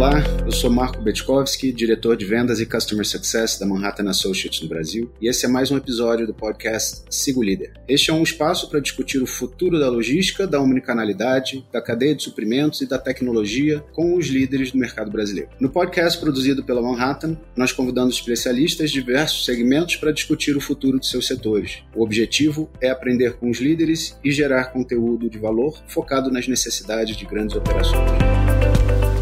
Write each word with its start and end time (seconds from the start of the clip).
Olá, 0.00 0.24
eu 0.46 0.50
sou 0.50 0.70
Marco 0.70 1.02
Betkovski, 1.02 1.70
diretor 1.70 2.16
de 2.16 2.24
vendas 2.24 2.58
e 2.58 2.64
Customer 2.64 3.06
Success 3.06 3.58
da 3.58 3.66
Manhattan 3.66 4.08
Associates 4.08 4.62
no 4.62 4.66
Brasil, 4.66 5.12
e 5.20 5.28
esse 5.28 5.44
é 5.44 5.48
mais 5.48 5.70
um 5.70 5.76
episódio 5.76 6.26
do 6.26 6.32
podcast 6.32 7.02
Sigo 7.10 7.42
Líder. 7.42 7.74
Este 7.86 8.10
é 8.10 8.14
um 8.14 8.22
espaço 8.22 8.70
para 8.70 8.80
discutir 8.80 9.22
o 9.22 9.26
futuro 9.26 9.78
da 9.78 9.90
logística, 9.90 10.46
da 10.46 10.58
omnicanalidade, 10.58 11.66
da 11.70 11.82
cadeia 11.82 12.14
de 12.14 12.22
suprimentos 12.22 12.80
e 12.80 12.86
da 12.86 12.98
tecnologia 12.98 13.84
com 13.92 14.16
os 14.16 14.28
líderes 14.28 14.72
do 14.72 14.78
mercado 14.78 15.10
brasileiro. 15.10 15.50
No 15.60 15.68
podcast 15.68 16.18
produzido 16.18 16.64
pela 16.64 16.80
Manhattan, 16.80 17.36
nós 17.54 17.70
convidamos 17.70 18.14
especialistas 18.14 18.90
de 18.90 19.02
diversos 19.02 19.44
segmentos 19.44 19.96
para 19.96 20.12
discutir 20.12 20.56
o 20.56 20.62
futuro 20.62 20.98
de 20.98 21.08
seus 21.08 21.26
setores. 21.26 21.82
O 21.94 22.02
objetivo 22.02 22.70
é 22.80 22.88
aprender 22.88 23.34
com 23.34 23.50
os 23.50 23.58
líderes 23.58 24.18
e 24.24 24.32
gerar 24.32 24.72
conteúdo 24.72 25.28
de 25.28 25.38
valor 25.38 25.78
focado 25.86 26.30
nas 26.30 26.48
necessidades 26.48 27.18
de 27.18 27.26
grandes 27.26 27.54
operações. 27.54 28.39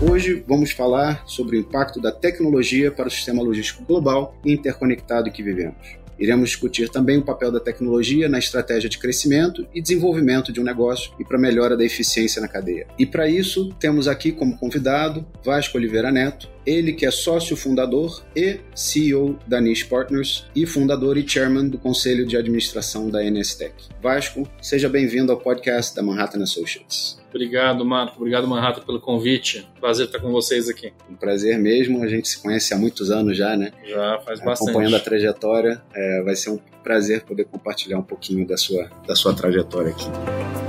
Hoje 0.00 0.44
vamos 0.46 0.70
falar 0.70 1.24
sobre 1.26 1.56
o 1.56 1.60
impacto 1.60 2.00
da 2.00 2.12
tecnologia 2.12 2.88
para 2.92 3.08
o 3.08 3.10
sistema 3.10 3.42
logístico 3.42 3.84
global 3.84 4.38
e 4.44 4.52
interconectado 4.52 5.28
que 5.28 5.42
vivemos. 5.42 5.98
Iremos 6.16 6.50
discutir 6.50 6.88
também 6.88 7.18
o 7.18 7.24
papel 7.24 7.50
da 7.50 7.58
tecnologia 7.58 8.28
na 8.28 8.38
estratégia 8.38 8.88
de 8.88 8.96
crescimento 8.96 9.66
e 9.74 9.82
desenvolvimento 9.82 10.52
de 10.52 10.60
um 10.60 10.64
negócio 10.64 11.12
e 11.18 11.24
para 11.24 11.36
a 11.36 11.40
melhora 11.40 11.76
da 11.76 11.84
eficiência 11.84 12.40
na 12.40 12.46
cadeia. 12.46 12.86
E 12.96 13.04
para 13.04 13.28
isso, 13.28 13.74
temos 13.80 14.06
aqui 14.06 14.30
como 14.30 14.56
convidado 14.56 15.26
Vasco 15.44 15.76
Oliveira 15.76 16.12
Neto, 16.12 16.48
ele 16.64 16.92
que 16.92 17.04
é 17.04 17.10
sócio 17.10 17.56
fundador 17.56 18.24
e 18.36 18.60
CEO 18.76 19.36
da 19.48 19.60
Niche 19.60 19.84
Partners 19.84 20.46
e 20.54 20.64
fundador 20.64 21.18
e 21.18 21.28
chairman 21.28 21.68
do 21.68 21.78
conselho 21.78 22.24
de 22.24 22.36
administração 22.36 23.10
da 23.10 23.28
NSTEC. 23.28 23.74
Vasco, 24.00 24.48
seja 24.62 24.88
bem-vindo 24.88 25.32
ao 25.32 25.38
podcast 25.38 25.96
da 25.96 26.04
Manhattan 26.04 26.42
Associates. 26.44 27.17
Obrigado, 27.30 27.84
Marco. 27.84 28.16
Obrigado, 28.18 28.46
Manhattan, 28.46 28.82
pelo 28.82 29.00
convite. 29.00 29.68
Prazer 29.80 30.06
estar 30.06 30.18
com 30.18 30.30
vocês 30.30 30.68
aqui. 30.68 30.92
Um 31.10 31.14
prazer 31.14 31.58
mesmo. 31.58 32.02
A 32.02 32.08
gente 32.08 32.28
se 32.28 32.40
conhece 32.40 32.72
há 32.72 32.76
muitos 32.76 33.10
anos 33.10 33.36
já, 33.36 33.56
né? 33.56 33.72
Já 33.86 34.18
faz 34.24 34.40
bastante. 34.40 34.70
Acompanhando 34.70 34.96
a 34.96 35.00
trajetória, 35.00 35.82
é, 35.94 36.22
vai 36.22 36.34
ser 36.34 36.50
um 36.50 36.58
prazer 36.82 37.22
poder 37.22 37.44
compartilhar 37.44 37.98
um 37.98 38.02
pouquinho 38.02 38.46
da 38.46 38.56
sua, 38.56 38.90
da 39.06 39.14
sua 39.14 39.34
trajetória 39.34 39.90
aqui. 39.90 40.67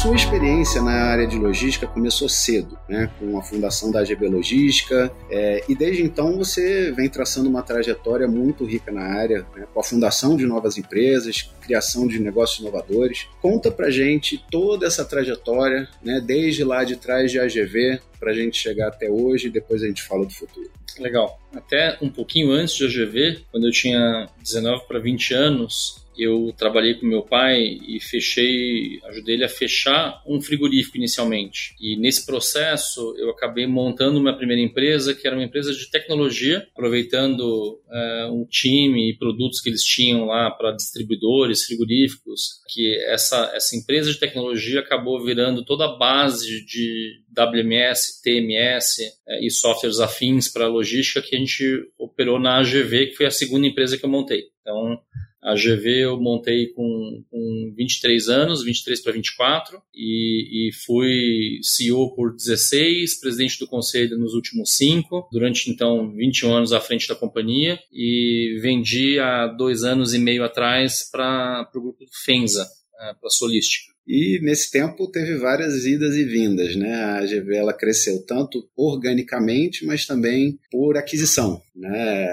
Sua 0.00 0.14
experiência 0.14 0.80
na 0.80 0.92
área 0.92 1.26
de 1.26 1.36
logística 1.36 1.84
começou 1.84 2.28
cedo, 2.28 2.78
né, 2.88 3.10
com 3.18 3.36
a 3.36 3.42
fundação 3.42 3.90
da 3.90 3.98
AGB 3.98 4.28
Logística, 4.28 5.12
é, 5.28 5.64
e 5.68 5.74
desde 5.74 6.04
então 6.04 6.36
você 6.36 6.92
vem 6.92 7.08
traçando 7.08 7.48
uma 7.48 7.64
trajetória 7.64 8.28
muito 8.28 8.64
rica 8.64 8.92
na 8.92 9.02
área, 9.02 9.44
né, 9.56 9.66
com 9.74 9.80
a 9.80 9.82
fundação 9.82 10.36
de 10.36 10.46
novas 10.46 10.78
empresas, 10.78 11.50
criação 11.60 12.06
de 12.06 12.20
negócios 12.20 12.60
inovadores. 12.60 13.26
Conta 13.42 13.72
pra 13.72 13.90
gente 13.90 14.40
toda 14.48 14.86
essa 14.86 15.04
trajetória, 15.04 15.88
né, 16.00 16.22
desde 16.24 16.62
lá 16.62 16.84
de 16.84 16.94
trás 16.94 17.32
de 17.32 17.40
AGV, 17.40 18.00
para 18.20 18.30
a 18.30 18.34
gente 18.34 18.56
chegar 18.56 18.88
até 18.88 19.10
hoje 19.10 19.48
e 19.48 19.50
depois 19.50 19.82
a 19.82 19.86
gente 19.88 20.04
fala 20.04 20.24
do 20.24 20.32
futuro. 20.32 20.70
Legal. 21.00 21.40
Até 21.52 21.98
um 22.00 22.08
pouquinho 22.08 22.52
antes 22.52 22.74
de 22.74 22.84
AGV, 22.84 23.40
quando 23.50 23.66
eu 23.66 23.72
tinha 23.72 24.28
19 24.40 24.86
para 24.86 25.00
20 25.00 25.34
anos, 25.34 26.07
eu 26.18 26.52
trabalhei 26.56 26.94
com 26.94 27.06
meu 27.06 27.22
pai 27.22 27.78
e 27.86 28.00
fechei, 28.00 29.00
ajudei 29.04 29.36
ele 29.36 29.44
a 29.44 29.48
fechar 29.48 30.22
um 30.26 30.40
frigorífico 30.40 30.96
inicialmente. 30.96 31.74
E 31.80 31.96
nesse 31.96 32.26
processo 32.26 33.14
eu 33.16 33.30
acabei 33.30 33.66
montando 33.66 34.18
uma 34.18 34.36
primeira 34.36 34.60
empresa 34.62 35.14
que 35.14 35.26
era 35.26 35.36
uma 35.36 35.44
empresa 35.44 35.72
de 35.72 35.90
tecnologia, 35.90 36.66
aproveitando 36.72 37.80
é, 37.90 38.28
um 38.30 38.44
time 38.44 39.10
e 39.10 39.16
produtos 39.16 39.60
que 39.60 39.68
eles 39.68 39.84
tinham 39.84 40.24
lá 40.24 40.50
para 40.50 40.72
distribuidores, 40.72 41.64
frigoríficos, 41.64 42.60
que 42.68 42.96
essa, 43.04 43.52
essa 43.54 43.76
empresa 43.76 44.12
de 44.12 44.18
tecnologia 44.18 44.80
acabou 44.80 45.22
virando 45.24 45.64
toda 45.64 45.84
a 45.84 45.96
base 45.96 46.64
de 46.64 47.20
WMS, 47.36 48.20
TMS 48.22 48.98
é, 49.26 49.46
e 49.46 49.50
softwares 49.50 50.00
afins 50.00 50.48
para 50.48 50.66
logística 50.66 51.22
que 51.22 51.36
a 51.36 51.38
gente 51.38 51.88
operou 51.98 52.40
na 52.40 52.58
AGV, 52.58 53.06
que 53.06 53.16
foi 53.16 53.26
a 53.26 53.30
segunda 53.30 53.66
empresa 53.66 53.96
que 53.96 54.04
eu 54.04 54.10
montei. 54.10 54.44
Então, 54.60 55.00
a 55.42 55.54
GV 55.54 56.04
eu 56.04 56.20
montei 56.20 56.68
com, 56.68 57.24
com 57.30 57.72
23 57.76 58.28
anos, 58.28 58.64
23 58.64 59.00
para 59.00 59.12
24, 59.12 59.80
e, 59.94 60.68
e 60.68 60.72
fui 60.84 61.60
CEO 61.62 62.14
por 62.14 62.34
16, 62.34 63.20
presidente 63.20 63.58
do 63.58 63.66
conselho 63.66 64.18
nos 64.18 64.34
últimos 64.34 64.76
5, 64.76 65.28
durante 65.32 65.70
então 65.70 66.12
21 66.14 66.52
anos 66.52 66.72
à 66.72 66.80
frente 66.80 67.08
da 67.08 67.14
companhia, 67.14 67.78
e 67.92 68.58
vendi 68.60 69.18
há 69.18 69.46
dois 69.46 69.84
anos 69.84 70.12
e 70.12 70.18
meio 70.18 70.44
atrás 70.44 71.08
para 71.10 71.68
o 71.74 71.80
grupo 71.80 72.04
Fenza, 72.24 72.68
é, 73.00 73.14
para 73.14 73.28
a 73.28 73.30
Solística. 73.30 73.92
E 74.08 74.40
nesse 74.42 74.70
tempo 74.70 75.06
teve 75.10 75.36
várias 75.36 75.84
idas 75.84 76.16
e 76.16 76.24
vindas, 76.24 76.74
né? 76.74 76.94
A 76.94 77.26
GV 77.26 77.54
ela 77.54 77.74
cresceu 77.74 78.24
tanto 78.24 78.66
organicamente, 78.74 79.84
mas 79.84 80.06
também 80.06 80.58
por 80.70 80.96
aquisição, 80.96 81.60
né? 81.76 82.26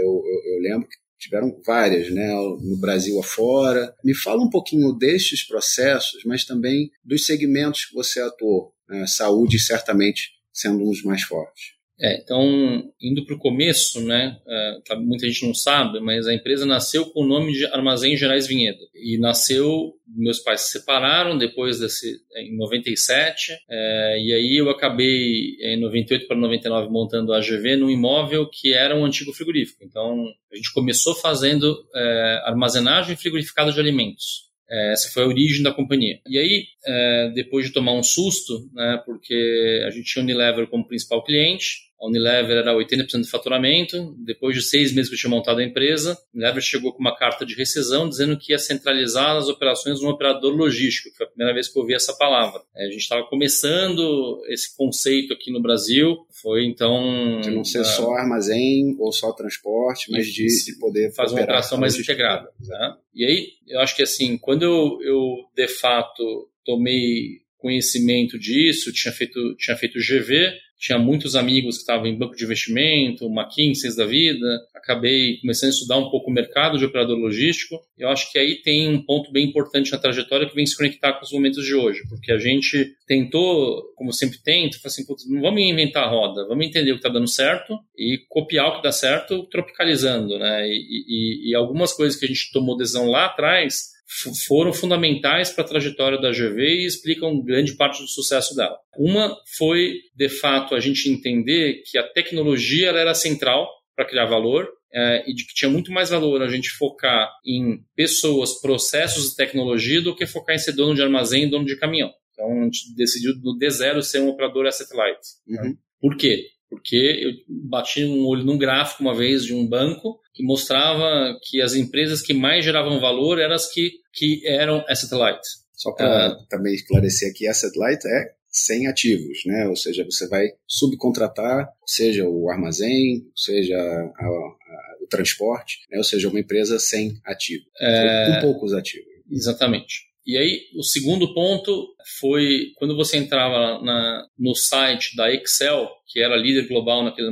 Eu, 0.00 0.06
eu, 0.26 0.54
eu 0.54 0.60
lembro 0.60 0.88
que 0.88 0.96
tiveram 1.20 1.60
várias, 1.64 2.10
né, 2.10 2.28
no 2.32 2.78
Brasil 2.80 3.20
afora. 3.20 3.94
Me 4.02 4.14
fala 4.14 4.42
um 4.42 4.50
pouquinho 4.50 4.92
destes 4.92 5.46
processos, 5.46 6.24
mas 6.24 6.44
também 6.44 6.90
dos 7.04 7.26
segmentos 7.26 7.84
que 7.84 7.94
você 7.94 8.20
atuou. 8.20 8.72
Né? 8.88 9.06
Saúde, 9.06 9.60
certamente, 9.60 10.30
sendo 10.52 10.82
um 10.82 10.90
dos 10.90 11.02
mais 11.04 11.22
fortes. 11.22 11.79
É, 12.02 12.18
então, 12.18 12.90
indo 13.00 13.26
para 13.26 13.34
o 13.34 13.38
começo, 13.38 14.00
né, 14.02 14.38
é, 14.48 14.96
muita 14.96 15.26
gente 15.28 15.46
não 15.46 15.52
sabe, 15.52 16.00
mas 16.00 16.26
a 16.26 16.32
empresa 16.32 16.64
nasceu 16.64 17.04
com 17.10 17.22
o 17.22 17.26
nome 17.26 17.52
de 17.52 17.66
Armazém 17.66 18.16
Gerais 18.16 18.46
Vinhedo. 18.46 18.78
E 18.94 19.18
nasceu, 19.18 19.92
meus 20.08 20.38
pais 20.38 20.62
se 20.62 20.78
separaram 20.78 21.36
depois 21.36 21.78
desse, 21.78 22.16
em 22.36 22.56
97, 22.56 23.52
é, 23.68 24.18
e 24.18 24.32
aí 24.32 24.56
eu 24.56 24.70
acabei 24.70 25.56
em 25.60 25.78
98 25.78 26.26
para 26.26 26.38
99 26.38 26.90
montando 26.90 27.34
a 27.34 27.36
AGV 27.36 27.76
num 27.76 27.90
imóvel 27.90 28.48
que 28.48 28.72
era 28.72 28.96
um 28.96 29.04
antigo 29.04 29.34
frigorífico. 29.34 29.84
Então, 29.84 30.24
a 30.50 30.56
gente 30.56 30.72
começou 30.72 31.14
fazendo 31.14 31.76
é, 31.94 32.42
armazenagem 32.46 33.14
frigorificada 33.14 33.72
de 33.72 33.78
alimentos. 33.78 34.48
É, 34.70 34.92
essa 34.92 35.10
foi 35.12 35.24
a 35.24 35.26
origem 35.26 35.62
da 35.62 35.72
companhia. 35.72 36.18
E 36.26 36.38
aí, 36.38 36.64
é, 36.86 37.30
depois 37.34 37.66
de 37.66 37.72
tomar 37.72 37.92
um 37.92 38.02
susto, 38.02 38.70
né, 38.72 39.02
porque 39.04 39.82
a 39.84 39.90
gente 39.90 40.04
tinha 40.04 40.22
Unilever 40.22 40.66
como 40.68 40.86
principal 40.86 41.24
cliente, 41.24 41.89
a 42.00 42.06
Unilever 42.06 42.56
era 42.56 42.74
80% 42.74 43.20
do 43.20 43.28
faturamento. 43.28 44.14
Depois 44.18 44.56
de 44.56 44.62
seis 44.62 44.92
meses 44.92 45.10
que 45.10 45.16
eu 45.16 45.20
tinha 45.20 45.30
montado 45.30 45.58
a 45.58 45.64
empresa, 45.64 46.12
a 46.12 46.36
Unilever 46.36 46.62
chegou 46.62 46.92
com 46.92 47.00
uma 47.00 47.14
carta 47.14 47.44
de 47.44 47.54
rescisão 47.54 48.08
dizendo 48.08 48.38
que 48.38 48.52
ia 48.52 48.58
centralizar 48.58 49.36
as 49.36 49.48
operações 49.48 50.00
num 50.00 50.08
operador 50.08 50.54
logístico. 50.54 51.14
Foi 51.14 51.26
a 51.26 51.28
primeira 51.28 51.52
vez 51.52 51.68
que 51.68 51.78
eu 51.78 51.82
ouvi 51.82 51.94
essa 51.94 52.14
palavra. 52.14 52.62
É, 52.74 52.86
a 52.86 52.90
gente 52.90 53.02
estava 53.02 53.26
começando 53.26 54.42
esse 54.48 54.74
conceito 54.74 55.34
aqui 55.34 55.52
no 55.52 55.60
Brasil. 55.60 56.16
Foi 56.40 56.64
então. 56.64 57.40
De 57.42 57.50
não 57.50 57.64
ser 57.64 57.80
uh, 57.80 57.84
só 57.84 58.12
armazém 58.14 58.96
ou 58.98 59.12
só 59.12 59.32
transporte, 59.32 60.10
mas 60.10 60.26
de, 60.26 60.46
de 60.46 60.78
poder 60.78 61.12
fazer 61.12 61.34
uma 61.34 61.42
operação 61.42 61.76
mais 61.78 61.98
integrada. 61.98 62.48
Né? 62.60 62.96
E 63.14 63.24
aí, 63.26 63.48
eu 63.66 63.80
acho 63.80 63.94
que 63.94 64.02
assim, 64.02 64.38
quando 64.38 64.62
eu, 64.62 64.98
eu 65.02 65.36
de 65.54 65.68
fato 65.68 66.48
tomei 66.64 67.40
conhecimento 67.60 68.38
disso, 68.38 68.92
tinha 68.92 69.12
feito, 69.12 69.54
tinha 69.56 69.76
feito 69.76 69.98
GV, 69.98 70.52
tinha 70.80 70.98
muitos 70.98 71.36
amigos 71.36 71.76
que 71.76 71.82
estavam 71.82 72.06
em 72.06 72.16
banco 72.16 72.34
de 72.34 72.42
investimento, 72.42 73.26
McKinsey 73.26 73.94
da 73.94 74.06
vida, 74.06 74.46
acabei 74.74 75.36
começando 75.42 75.68
a 75.68 75.72
estudar 75.74 75.98
um 75.98 76.08
pouco 76.08 76.30
o 76.30 76.32
mercado 76.32 76.78
de 76.78 76.86
operador 76.86 77.18
logístico. 77.18 77.78
Eu 77.98 78.08
acho 78.08 78.32
que 78.32 78.38
aí 78.38 78.62
tem 78.62 78.88
um 78.88 79.04
ponto 79.04 79.30
bem 79.30 79.46
importante 79.46 79.92
na 79.92 79.98
trajetória 79.98 80.48
que 80.48 80.54
vem 80.54 80.64
se 80.64 80.74
conectar 80.74 81.12
com 81.12 81.24
os 81.24 81.32
momentos 81.32 81.66
de 81.66 81.74
hoje, 81.74 82.00
porque 82.08 82.32
a 82.32 82.38
gente 82.38 82.94
tentou, 83.06 83.92
como 83.94 84.10
sempre 84.10 84.38
tenta, 84.42 84.78
assim, 84.82 85.04
não 85.28 85.42
vamos 85.42 85.60
inventar 85.60 86.04
a 86.04 86.08
roda, 86.08 86.46
vamos 86.48 86.66
entender 86.66 86.92
o 86.92 86.94
que 86.94 87.00
está 87.00 87.10
dando 87.10 87.28
certo 87.28 87.78
e 87.94 88.18
copiar 88.30 88.68
o 88.68 88.76
que 88.76 88.82
dá 88.82 88.90
certo, 88.90 89.46
tropicalizando, 89.50 90.38
né? 90.38 90.66
E, 90.66 90.70
e, 90.72 91.50
e 91.50 91.54
algumas 91.54 91.92
coisas 91.92 92.18
que 92.18 92.24
a 92.24 92.28
gente 92.28 92.50
tomou 92.52 92.78
decisão 92.78 93.06
lá 93.06 93.26
atrás 93.26 93.99
foram 94.46 94.72
fundamentais 94.72 95.50
para 95.50 95.64
a 95.64 95.68
trajetória 95.68 96.20
da 96.20 96.30
GV 96.30 96.60
e 96.60 96.86
explicam 96.86 97.40
grande 97.40 97.74
parte 97.74 98.02
do 98.02 98.08
sucesso 98.08 98.54
dela. 98.56 98.76
Uma 98.96 99.36
foi, 99.56 99.94
de 100.14 100.28
fato, 100.28 100.74
a 100.74 100.80
gente 100.80 101.08
entender 101.08 101.82
que 101.86 101.96
a 101.96 102.02
tecnologia 102.02 102.90
era 102.90 103.14
central 103.14 103.68
para 103.94 104.04
criar 104.04 104.26
valor 104.26 104.68
é, 104.92 105.30
e 105.30 105.34
de 105.34 105.46
que 105.46 105.54
tinha 105.54 105.70
muito 105.70 105.92
mais 105.92 106.10
valor 106.10 106.42
a 106.42 106.48
gente 106.48 106.70
focar 106.70 107.30
em 107.46 107.80
pessoas, 107.94 108.60
processos 108.60 109.32
e 109.32 109.36
tecnologia 109.36 110.02
do 110.02 110.14
que 110.14 110.26
focar 110.26 110.56
em 110.56 110.58
ser 110.58 110.72
dono 110.72 110.94
de 110.94 111.02
armazém 111.02 111.44
e 111.44 111.50
dono 111.50 111.64
de 111.64 111.78
caminhão. 111.78 112.10
Então 112.32 112.62
a 112.62 112.64
gente 112.64 112.94
decidiu 112.96 113.38
do 113.38 113.56
D0 113.56 114.02
ser 114.02 114.20
um 114.20 114.28
operador 114.28 114.66
asset 114.66 114.92
light. 114.94 115.20
Uhum. 115.46 115.76
Por 116.00 116.16
quê? 116.16 116.46
Porque 116.70 116.96
eu 116.96 117.32
bati 117.68 118.04
um 118.04 118.24
olho 118.26 118.44
num 118.44 118.56
gráfico 118.56 119.02
uma 119.02 119.14
vez 119.14 119.44
de 119.44 119.52
um 119.52 119.66
banco 119.66 120.20
que 120.32 120.44
mostrava 120.44 121.36
que 121.42 121.60
as 121.60 121.74
empresas 121.74 122.22
que 122.22 122.32
mais 122.32 122.64
geravam 122.64 123.00
valor 123.00 123.40
eram 123.40 123.54
as 123.54 123.70
que, 123.70 123.90
que 124.14 124.46
eram 124.46 124.84
asset 124.88 125.12
light. 125.12 125.40
Só 125.74 125.92
para 125.92 126.32
uh, 126.32 126.46
também 126.48 126.72
esclarecer 126.74 127.30
aqui, 127.30 127.48
asset 127.48 127.76
light 127.76 128.06
é 128.06 128.32
sem 128.48 128.86
ativos, 128.86 129.38
né? 129.46 129.66
Ou 129.68 129.76
seja, 129.76 130.04
você 130.04 130.28
vai 130.28 130.48
subcontratar, 130.66 131.68
seja 131.86 132.28
o 132.28 132.50
armazém, 132.50 133.26
seja 133.34 133.76
a, 133.76 134.24
a, 134.24 134.96
o 135.02 135.06
transporte, 135.08 135.78
né? 135.90 135.98
ou 135.98 136.04
seja, 136.04 136.28
uma 136.28 136.40
empresa 136.40 136.78
sem 136.78 137.18
ativo, 137.24 137.64
é... 137.80 138.26
com 138.26 138.40
poucos 138.40 138.74
ativos. 138.74 139.08
Exatamente. 139.30 140.09
E 140.26 140.36
aí, 140.36 140.60
o 140.76 140.82
segundo 140.82 141.32
ponto 141.32 141.94
foi 142.18 142.72
quando 142.76 142.94
você 142.94 143.16
entrava 143.16 143.82
na, 143.82 144.26
no 144.38 144.54
site 144.54 145.16
da 145.16 145.32
Excel, 145.32 145.88
que 146.06 146.20
era 146.20 146.36
líder 146.36 146.68
global 146.68 147.02
naquele, 147.02 147.30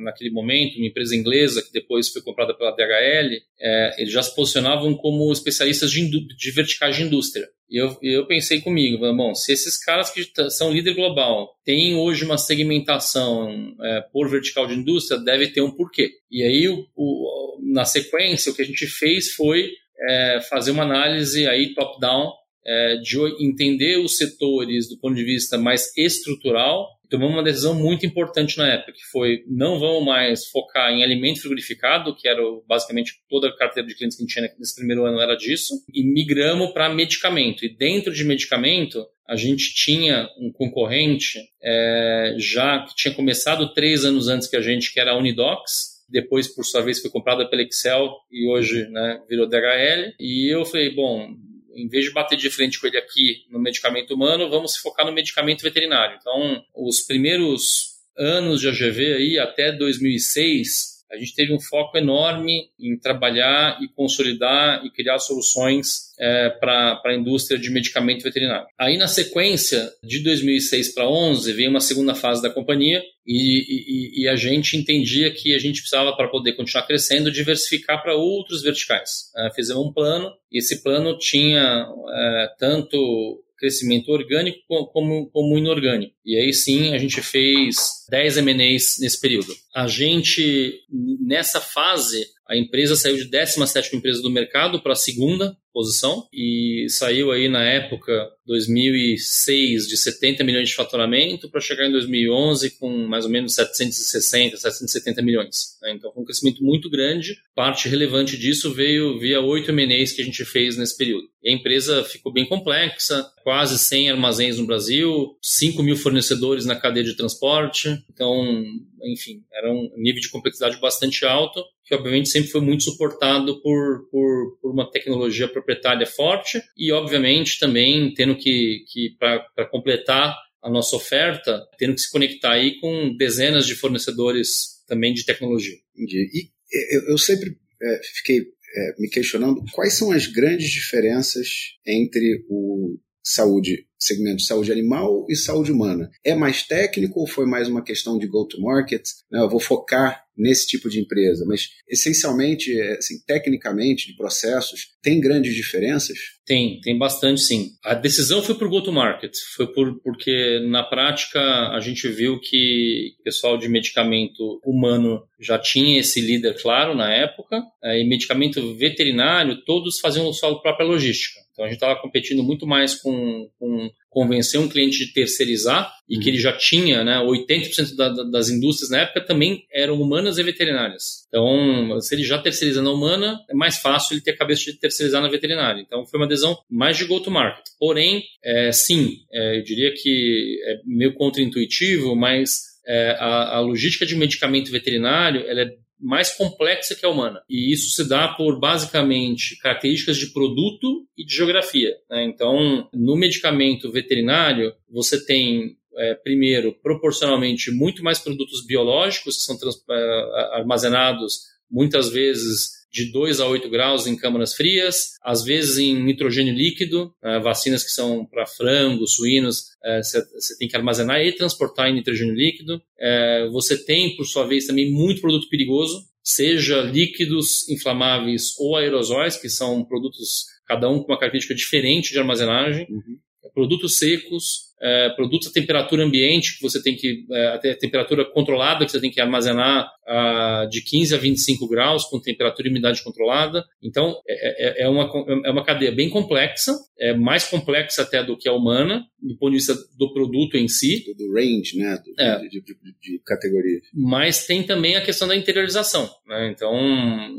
naquele 0.00 0.30
momento, 0.30 0.76
uma 0.76 0.86
empresa 0.86 1.14
inglesa 1.14 1.62
que 1.62 1.72
depois 1.72 2.08
foi 2.08 2.22
comprada 2.22 2.54
pela 2.54 2.70
DHL, 2.70 3.36
é, 3.60 3.96
eles 3.98 4.12
já 4.12 4.22
se 4.22 4.34
posicionavam 4.34 4.94
como 4.94 5.30
especialistas 5.32 5.90
de, 5.90 6.08
de 6.08 6.50
verticais 6.52 6.96
de 6.96 7.02
indústria. 7.02 7.48
E 7.68 7.76
eu, 7.80 7.96
eu 8.00 8.26
pensei 8.26 8.60
comigo, 8.60 8.98
bom, 9.14 9.34
se 9.34 9.52
esses 9.52 9.76
caras 9.76 10.10
que 10.10 10.24
são 10.50 10.72
líder 10.72 10.94
global 10.94 11.52
têm 11.64 11.96
hoje 11.96 12.24
uma 12.24 12.38
segmentação 12.38 13.74
é, 13.82 14.00
por 14.12 14.30
vertical 14.30 14.66
de 14.66 14.74
indústria, 14.74 15.18
deve 15.18 15.48
ter 15.48 15.60
um 15.60 15.72
porquê. 15.72 16.12
E 16.30 16.44
aí, 16.44 16.68
o, 16.68 16.86
o, 16.94 17.58
na 17.72 17.84
sequência, 17.84 18.52
o 18.52 18.54
que 18.54 18.62
a 18.62 18.66
gente 18.66 18.86
fez 18.86 19.32
foi 19.32 19.70
é, 20.08 20.40
fazer 20.48 20.70
uma 20.70 20.82
análise 20.82 21.46
aí 21.46 21.74
top-down 21.74 22.32
é, 22.66 22.96
de 22.96 23.16
entender 23.40 23.98
os 23.98 24.16
setores 24.16 24.88
do 24.88 24.98
ponto 24.98 25.14
de 25.14 25.24
vista 25.24 25.56
mais 25.56 25.96
estrutural. 25.96 26.88
Tomamos 27.08 27.36
uma 27.36 27.44
decisão 27.44 27.72
muito 27.72 28.04
importante 28.04 28.58
na 28.58 28.66
época, 28.68 28.92
que 28.92 29.04
foi 29.12 29.44
não 29.46 29.78
vamos 29.78 30.04
mais 30.04 30.46
focar 30.48 30.90
em 30.90 31.04
alimento 31.04 31.40
frigorificado, 31.40 32.16
que 32.16 32.26
era 32.26 32.42
basicamente 32.66 33.12
toda 33.28 33.48
a 33.48 33.56
carteira 33.56 33.88
de 33.88 33.94
clientes 33.94 34.16
que 34.16 34.24
a 34.24 34.26
gente 34.26 34.34
tinha 34.34 34.52
nesse 34.58 34.74
primeiro 34.74 35.04
ano 35.04 35.20
era 35.20 35.36
disso, 35.36 35.74
e 35.94 36.02
migramos 36.02 36.72
para 36.72 36.92
medicamento. 36.92 37.64
E 37.64 37.68
dentro 37.68 38.12
de 38.12 38.24
medicamento, 38.24 39.06
a 39.28 39.36
gente 39.36 39.72
tinha 39.72 40.28
um 40.40 40.50
concorrente 40.50 41.38
é, 41.62 42.34
já 42.38 42.84
que 42.84 42.96
tinha 42.96 43.14
começado 43.14 43.72
três 43.72 44.04
anos 44.04 44.26
antes 44.26 44.48
que 44.48 44.56
a 44.56 44.60
gente, 44.60 44.92
que 44.92 44.98
era 44.98 45.12
a 45.12 45.16
Unidox, 45.16 45.95
depois, 46.08 46.48
por 46.48 46.64
sua 46.64 46.82
vez, 46.82 47.00
foi 47.00 47.10
comprada 47.10 47.48
pela 47.48 47.62
Excel 47.62 48.10
e 48.30 48.48
hoje 48.48 48.88
né, 48.88 49.20
virou 49.28 49.48
DHL. 49.48 50.14
E 50.20 50.48
eu 50.52 50.64
falei, 50.64 50.94
bom, 50.94 51.34
em 51.74 51.88
vez 51.88 52.04
de 52.04 52.12
bater 52.12 52.36
de 52.36 52.50
frente 52.50 52.80
com 52.80 52.86
ele 52.86 52.98
aqui 52.98 53.44
no 53.50 53.58
medicamento 53.58 54.14
humano, 54.14 54.48
vamos 54.48 54.74
se 54.74 54.80
focar 54.80 55.04
no 55.04 55.12
medicamento 55.12 55.62
veterinário. 55.62 56.18
Então, 56.20 56.64
os 56.74 57.00
primeiros 57.00 57.96
anos 58.16 58.60
de 58.60 58.68
AGV 58.68 59.14
aí, 59.14 59.38
até 59.38 59.72
2006, 59.72 60.95
a 61.10 61.16
gente 61.16 61.34
teve 61.34 61.54
um 61.54 61.60
foco 61.60 61.96
enorme 61.96 62.68
em 62.78 62.98
trabalhar 62.98 63.78
e 63.82 63.88
consolidar 63.88 64.84
e 64.84 64.90
criar 64.90 65.18
soluções 65.18 66.06
é, 66.18 66.50
para 66.50 67.00
a 67.04 67.14
indústria 67.14 67.58
de 67.58 67.70
medicamento 67.70 68.22
veterinário. 68.22 68.66
Aí, 68.78 68.96
na 68.96 69.06
sequência, 69.06 69.88
de 70.02 70.22
2006 70.22 70.94
para 70.94 71.04
2011, 71.04 71.52
veio 71.52 71.70
uma 71.70 71.80
segunda 71.80 72.14
fase 72.14 72.42
da 72.42 72.50
companhia 72.50 73.02
e, 73.26 74.18
e, 74.18 74.22
e, 74.22 74.28
a 74.28 74.36
gente 74.36 74.76
entendia 74.76 75.32
que 75.32 75.54
a 75.54 75.58
gente 75.58 75.80
precisava, 75.80 76.16
para 76.16 76.28
poder 76.28 76.52
continuar 76.52 76.86
crescendo, 76.86 77.30
diversificar 77.30 78.02
para 78.02 78.14
outros 78.14 78.62
verticais. 78.62 79.30
É, 79.36 79.50
fizemos 79.54 79.84
um 79.84 79.92
plano 79.92 80.32
e 80.50 80.58
esse 80.58 80.82
plano 80.82 81.18
tinha 81.18 81.86
é, 82.08 82.48
tanto 82.58 83.42
crescimento 83.56 84.10
orgânico 84.10 84.58
como, 84.92 85.30
como 85.30 85.58
inorgânico. 85.58 86.14
E 86.24 86.36
aí 86.36 86.52
sim 86.52 86.94
a 86.94 86.98
gente 86.98 87.20
fez 87.22 87.76
10 88.10 88.38
M&As 88.38 88.96
nesse 89.00 89.20
período. 89.20 89.54
A 89.74 89.86
gente, 89.86 90.80
nessa 91.20 91.60
fase, 91.60 92.26
a 92.48 92.56
empresa 92.56 92.96
saiu 92.96 93.16
de 93.16 93.28
17 93.28 93.96
empresa 93.96 94.22
do 94.22 94.30
mercado 94.30 94.80
para 94.82 94.92
a 94.92 94.96
segunda 94.96 95.56
posição 95.76 96.26
e 96.32 96.86
saiu 96.88 97.30
aí 97.30 97.50
na 97.50 97.62
época 97.62 98.30
2006 98.46 99.86
de 99.86 99.94
70 99.98 100.42
milhões 100.42 100.70
de 100.70 100.74
faturamento 100.74 101.50
para 101.50 101.60
chegar 101.60 101.86
em 101.86 101.92
2011 101.92 102.78
com 102.78 103.06
mais 103.06 103.26
ou 103.26 103.30
menos 103.30 103.54
760, 103.54 104.56
770 104.56 105.20
milhões. 105.20 105.76
Né? 105.82 105.92
Então 105.92 106.10
foi 106.14 106.22
um 106.22 106.24
crescimento 106.24 106.64
muito 106.64 106.88
grande. 106.88 107.36
Parte 107.54 107.90
relevante 107.90 108.38
disso 108.38 108.72
veio 108.72 109.18
via 109.18 109.42
oito 109.42 109.70
M&As 109.70 110.12
que 110.12 110.22
a 110.22 110.24
gente 110.24 110.46
fez 110.46 110.78
nesse 110.78 110.96
período. 110.96 111.28
E 111.42 111.50
a 111.50 111.52
empresa 111.52 112.02
ficou 112.04 112.32
bem 112.32 112.46
complexa, 112.46 113.30
quase 113.42 113.78
100 113.78 114.12
armazéns 114.12 114.56
no 114.56 114.66
Brasil, 114.66 115.36
5 115.42 115.82
mil 115.82 115.96
fornecedores 115.96 116.64
na 116.64 116.74
cadeia 116.74 117.04
de 117.04 117.16
transporte. 117.16 118.02
Então, 118.10 118.64
enfim, 119.02 119.44
era 119.52 119.70
um 119.70 119.90
nível 119.98 120.22
de 120.22 120.30
complexidade 120.30 120.80
bastante 120.80 121.26
alto 121.26 121.62
que 121.86 121.94
obviamente 121.94 122.28
sempre 122.28 122.50
foi 122.50 122.60
muito 122.60 122.82
suportado 122.82 123.62
por, 123.62 124.08
por, 124.10 124.58
por 124.60 124.72
uma 124.72 124.90
tecnologia 124.90 125.46
proprietária 125.66 126.06
forte 126.06 126.62
e, 126.76 126.92
obviamente, 126.92 127.58
também 127.58 128.14
tendo 128.14 128.36
que, 128.36 128.84
que 128.88 129.16
para 129.18 129.66
completar 129.68 130.36
a 130.62 130.70
nossa 130.70 130.96
oferta, 130.96 131.62
tendo 131.76 131.94
que 131.94 132.00
se 132.00 132.10
conectar 132.10 132.52
aí 132.52 132.78
com 132.80 133.14
dezenas 133.16 133.66
de 133.66 133.74
fornecedores 133.74 134.84
também 134.86 135.12
de 135.12 135.24
tecnologia. 135.24 135.76
Entendi. 135.94 136.30
E 136.32 136.96
eu, 136.96 137.10
eu 137.10 137.18
sempre 137.18 137.56
é, 137.82 138.00
fiquei 138.14 138.40
é, 138.40 138.94
me 138.98 139.08
questionando 139.08 139.62
quais 139.72 139.94
são 139.94 140.12
as 140.12 140.26
grandes 140.26 140.70
diferenças 140.70 141.48
entre 141.86 142.44
o 142.48 142.98
saúde, 143.26 143.84
segmento 143.98 144.36
de 144.36 144.46
saúde 144.46 144.70
animal 144.70 145.26
e 145.28 145.34
saúde 145.34 145.72
humana. 145.72 146.08
É 146.24 146.34
mais 146.34 146.62
técnico 146.62 147.18
ou 147.18 147.26
foi 147.26 147.44
mais 147.44 147.66
uma 147.66 147.82
questão 147.82 148.18
de 148.18 148.26
go-to-market? 148.28 149.02
Eu 149.32 149.48
vou 149.48 149.58
focar 149.58 150.24
nesse 150.36 150.66
tipo 150.66 150.88
de 150.88 151.00
empresa, 151.00 151.44
mas 151.48 151.70
essencialmente, 151.88 152.78
é, 152.78 152.98
assim, 152.98 153.14
tecnicamente, 153.26 154.08
de 154.08 154.16
processos, 154.16 154.88
tem 155.02 155.18
grandes 155.18 155.54
diferenças? 155.54 156.18
Tem, 156.44 156.78
tem 156.82 156.96
bastante 156.96 157.40
sim. 157.40 157.70
A 157.82 157.94
decisão 157.94 158.42
foi 158.42 158.54
por 158.54 158.68
go-to-market, 158.68 159.32
foi 159.56 159.66
por, 159.72 159.98
porque 160.02 160.60
na 160.68 160.84
prática 160.84 161.40
a 161.40 161.80
gente 161.80 162.06
viu 162.08 162.38
que 162.38 163.14
o 163.18 163.22
pessoal 163.24 163.56
de 163.56 163.68
medicamento 163.68 164.60
humano 164.64 165.22
já 165.40 165.58
tinha 165.58 165.98
esse 165.98 166.20
líder 166.20 166.60
claro 166.60 166.94
na 166.94 167.12
época, 167.12 167.62
é, 167.82 168.00
e 168.00 168.06
medicamento 168.06 168.76
veterinário, 168.76 169.64
todos 169.64 169.98
faziam 169.98 170.30
sua 170.32 170.60
própria 170.60 170.86
logística. 170.86 171.45
Então 171.56 171.64
a 171.64 171.68
gente 171.68 171.78
estava 171.78 171.98
competindo 171.98 172.42
muito 172.42 172.66
mais 172.66 172.94
com, 172.94 173.48
com 173.58 173.90
convencer 174.10 174.60
um 174.60 174.68
cliente 174.68 174.98
de 174.98 175.12
terceirizar 175.12 175.90
e 176.06 176.18
que 176.18 176.28
ele 176.28 176.38
já 176.38 176.52
tinha, 176.52 177.02
né, 177.02 177.18
80% 177.18 177.96
da, 177.96 178.10
das 178.24 178.50
indústrias 178.50 178.90
na 178.90 179.00
época 179.00 179.24
também 179.24 179.64
eram 179.72 180.00
humanas 180.00 180.36
e 180.36 180.42
veterinárias. 180.42 181.26
Então, 181.28 181.98
se 182.00 182.14
ele 182.14 182.24
já 182.24 182.38
terceiriza 182.38 182.82
na 182.82 182.90
humana, 182.90 183.40
é 183.48 183.54
mais 183.54 183.78
fácil 183.78 184.14
ele 184.14 184.22
ter 184.22 184.32
a 184.32 184.36
cabeça 184.36 184.70
de 184.70 184.78
terceirizar 184.78 185.22
na 185.22 185.28
veterinária. 185.28 185.80
Então, 185.80 186.06
foi 186.06 186.20
uma 186.20 186.26
adesão 186.26 186.56
mais 186.70 186.98
de 186.98 187.06
go-to-market. 187.06 187.64
Porém, 187.78 188.22
é, 188.44 188.70
sim, 188.70 189.16
é, 189.32 189.58
eu 189.58 189.62
diria 189.62 189.92
que 189.94 190.60
é 190.66 190.80
meio 190.84 191.14
contra-intuitivo, 191.14 192.14
mas 192.14 192.76
é, 192.86 193.16
a, 193.18 193.56
a, 193.56 193.60
logística 193.60 194.06
de 194.06 194.14
medicamento 194.14 194.70
veterinário 194.70 195.44
ela 195.48 195.62
é 195.62 195.74
mais 195.98 196.34
complexa 196.34 196.94
que 196.94 197.06
a 197.06 197.08
humana. 197.08 197.42
E 197.48 197.72
isso 197.72 197.90
se 197.90 198.08
dá 198.08 198.28
por, 198.28 198.58
basicamente, 198.58 199.58
características 199.58 200.16
de 200.16 200.32
produto 200.32 201.06
e 201.16 201.24
de 201.24 201.34
geografia. 201.34 201.94
Né? 202.10 202.24
Então, 202.24 202.88
no 202.92 203.16
medicamento 203.16 203.90
veterinário, 203.90 204.74
você 204.90 205.24
tem 205.24 205.76
é, 205.96 206.14
primeiro, 206.14 206.74
proporcionalmente 206.82 207.70
muito 207.70 208.02
mais 208.02 208.18
produtos 208.18 208.64
biológicos 208.66 209.36
que 209.36 209.42
são 209.42 209.56
é, 209.90 210.56
armazenados 210.58 211.56
muitas 211.70 212.10
vezes 212.10 212.75
de 212.90 213.10
2 213.12 213.40
a 213.40 213.46
8 213.46 213.68
graus 213.68 214.06
em 214.06 214.16
câmaras 214.16 214.54
frias, 214.54 215.12
às 215.22 215.44
vezes 215.44 215.78
em 215.78 216.02
nitrogênio 216.02 216.54
líquido, 216.54 217.12
né, 217.22 217.38
vacinas 217.40 217.84
que 217.84 217.90
são 217.90 218.24
para 218.24 218.46
frangos, 218.46 219.14
suínos, 219.14 219.64
você 220.02 220.18
é, 220.18 220.22
tem 220.58 220.68
que 220.68 220.76
armazenar 220.76 221.20
e 221.20 221.32
transportar 221.32 221.88
em 221.88 221.94
nitrogênio 221.94 222.34
líquido. 222.34 222.80
É, 222.98 223.48
você 223.50 223.76
tem, 223.76 224.16
por 224.16 224.24
sua 224.24 224.46
vez, 224.46 224.66
também 224.66 224.90
muito 224.90 225.20
produto 225.20 225.48
perigoso, 225.48 226.04
seja 226.22 226.80
líquidos 226.82 227.68
inflamáveis 227.68 228.58
ou 228.58 228.76
aerosóis, 228.76 229.36
que 229.36 229.48
são 229.48 229.84
produtos, 229.84 230.46
cada 230.66 230.88
um 230.88 230.98
com 230.98 231.12
uma 231.12 231.18
característica 231.18 231.54
diferente 231.54 232.12
de 232.12 232.18
armazenagem. 232.18 232.86
Uhum 232.90 233.18
produtos 233.56 233.96
secos, 233.96 234.65
é, 234.86 235.08
produtos 235.10 235.48
a 235.48 235.52
temperatura 235.52 236.04
ambiente, 236.04 236.56
que 236.56 236.62
você 236.62 236.80
tem 236.80 236.94
que, 236.94 237.24
é, 237.32 237.48
a 237.48 237.76
temperatura 237.76 238.24
controlada, 238.24 238.84
que 238.84 238.92
você 238.92 239.00
tem 239.00 239.10
que 239.10 239.20
armazenar 239.20 239.90
a, 240.06 240.68
de 240.70 240.80
15 240.80 241.12
a 241.12 241.18
25 241.18 241.66
graus, 241.66 242.04
com 242.04 242.20
temperatura 242.20 242.68
e 242.68 242.70
umidade 242.70 243.02
controlada. 243.02 243.64
Então, 243.82 244.14
é, 244.28 244.82
é, 244.82 244.84
é, 244.84 244.88
uma, 244.88 245.10
é 245.44 245.50
uma 245.50 245.64
cadeia 245.64 245.90
bem 245.90 246.08
complexa, 246.08 246.72
é 247.00 247.12
mais 247.12 247.48
complexa 247.48 248.02
até 248.02 248.22
do 248.22 248.38
que 248.38 248.48
a 248.48 248.52
humana, 248.52 249.04
do 249.20 249.36
ponto 249.36 249.50
de 249.50 249.56
vista 249.56 249.74
do 249.98 250.12
produto 250.12 250.56
em 250.56 250.68
si. 250.68 251.04
Do, 251.18 251.32
range, 251.32 251.76
né? 251.76 251.98
Do, 252.04 252.22
é. 252.22 252.38
de, 252.42 252.48
de, 252.48 252.60
de, 252.60 252.74
de 253.02 253.20
categoria. 253.26 253.80
Mas 253.92 254.46
tem 254.46 254.62
também 254.62 254.94
a 254.94 255.04
questão 255.04 255.26
da 255.26 255.34
interiorização. 255.34 256.08
Né? 256.28 256.52
Então, 256.54 256.72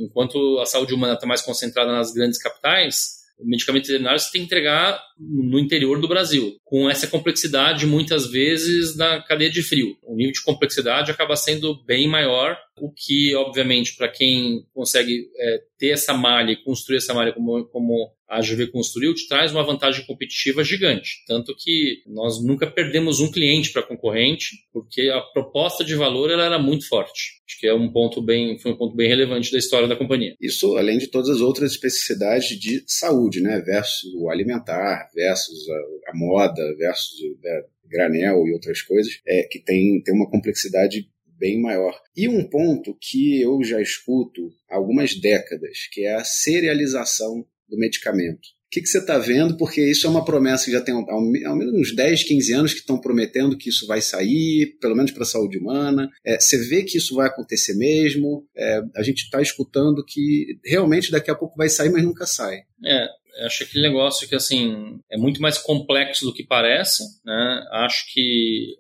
enquanto 0.02 0.60
a 0.60 0.66
saúde 0.66 0.94
humana 0.94 1.14
está 1.14 1.26
mais 1.26 1.42
concentrada 1.42 1.94
nas 1.94 2.12
grandes 2.12 2.38
capitais, 2.42 3.17
o 3.38 3.46
medicamento 3.46 3.86
veterinário 3.88 4.20
você 4.20 4.32
tem 4.32 4.42
que 4.42 4.46
entregar 4.48 5.00
no 5.20 5.60
interior 5.60 6.00
do 6.00 6.08
Brasil, 6.08 6.58
com 6.66 6.90
essa 6.90 7.08
complexidade 7.08 7.86
muitas 7.86 8.28
vezes 8.28 8.96
na 8.96 9.22
cadeia 9.22 9.50
de 9.50 9.62
frio. 9.62 9.96
O 10.04 10.16
nível 10.16 10.34
de 10.34 10.44
complexidade 10.44 11.12
acaba 11.12 11.36
sendo 11.36 11.84
bem 11.86 12.08
maior, 12.08 12.58
o 12.80 12.92
que, 12.92 13.36
obviamente, 13.36 13.96
para 13.96 14.10
quem 14.10 14.66
consegue 14.74 15.28
é, 15.38 15.62
ter 15.78 15.90
essa 15.90 16.14
malha 16.14 16.52
e 16.52 16.64
construir 16.64 16.98
essa 16.98 17.14
malha 17.14 17.34
como, 17.34 17.66
como 17.66 18.12
a 18.28 18.42
GV 18.42 18.68
construiu, 18.68 19.14
te 19.14 19.28
traz 19.28 19.52
uma 19.52 19.64
vantagem 19.64 20.06
competitiva 20.06 20.64
gigante. 20.64 21.24
Tanto 21.26 21.56
que 21.58 22.04
nós 22.06 22.44
nunca 22.44 22.70
perdemos 22.70 23.20
um 23.20 23.32
cliente 23.32 23.72
para 23.72 23.84
concorrente, 23.84 24.58
porque 24.74 25.10
a 25.10 25.22
proposta 25.22 25.84
de 25.84 25.96
valor 25.96 26.30
ela 26.30 26.46
era 26.46 26.60
muito 26.60 26.88
forte. 26.88 27.42
Acho 27.48 27.60
que 27.60 27.68
é 27.68 27.74
um 27.74 27.90
ponto 27.92 28.22
bem, 28.22 28.60
foi 28.60 28.74
um 28.74 28.78
ponto 28.78 28.96
bem 28.96 29.08
relevante 29.08 29.52
da 29.52 29.58
história 29.58 29.88
da 29.88 29.96
companhia. 29.96 30.36
Isso, 30.42 30.76
além 30.76 30.98
de 30.98 31.08
todas 31.08 31.30
as 31.30 31.40
outras 31.40 31.72
especificidades 31.72 32.60
de 32.60 32.84
saúde, 32.86 33.40
né? 33.40 33.62
Versus 33.62 34.14
o 34.16 34.30
alimentar, 34.30 35.10
versus 35.16 35.70
a, 35.70 36.12
a 36.12 36.18
moda, 36.18 36.62
versus 36.78 37.20
o 37.22 37.40
né, 37.42 37.62
granel 37.90 38.46
e 38.46 38.54
outras 38.54 38.82
coisas, 38.82 39.22
é, 39.26 39.44
que 39.44 39.60
tem, 39.60 40.02
tem 40.04 40.14
uma 40.14 40.30
complexidade 40.30 41.10
bem 41.38 41.62
maior. 41.62 42.00
E 42.16 42.28
um 42.28 42.48
ponto 42.48 42.98
que 43.00 43.42
eu 43.42 43.64
já 43.64 43.82
escuto 43.82 44.50
há 44.70 44.76
algumas 44.76 45.16
décadas, 45.16 45.88
que 45.92 46.02
é 46.02 46.16
a 46.16 46.24
serialização 46.24 47.46
do 47.70 47.78
medicamento. 47.78 48.58
O 48.68 48.70
que, 48.70 48.82
que 48.82 48.88
você 48.90 48.98
está 48.98 49.18
vendo? 49.18 49.56
Porque 49.56 49.82
isso 49.82 50.06
é 50.06 50.10
uma 50.10 50.26
promessa 50.26 50.66
que 50.66 50.72
já 50.72 50.82
tem 50.82 50.94
ao, 50.94 51.10
ao 51.10 51.22
menos 51.56 51.74
uns 51.74 51.96
10, 51.96 52.24
15 52.26 52.54
anos 52.54 52.74
que 52.74 52.82
estão 52.82 53.00
prometendo 53.00 53.58
que 53.58 53.70
isso 53.70 53.88
vai 53.88 54.02
sair, 54.02 54.78
pelo 54.82 54.94
menos 54.94 55.12
para 55.12 55.24
a 55.24 55.26
saúde 55.26 55.58
humana. 55.58 56.10
É, 56.26 56.38
você 56.38 56.58
vê 56.58 56.84
que 56.84 56.98
isso 56.98 57.16
vai 57.16 57.28
acontecer 57.28 57.76
mesmo. 57.76 58.46
É, 58.56 58.82
a 58.94 59.04
gente 59.04 59.24
está 59.24 59.42
escutando 59.42 60.04
que 60.06 60.60
realmente 60.66 61.12
daqui 61.12 61.32
a 61.32 61.36
pouco 61.36 61.56
vai 61.56 61.70
sair, 61.70 61.90
mas 61.90 62.04
nunca 62.04 62.26
sai. 62.26 62.58
É, 62.86 63.08
acho 63.46 63.64
aquele 63.64 63.88
negócio 63.88 64.28
que 64.28 64.36
assim 64.36 65.00
é 65.10 65.18
muito 65.18 65.42
mais 65.42 65.58
complexo 65.58 66.26
do 66.26 66.34
que 66.34 66.46
parece, 66.46 67.04
né? 67.26 67.64
Acho 67.72 68.12
que 68.14 68.76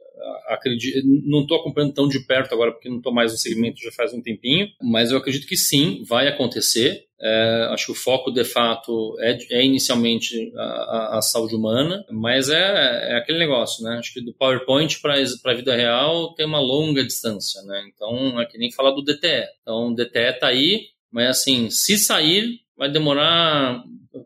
acredito, 0.47 1.05
não 1.25 1.41
estou 1.41 1.59
acompanhando 1.59 1.93
tão 1.93 2.07
de 2.07 2.19
perto 2.25 2.53
agora 2.53 2.71
porque 2.71 2.89
não 2.89 2.97
estou 2.97 3.13
mais 3.13 3.31
no 3.31 3.37
segmento 3.37 3.81
já 3.81 3.91
faz 3.91 4.13
um 4.13 4.21
tempinho, 4.21 4.67
mas 4.81 5.11
eu 5.11 5.17
acredito 5.17 5.47
que 5.47 5.57
sim, 5.57 6.03
vai 6.07 6.27
acontecer. 6.27 7.05
É, 7.19 7.69
acho 7.71 7.87
que 7.87 7.91
o 7.93 7.95
foco 7.95 8.29
de 8.29 8.43
fato 8.43 9.15
é, 9.19 9.37
é 9.49 9.65
inicialmente 9.65 10.51
a, 10.55 11.17
a, 11.17 11.21
saúde 11.21 11.55
humana, 11.55 12.05
mas 12.11 12.47
é, 12.47 13.11
é, 13.11 13.17
aquele 13.17 13.39
negócio, 13.39 13.83
né? 13.83 13.97
Acho 13.97 14.13
que 14.13 14.21
do 14.21 14.33
PowerPoint 14.33 15.01
para 15.01 15.15
a 15.15 15.55
vida 15.55 15.75
real 15.75 16.35
tem 16.35 16.45
uma 16.45 16.59
longa 16.59 17.03
distância, 17.03 17.59
né? 17.63 17.89
Então 17.91 18.39
é 18.39 18.45
que 18.45 18.59
nem 18.59 18.71
falar 18.71 18.91
do 18.91 19.03
DTE. 19.03 19.45
Então 19.63 19.87
o 19.87 19.95
DTE 19.95 20.29
está 20.29 20.47
aí, 20.47 20.89
mas 21.11 21.29
assim, 21.29 21.71
se 21.71 21.97
sair, 21.97 22.59
vai 22.77 22.91
demorar 22.91 23.83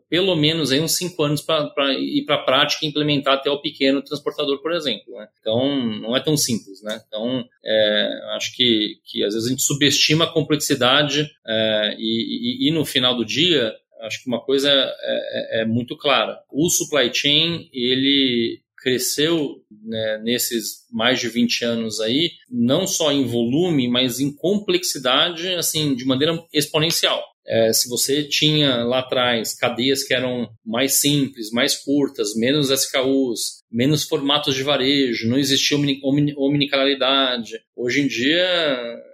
pelo 0.08 0.34
menos 0.36 0.72
aí 0.72 0.80
uns 0.80 0.96
cinco 0.96 1.22
anos 1.22 1.40
para 1.40 1.92
ir 1.94 2.24
para 2.24 2.36
a 2.36 2.44
prática 2.44 2.84
e 2.84 2.88
implementar 2.88 3.34
até 3.34 3.50
o 3.50 3.60
pequeno 3.60 4.02
transportador, 4.02 4.60
por 4.60 4.72
exemplo. 4.72 5.14
Né? 5.14 5.28
Então, 5.40 6.00
não 6.00 6.16
é 6.16 6.20
tão 6.20 6.36
simples. 6.36 6.82
Né? 6.82 7.00
Então, 7.06 7.44
é, 7.64 8.10
acho 8.36 8.54
que, 8.56 8.96
que 9.04 9.24
às 9.24 9.34
vezes 9.34 9.48
a 9.48 9.50
gente 9.50 9.62
subestima 9.62 10.24
a 10.24 10.32
complexidade 10.32 11.30
é, 11.46 11.96
e, 11.98 12.66
e, 12.66 12.68
e, 12.68 12.72
no 12.72 12.84
final 12.84 13.16
do 13.16 13.24
dia, 13.24 13.72
acho 14.02 14.22
que 14.22 14.28
uma 14.28 14.40
coisa 14.40 14.70
é, 14.70 15.60
é, 15.60 15.62
é 15.62 15.64
muito 15.64 15.96
clara. 15.96 16.38
O 16.50 16.68
supply 16.68 17.12
chain, 17.12 17.68
ele 17.72 18.60
cresceu 18.82 19.62
né, 19.84 20.20
nesses 20.24 20.86
mais 20.90 21.20
de 21.20 21.28
20 21.28 21.64
anos 21.64 22.00
aí, 22.00 22.32
não 22.50 22.86
só 22.86 23.12
em 23.12 23.24
volume, 23.24 23.88
mas 23.88 24.18
em 24.18 24.34
complexidade, 24.34 25.48
assim, 25.54 25.94
de 25.94 26.04
maneira 26.04 26.36
exponencial. 26.52 27.22
É, 27.46 27.72
se 27.72 27.88
você 27.88 28.22
tinha 28.22 28.84
lá 28.84 29.00
atrás 29.00 29.54
cadeias 29.54 30.04
que 30.04 30.14
eram 30.14 30.48
mais 30.64 31.00
simples, 31.00 31.50
mais 31.50 31.76
curtas, 31.76 32.34
menos 32.36 32.70
SKUs, 32.70 33.62
menos 33.70 34.04
formatos 34.04 34.54
de 34.54 34.62
varejo, 34.62 35.28
não 35.28 35.38
existia 35.38 35.76
omnicanalidade. 35.76 37.58
Hoje 37.76 38.00
em 38.00 38.06
dia 38.06 38.46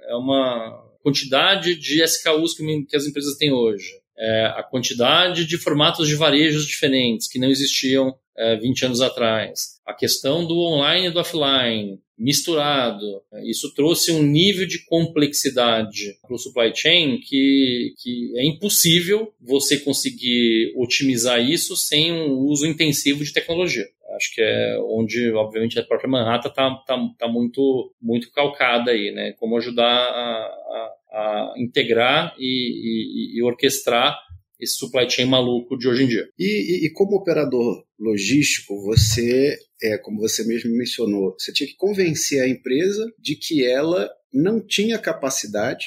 é 0.08 0.14
uma 0.14 0.84
quantidade 1.02 1.74
de 1.74 2.02
SKUs 2.02 2.54
que, 2.54 2.96
as 2.96 3.06
empresas 3.06 3.36
têm 3.36 3.52
hoje. 3.52 3.88
É 4.18 4.46
a 4.46 4.62
quantidade 4.62 5.46
de 5.46 5.56
formatos 5.56 6.08
de 6.08 6.16
varejos 6.16 6.66
diferentes 6.66 7.28
que 7.28 7.38
não 7.38 7.48
existiam 7.48 8.14
é, 8.38 8.56
20 8.56 8.86
anos 8.86 9.00
atrás. 9.00 9.80
A 9.84 9.92
questão 9.92 10.46
do 10.46 10.58
online 10.60 11.08
e 11.08 11.10
do 11.10 11.18
offline, 11.18 11.98
misturado. 12.18 13.22
Isso 13.44 13.72
trouxe 13.74 14.12
um 14.12 14.22
nível 14.22 14.66
de 14.66 14.84
complexidade 14.86 16.18
para 16.22 16.34
o 16.34 16.38
supply 16.38 16.72
chain 16.74 17.20
que, 17.20 17.94
que 17.98 18.32
é 18.36 18.46
impossível 18.46 19.32
você 19.40 19.78
conseguir 19.78 20.72
otimizar 20.76 21.40
isso 21.40 21.76
sem 21.76 22.12
um 22.12 22.32
uso 22.38 22.66
intensivo 22.66 23.24
de 23.24 23.32
tecnologia. 23.32 23.86
Acho 24.16 24.34
que 24.34 24.40
é 24.40 24.78
onde, 24.80 25.30
obviamente, 25.32 25.78
a 25.78 25.84
própria 25.84 26.10
Manhattan 26.10 26.48
está 26.48 26.70
tá, 26.86 26.98
tá 27.18 27.28
muito, 27.28 27.92
muito 28.00 28.32
calcada 28.32 28.90
aí, 28.90 29.12
né? 29.12 29.32
Como 29.38 29.56
ajudar 29.56 29.84
a, 29.84 30.90
a, 31.12 31.52
a 31.52 31.54
integrar 31.56 32.34
e, 32.38 33.34
e, 33.34 33.38
e 33.38 33.42
orquestrar 33.42 34.18
esse 34.60 34.76
supply 34.76 35.08
chain 35.08 35.26
maluco 35.26 35.76
de 35.76 35.88
hoje 35.88 36.04
em 36.04 36.06
dia. 36.08 36.28
E, 36.38 36.44
e, 36.44 36.86
e, 36.86 36.90
como 36.92 37.16
operador 37.16 37.84
logístico, 37.98 38.80
você, 38.82 39.56
é, 39.82 39.98
como 39.98 40.20
você 40.20 40.44
mesmo 40.44 40.70
mencionou, 40.76 41.34
você 41.38 41.52
tinha 41.52 41.68
que 41.68 41.76
convencer 41.76 42.42
a 42.42 42.48
empresa 42.48 43.06
de 43.18 43.36
que 43.36 43.64
ela 43.64 44.10
não 44.32 44.60
tinha 44.60 44.98
capacidade 44.98 45.86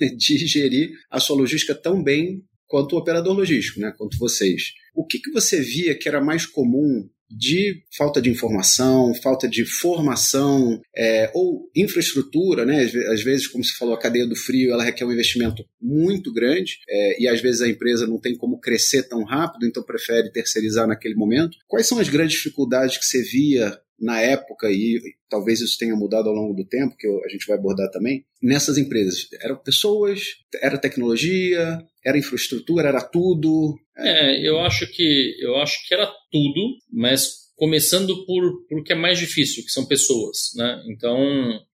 de 0.16 0.38
gerir 0.46 0.90
a 1.10 1.20
sua 1.20 1.36
logística 1.36 1.74
tão 1.74 2.02
bem 2.02 2.42
quanto 2.66 2.94
o 2.94 2.98
operador 2.98 3.34
logístico, 3.34 3.80
né, 3.80 3.92
quanto 3.96 4.18
vocês. 4.18 4.72
O 4.94 5.06
que, 5.06 5.18
que 5.18 5.30
você 5.30 5.60
via 5.60 5.96
que 5.96 6.08
era 6.08 6.20
mais 6.20 6.46
comum 6.46 7.08
de 7.30 7.82
falta 7.96 8.20
de 8.20 8.30
informação, 8.30 9.14
falta 9.14 9.48
de 9.48 9.64
formação 9.64 10.80
é, 10.96 11.30
ou 11.34 11.68
infraestrutura, 11.74 12.64
né? 12.64 12.84
Às 12.84 13.22
vezes, 13.22 13.46
como 13.46 13.64
se 13.64 13.76
falou, 13.76 13.94
a 13.94 13.98
cadeia 13.98 14.26
do 14.26 14.36
frio 14.36 14.72
ela 14.72 14.84
requer 14.84 15.04
um 15.04 15.12
investimento 15.12 15.64
muito 15.80 16.32
grande 16.32 16.78
é, 16.88 17.22
e 17.22 17.28
às 17.28 17.40
vezes 17.40 17.60
a 17.60 17.68
empresa 17.68 18.06
não 18.06 18.20
tem 18.20 18.36
como 18.36 18.60
crescer 18.60 19.04
tão 19.04 19.24
rápido, 19.24 19.66
então 19.66 19.82
prefere 19.82 20.30
terceirizar 20.30 20.86
naquele 20.86 21.14
momento. 21.14 21.56
Quais 21.66 21.86
são 21.86 21.98
as 21.98 22.08
grandes 22.08 22.36
dificuldades 22.36 22.96
que 22.96 23.04
você 23.04 23.22
via 23.22 23.78
na 23.98 24.20
época, 24.20 24.70
e 24.70 25.00
talvez 25.28 25.60
isso 25.60 25.78
tenha 25.78 25.96
mudado 25.96 26.28
ao 26.28 26.34
longo 26.34 26.54
do 26.54 26.66
tempo, 26.66 26.96
que 26.98 27.06
a 27.06 27.28
gente 27.28 27.46
vai 27.46 27.56
abordar 27.56 27.90
também, 27.90 28.24
nessas 28.42 28.76
empresas? 28.76 29.26
Eram 29.40 29.56
pessoas, 29.56 30.20
era 30.60 30.78
tecnologia, 30.78 31.82
era 32.04 32.18
infraestrutura, 32.18 32.88
era 32.88 33.00
tudo? 33.00 33.74
É, 33.98 34.46
eu 34.46 34.60
acho 34.60 34.86
que 34.86 35.36
eu 35.40 35.56
acho 35.56 35.86
que 35.86 35.94
era 35.94 36.06
tudo, 36.30 36.76
mas 36.92 37.45
começando 37.56 38.24
por, 38.26 38.66
por 38.68 38.84
que 38.84 38.92
é 38.92 38.96
mais 38.96 39.18
difícil, 39.18 39.64
que 39.64 39.70
são 39.70 39.86
pessoas, 39.86 40.52
né? 40.54 40.82
Então, 40.86 41.18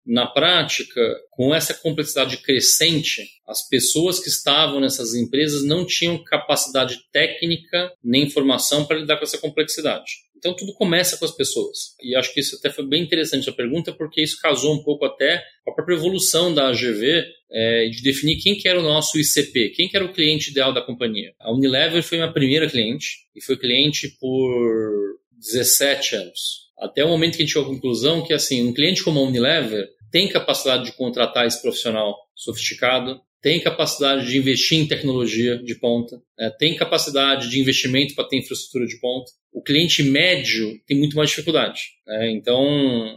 na 0.06 0.26
prática, 0.26 1.00
com 1.30 1.54
essa 1.54 1.74
complexidade 1.74 2.38
crescente, 2.38 3.26
as 3.46 3.66
pessoas 3.68 4.20
que 4.20 4.28
estavam 4.28 4.80
nessas 4.80 5.14
empresas 5.14 5.64
não 5.64 5.86
tinham 5.86 6.22
capacidade 6.22 6.98
técnica 7.12 7.92
nem 8.02 8.28
formação 8.28 8.84
para 8.84 8.98
lidar 8.98 9.16
com 9.16 9.24
essa 9.24 9.38
complexidade. 9.38 10.30
Então 10.40 10.56
tudo 10.56 10.72
começa 10.72 11.18
com 11.18 11.24
as 11.26 11.36
pessoas. 11.36 11.94
E 12.02 12.16
acho 12.16 12.32
que 12.32 12.40
isso 12.40 12.56
até 12.56 12.70
foi 12.70 12.86
bem 12.86 13.02
interessante 13.02 13.48
a 13.48 13.52
pergunta, 13.52 13.92
porque 13.92 14.22
isso 14.22 14.40
casou 14.40 14.74
um 14.74 14.82
pouco 14.82 15.04
até 15.04 15.44
com 15.62 15.70
a 15.70 15.74
própria 15.74 15.94
evolução 15.94 16.52
da 16.52 16.68
AGV 16.68 17.24
é, 17.52 17.88
de 17.88 18.02
definir 18.02 18.36
quem 18.38 18.56
que 18.56 18.66
era 18.66 18.80
o 18.80 18.82
nosso 18.82 19.18
ICP, 19.18 19.70
quem 19.70 19.88
que 19.88 19.96
era 19.96 20.04
o 20.04 20.12
cliente 20.12 20.50
ideal 20.50 20.72
da 20.72 20.80
companhia. 20.80 21.34
A 21.38 21.52
Unilever 21.52 22.02
foi 22.02 22.18
minha 22.18 22.32
primeira 22.32 22.68
cliente 22.68 23.18
e 23.36 23.42
foi 23.42 23.56
cliente 23.56 24.16
por 24.18 25.09
17 25.40 26.16
anos. 26.16 26.70
Até 26.78 27.04
o 27.04 27.08
momento 27.08 27.36
que 27.36 27.42
a 27.42 27.46
gente 27.46 27.52
chegou 27.52 27.70
à 27.70 27.74
conclusão 27.74 28.24
que 28.24 28.32
assim, 28.32 28.62
um 28.66 28.72
cliente 28.72 29.02
como 29.02 29.20
a 29.20 29.22
Unilever 29.22 29.88
tem 30.10 30.28
capacidade 30.28 30.84
de 30.84 30.92
contratar 30.92 31.46
esse 31.46 31.60
profissional 31.60 32.16
sofisticado, 32.34 33.20
tem 33.42 33.60
capacidade 33.60 34.26
de 34.26 34.36
investir 34.36 34.78
em 34.78 34.86
tecnologia 34.86 35.56
de 35.56 35.74
ponta, 35.74 36.20
é, 36.38 36.50
tem 36.50 36.76
capacidade 36.76 37.48
de 37.48 37.58
investimento 37.58 38.14
para 38.14 38.28
ter 38.28 38.38
infraestrutura 38.38 38.86
de 38.86 38.98
ponta. 39.00 39.30
O 39.52 39.62
cliente 39.62 40.02
médio 40.02 40.78
tem 40.86 40.98
muito 40.98 41.16
mais 41.16 41.30
dificuldade. 41.30 41.80
Né? 42.06 42.32
Então, 42.32 42.62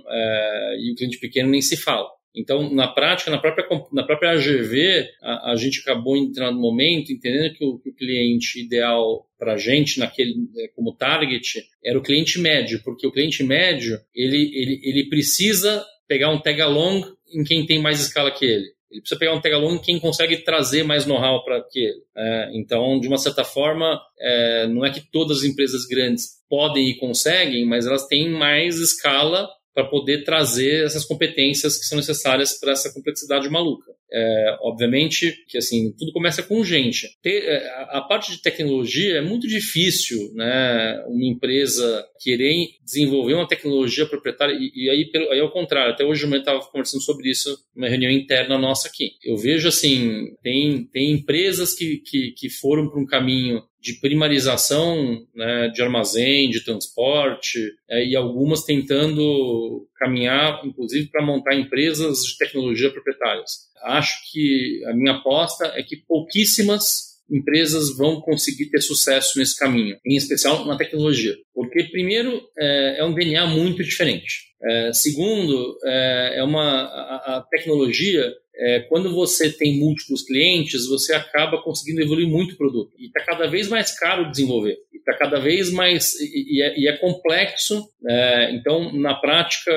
é, 0.09 0.77
e 0.79 0.93
o 0.93 0.95
cliente 0.95 1.19
pequeno 1.19 1.49
nem 1.49 1.61
se 1.61 1.75
fala. 1.75 2.09
Então, 2.35 2.73
na 2.73 2.87
prática, 2.87 3.29
na 3.29 3.37
própria, 3.37 3.67
na 3.91 4.03
própria 4.03 4.31
AGV, 4.31 5.07
a, 5.21 5.51
a 5.51 5.55
gente 5.55 5.81
acabou 5.81 6.17
entrando 6.17 6.55
no 6.55 6.61
momento 6.61 7.11
entendendo 7.11 7.53
que 7.53 7.63
o, 7.63 7.77
que 7.77 7.89
o 7.89 7.95
cliente 7.95 8.59
ideal 8.59 9.27
para 9.37 9.53
a 9.53 9.57
gente, 9.57 9.99
naquele, 9.99 10.35
é, 10.57 10.67
como 10.69 10.95
target, 10.95 11.63
era 11.83 11.97
o 11.97 12.01
cliente 12.01 12.39
médio, 12.39 12.81
porque 12.83 13.05
o 13.05 13.11
cliente 13.11 13.43
médio 13.43 13.99
ele, 14.15 14.51
ele, 14.53 14.79
ele 14.83 15.09
precisa 15.09 15.85
pegar 16.07 16.29
um 16.29 16.39
tag 16.39 16.61
along 16.61 17.03
em 17.33 17.43
quem 17.43 17.65
tem 17.65 17.81
mais 17.81 17.99
escala 17.99 18.31
que 18.31 18.45
ele. 18.45 18.73
Ele 18.93 19.01
precisa 19.01 19.19
pegar 19.19 19.33
um 19.33 19.41
tag-along 19.41 19.79
quem 19.79 19.99
consegue 19.99 20.37
trazer 20.37 20.83
mais 20.83 21.07
know-how 21.07 21.43
para 21.43 21.63
que 21.63 21.79
ele. 21.79 22.03
É, 22.15 22.51
então, 22.53 22.99
de 22.99 23.07
uma 23.07 23.17
certa 23.17 23.43
forma, 23.43 23.99
é, 24.19 24.67
não 24.67 24.85
é 24.85 24.91
que 24.91 25.01
todas 25.11 25.39
as 25.39 25.43
empresas 25.43 25.87
grandes 25.87 26.43
podem 26.47 26.91
e 26.91 26.99
conseguem, 26.99 27.65
mas 27.65 27.87
elas 27.87 28.05
têm 28.05 28.29
mais 28.29 28.77
escala 28.77 29.49
para 29.73 29.85
poder 29.85 30.23
trazer 30.23 30.85
essas 30.85 31.05
competências 31.05 31.77
que 31.77 31.85
são 31.85 31.97
necessárias 31.97 32.59
para 32.59 32.71
essa 32.71 32.93
complexidade 32.93 33.49
maluca. 33.49 33.91
É, 34.15 34.57
obviamente 34.61 35.33
que 35.47 35.57
assim 35.57 35.91
tudo 35.97 36.11
começa 36.11 36.43
com 36.43 36.63
gente. 36.63 37.09
É, 37.25 37.67
a, 37.89 38.01
parte 38.01 38.31
de 38.31 38.41
tecnologia 38.43 39.17
é 39.17 39.21
muito 39.21 39.47
difícil, 39.47 40.31
né? 40.35 41.03
Uma 41.07 41.25
empresa 41.25 42.05
querer 42.19 42.53
desenvolver 42.85 43.33
uma 43.33 43.47
tecnologia 43.47 44.05
proprietária 44.05 44.53
e, 44.53 44.71
e 44.75 44.89
aí, 44.91 45.05
pelo, 45.05 45.31
aí 45.31 45.39
ao 45.39 45.51
contrário. 45.51 45.93
Até 45.93 46.05
hoje 46.05 46.27
eu 46.27 46.37
estava 46.37 46.59
conversando 46.59 47.01
sobre 47.01 47.31
isso 47.31 47.57
numa 47.75 47.89
reunião 47.89 48.11
interna 48.11 48.55
nossa 48.55 48.87
aqui. 48.87 49.13
Eu 49.23 49.35
vejo 49.35 49.67
assim 49.67 50.35
tem 50.43 50.85
tem 50.93 51.11
empresas 51.11 51.73
que, 51.73 51.97
que, 51.97 52.33
que 52.37 52.49
foram 52.51 52.87
para 52.87 53.01
um 53.01 53.07
caminho 53.07 53.63
de 53.83 53.99
primarização 53.99 55.27
né, 55.35 55.67
de 55.67 55.81
armazém, 55.81 56.49
de 56.49 56.63
transporte, 56.63 57.59
é, 57.89 58.07
e 58.07 58.15
algumas 58.15 58.63
tentando 58.63 59.85
caminhar, 59.97 60.65
inclusive, 60.65 61.09
para 61.09 61.25
montar 61.25 61.53
empresas 61.53 62.19
de 62.19 62.37
tecnologia 62.37 62.89
proprietárias. 62.89 63.69
Acho 63.83 64.13
que 64.31 64.81
a 64.87 64.93
minha 64.93 65.17
aposta 65.17 65.65
é 65.75 65.83
que 65.83 65.97
pouquíssimas 65.97 67.12
empresas 67.29 67.95
vão 67.97 68.21
conseguir 68.21 68.67
ter 68.67 68.81
sucesso 68.81 69.37
nesse 69.39 69.57
caminho, 69.57 69.97
em 70.05 70.15
especial 70.15 70.65
na 70.65 70.77
tecnologia. 70.77 71.35
Porque, 71.53 71.83
primeiro, 71.85 72.41
é, 72.57 72.99
é 72.99 73.05
um 73.05 73.13
DNA 73.13 73.45
muito 73.47 73.83
diferente. 73.83 74.53
É, 74.61 74.93
segundo, 74.93 75.77
é, 75.83 76.33
é 76.37 76.43
uma, 76.43 76.83
a, 76.83 77.37
a 77.37 77.41
tecnologia 77.49 78.33
é, 78.55 78.81
quando 78.81 79.13
você 79.13 79.51
tem 79.51 79.79
múltiplos 79.79 80.23
clientes, 80.23 80.87
você 80.87 81.13
acaba 81.13 81.61
conseguindo 81.61 82.01
evoluir 82.01 82.27
muito 82.27 82.53
o 82.53 82.57
produto. 82.57 82.93
E 82.99 83.07
está 83.07 83.25
cada 83.25 83.47
vez 83.47 83.67
mais 83.67 83.97
caro 83.97 84.29
desenvolver. 84.29 84.77
E 84.93 84.97
está 84.97 85.17
cada 85.17 85.39
vez 85.39 85.71
mais. 85.71 86.13
E, 86.19 86.57
e, 86.57 86.61
é, 86.61 86.79
e 86.79 86.87
é, 86.87 86.95
complexo. 86.97 87.83
É, 88.07 88.51
então, 88.51 88.93
na 88.93 89.15
prática, 89.15 89.71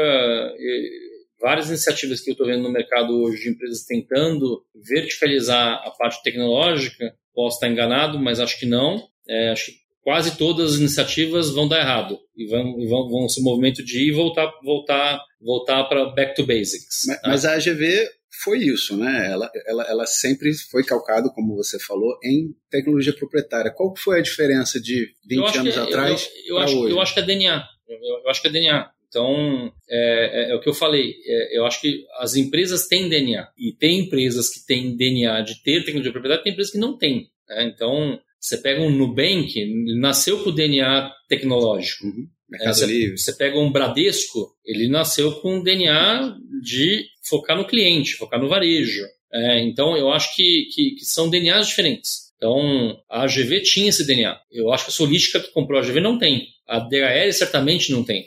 várias 1.40 1.68
iniciativas 1.68 2.20
que 2.20 2.30
eu 2.30 2.32
estou 2.32 2.46
vendo 2.46 2.62
no 2.62 2.72
mercado 2.72 3.12
hoje 3.22 3.42
de 3.42 3.50
empresas 3.50 3.84
tentando 3.84 4.64
verticalizar 4.74 5.82
a 5.86 5.90
parte 5.90 6.22
tecnológica, 6.22 7.14
posso 7.34 7.56
estar 7.56 7.68
enganado, 7.68 8.18
mas 8.18 8.40
acho 8.40 8.58
que 8.58 8.66
não. 8.66 9.06
É, 9.28 9.50
acho 9.50 9.66
que 9.66 9.86
quase 10.00 10.38
todas 10.38 10.74
as 10.74 10.78
iniciativas 10.78 11.50
vão 11.50 11.66
dar 11.66 11.80
errado 11.80 12.18
e 12.36 12.46
vão, 12.46 12.80
e 12.80 12.86
vão, 12.86 13.08
vão 13.08 13.28
ser 13.28 13.40
um 13.40 13.44
movimento 13.44 13.84
de 13.84 14.08
ir 14.08 14.12
voltar 14.12 14.50
voltar 14.62 15.20
voltar 15.40 15.84
para 15.84 16.06
back 16.06 16.34
to 16.34 16.46
basics. 16.46 17.04
Mas, 17.06 17.20
mas 17.24 17.44
a 17.44 17.54
AGV 17.54 18.08
foi 18.42 18.58
isso, 18.58 18.96
né? 18.96 19.30
Ela, 19.32 19.50
ela, 19.66 19.82
ela 19.84 20.06
sempre 20.06 20.52
foi 20.70 20.84
calcada, 20.84 21.28
como 21.30 21.56
você 21.56 21.78
falou, 21.78 22.18
em 22.22 22.54
tecnologia 22.70 23.12
proprietária. 23.12 23.72
Qual 23.72 23.94
foi 23.96 24.18
a 24.18 24.22
diferença 24.22 24.80
de 24.80 25.12
20 25.28 25.58
anos 25.58 25.74
que, 25.74 25.80
atrás 25.80 26.30
eu, 26.46 26.56
eu, 26.56 26.58
acho, 26.58 26.78
hoje? 26.78 26.94
Eu 26.94 27.00
acho 27.00 27.14
que 27.14 27.20
é 27.20 27.22
DNA. 27.22 27.64
Eu, 27.88 27.98
eu 28.24 28.28
acho 28.28 28.42
que 28.42 28.48
é 28.48 28.50
DNA. 28.50 28.90
Então, 29.16 29.72
é, 29.88 30.48
é, 30.48 30.50
é, 30.50 30.54
o 30.54 30.60
que 30.60 30.68
eu 30.68 30.74
falei. 30.74 31.14
É, 31.24 31.58
eu 31.58 31.64
acho 31.64 31.80
que 31.80 32.04
as 32.18 32.36
empresas 32.36 32.86
têm 32.86 33.08
DNA. 33.08 33.48
E 33.56 33.72
tem 33.72 34.00
empresas 34.00 34.50
que 34.50 34.66
têm 34.66 34.94
DNA 34.94 35.40
de 35.40 35.62
ter 35.62 35.84
tecnologia 35.84 36.12
proprietária, 36.12 36.44
tem 36.44 36.52
empresas 36.52 36.72
que 36.72 36.78
não 36.78 36.98
têm. 36.98 37.30
Né? 37.48 37.72
Então, 37.74 38.20
você 38.38 38.58
pega 38.58 38.82
um 38.82 38.90
Nubank, 38.90 39.58
ele 39.58 39.98
nasceu 39.98 40.42
com 40.42 40.50
o 40.50 40.52
DNA 40.52 41.10
tecnológico. 41.30 42.04
Uhum. 42.04 42.28
É, 42.60 42.68
você, 42.68 43.16
você, 43.16 43.32
pega 43.32 43.58
um 43.58 43.72
Bradesco, 43.72 44.54
ele 44.64 44.86
nasceu 44.86 45.32
com 45.40 45.56
um 45.56 45.62
DNA 45.62 46.36
de 46.62 47.06
focar 47.26 47.56
no 47.56 47.66
cliente, 47.66 48.16
focar 48.16 48.38
no 48.38 48.48
varejo. 48.48 49.02
É, 49.32 49.60
então, 49.64 49.96
eu 49.96 50.10
acho 50.10 50.36
que, 50.36 50.68
que, 50.74 50.90
que, 50.96 51.04
são 51.06 51.30
DNAs 51.30 51.68
diferentes. 51.68 52.26
Então, 52.36 53.00
a 53.10 53.22
AGV 53.22 53.62
tinha 53.62 53.88
esse 53.88 54.06
DNA. 54.06 54.38
Eu 54.52 54.70
acho 54.70 54.84
que 54.84 54.90
a 54.90 54.94
Solística 54.94 55.40
que 55.40 55.52
comprou 55.52 55.80
a 55.80 55.82
AGV 55.82 56.00
não 56.00 56.18
tem. 56.18 56.46
A 56.68 56.78
DHL 56.78 57.32
certamente 57.32 57.90
não 57.90 58.04
tem. 58.04 58.26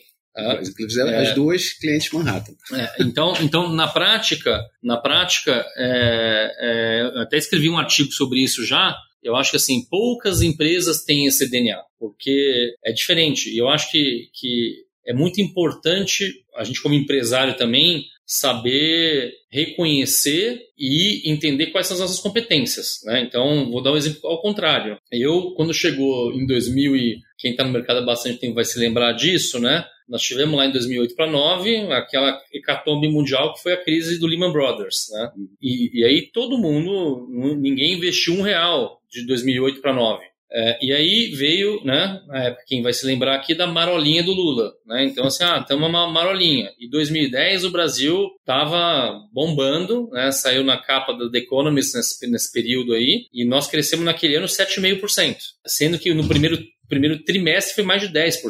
Inclusive, 0.62 1.10
é, 1.10 1.17
as 1.17 1.36
duas 1.36 1.74
clientes 1.74 2.12
Manhattan. 2.12 2.53
É, 2.74 3.03
então, 3.03 3.34
então, 3.41 3.74
na 3.74 3.88
prática, 3.88 4.62
na 4.84 4.98
prática, 4.98 5.65
é, 5.77 6.55
é, 6.60 7.01
eu 7.01 7.22
até 7.22 7.38
escrevi 7.38 7.69
um 7.69 7.77
artigo 7.77 8.12
sobre 8.12 8.39
isso 8.39 8.65
já, 8.65 8.96
eu 9.22 9.36
acho 9.36 9.51
que 9.51 9.58
assim, 9.58 9.86
poucas 9.89 10.41
empresas 10.41 11.03
têm 11.03 11.25
esse 11.25 11.50
DNA, 11.50 11.77
porque 12.00 12.74
é 12.84 12.91
diferente. 12.91 13.50
E 13.50 13.58
eu 13.58 13.67
acho 13.67 13.91
que, 13.91 14.29
que 14.34 14.86
é 15.05 15.13
muito 15.13 15.41
importante 15.41 16.43
a 16.55 16.63
gente, 16.63 16.81
como 16.81 16.96
empresário 16.96 17.55
também, 17.55 18.05
saber 18.25 19.34
reconhecer 19.51 20.62
e 20.77 21.29
entender 21.29 21.67
quais 21.67 21.88
são 21.88 21.96
as 21.96 22.01
nossas 22.01 22.19
competências. 22.19 23.00
Né? 23.03 23.22
Então, 23.22 23.72
vou 23.72 23.81
dar 23.81 23.91
um 23.91 23.98
exemplo 23.98 24.29
ao 24.29 24.39
contrário. 24.39 24.98
Eu, 25.12 25.53
quando 25.55 25.74
chegou 25.74 26.31
em 26.31 26.46
2000 26.46 26.96
e 26.96 27.19
quem 27.39 27.51
está 27.51 27.63
no 27.63 27.72
mercado 27.72 27.98
há 27.98 28.05
bastante 28.05 28.39
tempo 28.39 28.53
vai 28.53 28.65
se 28.65 28.77
lembrar 28.77 29.13
disso, 29.13 29.60
né? 29.60 29.84
Nós 30.10 30.22
tivemos 30.22 30.58
lá 30.58 30.66
em 30.66 30.72
2008 30.72 31.16
para 31.16 31.28
2009 31.28 31.94
aquela 31.94 32.42
hecatombe 32.54 33.08
mundial 33.08 33.54
que 33.54 33.62
foi 33.62 33.74
a 33.74 33.84
crise 33.84 34.20
do 34.20 34.28
Lehman 34.28 34.51
Brothers, 34.51 35.08
né? 35.12 35.32
E, 35.62 36.00
e 36.00 36.04
aí 36.04 36.30
todo 36.34 36.58
mundo, 36.58 37.28
ninguém 37.30 37.94
investiu 37.94 38.34
um 38.34 38.42
real 38.42 39.00
de 39.10 39.26
2008 39.26 39.82
para 39.82 39.91
2009. 39.91 40.30
É, 40.52 40.80
e 40.82 40.91
aí 40.91 41.28
veio, 41.28 41.84
né, 41.86 42.22
na 42.26 42.45
época, 42.45 42.63
quem 42.65 42.82
vai 42.82 42.91
se 42.91 43.06
lembrar 43.06 43.36
aqui 43.36 43.54
da 43.54 43.67
marolinha 43.67 44.24
do 44.24 44.34
Lula, 44.34 44.74
né? 44.84 45.06
Então, 45.06 45.28
assim, 45.28 45.43
ah, 45.43 45.60
estamos 45.62 45.88
uma 45.88 46.08
marolinha. 46.08 46.72
Em 46.80 46.89
2010 46.89 47.65
o 47.65 47.69
Brasil 47.69 48.28
estava 48.39 49.22
bombando, 49.32 50.10
né? 50.12 50.32
Saiu 50.32 50.63
na 50.63 50.78
capa 50.78 51.13
do 51.13 51.30
The 51.30 51.38
Economist 51.38 51.95
nesse, 51.95 52.28
nesse 52.28 52.52
período 52.52 52.93
aí, 52.93 53.28
e 53.32 53.45
nós 53.45 53.67
crescemos 53.67 54.04
naquele 54.04 54.38
ano 54.38 54.48
7,5%, 54.48 55.38
sendo 55.67 56.00
que 56.00 56.12
no 56.15 56.28
primeiro, 56.28 56.58
primeiro 56.88 57.24
trimestre 57.24 57.76
foi 57.76 57.84
mais 57.84 58.02
de 58.02 58.10
10% 58.12 58.41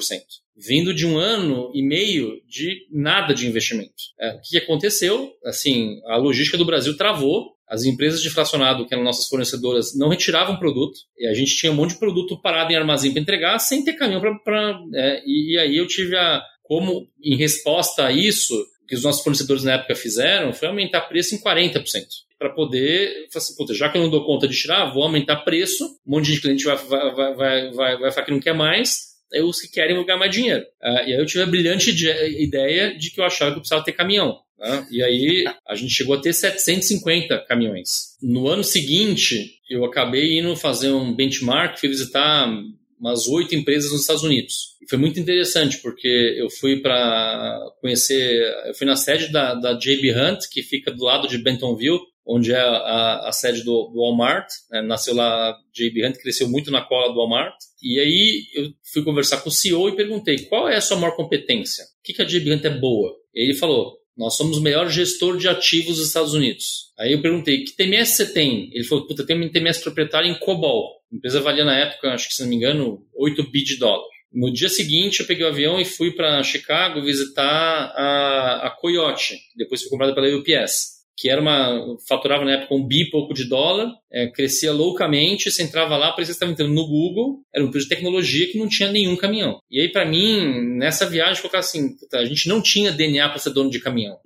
vindo 0.59 0.93
de 0.93 1.07
um 1.07 1.17
ano 1.17 1.71
e 1.73 1.81
meio 1.81 2.41
de 2.47 2.85
nada 2.91 3.33
de 3.33 3.47
investimento. 3.47 3.93
É, 4.19 4.33
o 4.33 4.41
que 4.41 4.57
aconteceu? 4.57 5.31
Assim, 5.45 6.01
a 6.05 6.17
logística 6.17 6.57
do 6.57 6.65
Brasil 6.65 6.97
travou, 6.97 7.55
as 7.67 7.85
empresas 7.85 8.21
de 8.21 8.29
fracionado, 8.29 8.85
que 8.85 8.93
eram 8.93 9.03
nossas 9.03 9.27
fornecedoras, 9.27 9.95
não 9.95 10.09
retiravam 10.09 10.57
produto, 10.57 10.99
e 11.17 11.27
a 11.27 11.33
gente 11.33 11.55
tinha 11.55 11.71
um 11.71 11.75
monte 11.75 11.91
de 11.91 11.99
produto 11.99 12.41
parado 12.41 12.73
em 12.73 12.75
armazém 12.75 13.11
para 13.11 13.21
entregar, 13.21 13.59
sem 13.59 13.83
ter 13.83 13.93
caminhão 13.93 14.21
para. 14.43 14.79
É, 14.95 15.23
e, 15.25 15.57
aí 15.57 15.77
eu 15.77 15.87
tive 15.87 16.17
a. 16.17 16.41
Como, 16.63 17.07
em 17.23 17.35
resposta 17.35 18.05
a 18.05 18.11
isso, 18.11 18.53
o 18.83 18.85
que 18.87 18.93
os 18.93 19.01
nossos 19.01 19.23
fornecedores 19.23 19.63
na 19.63 19.73
época 19.73 19.95
fizeram 19.95 20.53
foi 20.53 20.67
aumentar 20.67 21.01
preço 21.01 21.33
em 21.33 21.39
40% 21.39 21.83
para 22.39 22.49
poder, 22.49 23.27
assim, 23.35 23.53
já 23.73 23.89
que 23.89 23.97
eu 23.97 24.03
não 24.03 24.09
dou 24.09 24.25
conta 24.25 24.47
de 24.47 24.55
tirar, 24.55 24.93
vou 24.93 25.03
aumentar 25.03 25.37
preço, 25.37 25.83
um 26.07 26.11
monte 26.11 26.31
de 26.31 26.39
cliente 26.39 26.63
vai, 26.63 26.77
vai, 26.77 27.11
vai, 27.35 27.71
vai, 27.71 27.97
vai, 27.97 28.11
falar 28.11 28.25
que 28.25 28.31
não 28.31 28.39
quer 28.39 28.53
mais, 28.53 29.08
os 29.43 29.61
que 29.61 29.71
querem 29.71 30.03
ganhar 30.05 30.17
mais 30.17 30.31
dinheiro. 30.31 30.63
Uh, 30.81 31.07
e 31.07 31.13
aí 31.13 31.19
eu 31.19 31.25
tive 31.25 31.43
a 31.43 31.47
brilhante 31.47 31.91
ideia 32.41 32.97
de 32.97 33.11
que 33.11 33.19
eu 33.19 33.25
achava 33.25 33.51
que 33.51 33.57
eu 33.57 33.61
precisava 33.61 33.83
ter 33.83 33.93
caminhão. 33.93 34.39
Né? 34.57 34.87
E 34.91 35.03
aí 35.03 35.45
a 35.67 35.75
gente 35.75 35.93
chegou 35.93 36.15
a 36.15 36.21
ter 36.21 36.33
750 36.33 37.45
caminhões. 37.47 38.17
No 38.21 38.47
ano 38.47 38.63
seguinte, 38.63 39.59
eu 39.69 39.85
acabei 39.85 40.39
indo 40.39 40.55
fazer 40.55 40.91
um 40.91 41.13
benchmark, 41.13 41.79
fui 41.79 41.89
visitar 41.89 42.49
umas 42.99 43.27
oito 43.27 43.55
empresas 43.55 43.91
nos 43.91 44.01
Estados 44.01 44.23
Unidos. 44.23 44.75
E 44.81 44.89
foi 44.89 44.99
muito 44.99 45.19
interessante, 45.19 45.77
porque 45.77 46.35
eu 46.37 46.49
fui 46.49 46.81
para 46.81 47.57
conhecer, 47.79 48.53
eu 48.67 48.73
fui 48.73 48.85
na 48.85 48.97
sede 48.97 49.31
da, 49.31 49.53
da 49.55 49.73
JB 49.73 50.13
Hunt, 50.13 50.39
que 50.51 50.61
fica 50.61 50.91
do 50.91 51.05
lado 51.05 51.27
de 51.27 51.37
Bentonville, 51.37 51.99
onde 52.29 52.53
é 52.53 52.59
a, 52.59 53.27
a 53.27 53.31
sede 53.31 53.63
do, 53.63 53.87
do 53.87 53.99
Walmart. 53.99 54.47
Né? 54.69 54.83
Nasceu 54.83 55.15
lá, 55.15 55.57
JB 55.73 56.05
Hunt 56.05 56.17
cresceu 56.17 56.47
muito 56.47 56.69
na 56.69 56.81
cola 56.81 57.11
do 57.11 57.17
Walmart. 57.17 57.55
E 57.81 57.99
aí 57.99 58.43
eu 58.53 58.69
fui 58.93 59.03
conversar 59.03 59.37
com 59.37 59.49
o 59.49 59.51
CEO 59.51 59.89
e 59.89 59.95
perguntei 59.95 60.45
qual 60.45 60.69
é 60.69 60.75
a 60.75 60.81
sua 60.81 60.97
maior 60.97 61.15
competência? 61.15 61.83
O 61.83 61.87
que, 62.03 62.13
que 62.13 62.21
a 62.21 62.25
JB 62.25 62.53
Hunt 62.53 62.65
é 62.65 62.69
boa? 62.69 63.15
E 63.33 63.43
ele 63.43 63.55
falou, 63.55 63.97
nós 64.15 64.35
somos 64.35 64.59
o 64.59 64.61
melhor 64.61 64.87
gestor 64.89 65.37
de 65.37 65.47
ativos 65.47 65.97
dos 65.97 66.07
Estados 66.07 66.33
Unidos. 66.35 66.91
Aí 66.99 67.13
eu 67.13 67.21
perguntei, 67.21 67.63
que 67.63 67.75
TMS 67.75 68.15
você 68.15 68.31
tem? 68.31 68.69
Ele 68.73 68.83
falou, 68.83 69.07
puta, 69.07 69.25
tem 69.25 69.41
um 69.41 69.49
TMS 69.49 69.81
proprietário 69.81 70.29
em 70.29 70.37
COBOL. 70.37 70.99
A 71.11 71.15
empresa 71.15 71.41
valia 71.41 71.65
na 71.65 71.79
época, 71.79 72.13
acho 72.13 72.27
que 72.27 72.35
se 72.35 72.43
não 72.43 72.49
me 72.49 72.57
engano, 72.57 73.01
8 73.15 73.49
bi 73.49 73.63
de 73.63 73.77
dólar. 73.77 74.05
No 74.31 74.53
dia 74.53 74.69
seguinte, 74.69 75.21
eu 75.21 75.25
peguei 75.25 75.43
o 75.43 75.49
avião 75.49 75.79
e 75.79 75.85
fui 75.85 76.11
para 76.11 76.43
Chicago 76.43 77.01
visitar 77.01 77.43
a, 77.43 78.67
a 78.67 78.69
Coyote. 78.69 79.39
Depois 79.55 79.81
foi 79.81 79.89
comprada 79.89 80.13
pela 80.13 80.27
UPS 80.37 80.98
que 81.19 81.29
era 81.29 81.41
uma 81.41 81.97
faturava 82.07 82.45
na 82.45 82.53
época 82.53 82.73
um 82.73 82.87
bi 82.87 83.09
pouco 83.09 83.33
de 83.33 83.43
dólar, 83.43 83.91
é, 84.09 84.27
crescia 84.27 84.71
loucamente, 84.71 85.51
você 85.51 85.61
entrava 85.61 85.97
lá, 85.97 86.11
parecia 86.11 86.27
que 86.27 86.37
estava 86.37 86.51
entrando 86.51 86.73
no 86.73 86.87
Google, 86.87 87.41
era 87.53 87.61
uma 87.61 87.67
empresa 87.67 87.87
de 87.87 87.93
tecnologia 87.93 88.49
que 88.49 88.57
não 88.57 88.69
tinha 88.69 88.89
nenhum 88.89 89.17
caminhão. 89.17 89.59
E 89.69 89.81
aí, 89.81 89.89
para 89.89 90.05
mim, 90.05 90.77
nessa 90.77 91.05
viagem, 91.05 91.41
colocar 91.41 91.59
assim, 91.59 91.89
a 92.13 92.23
gente 92.23 92.47
não 92.47 92.61
tinha 92.61 92.93
DNA 92.93 93.27
para 93.27 93.37
ser 93.37 93.49
dono 93.49 93.69
de 93.69 93.81
caminhão. 93.81 94.17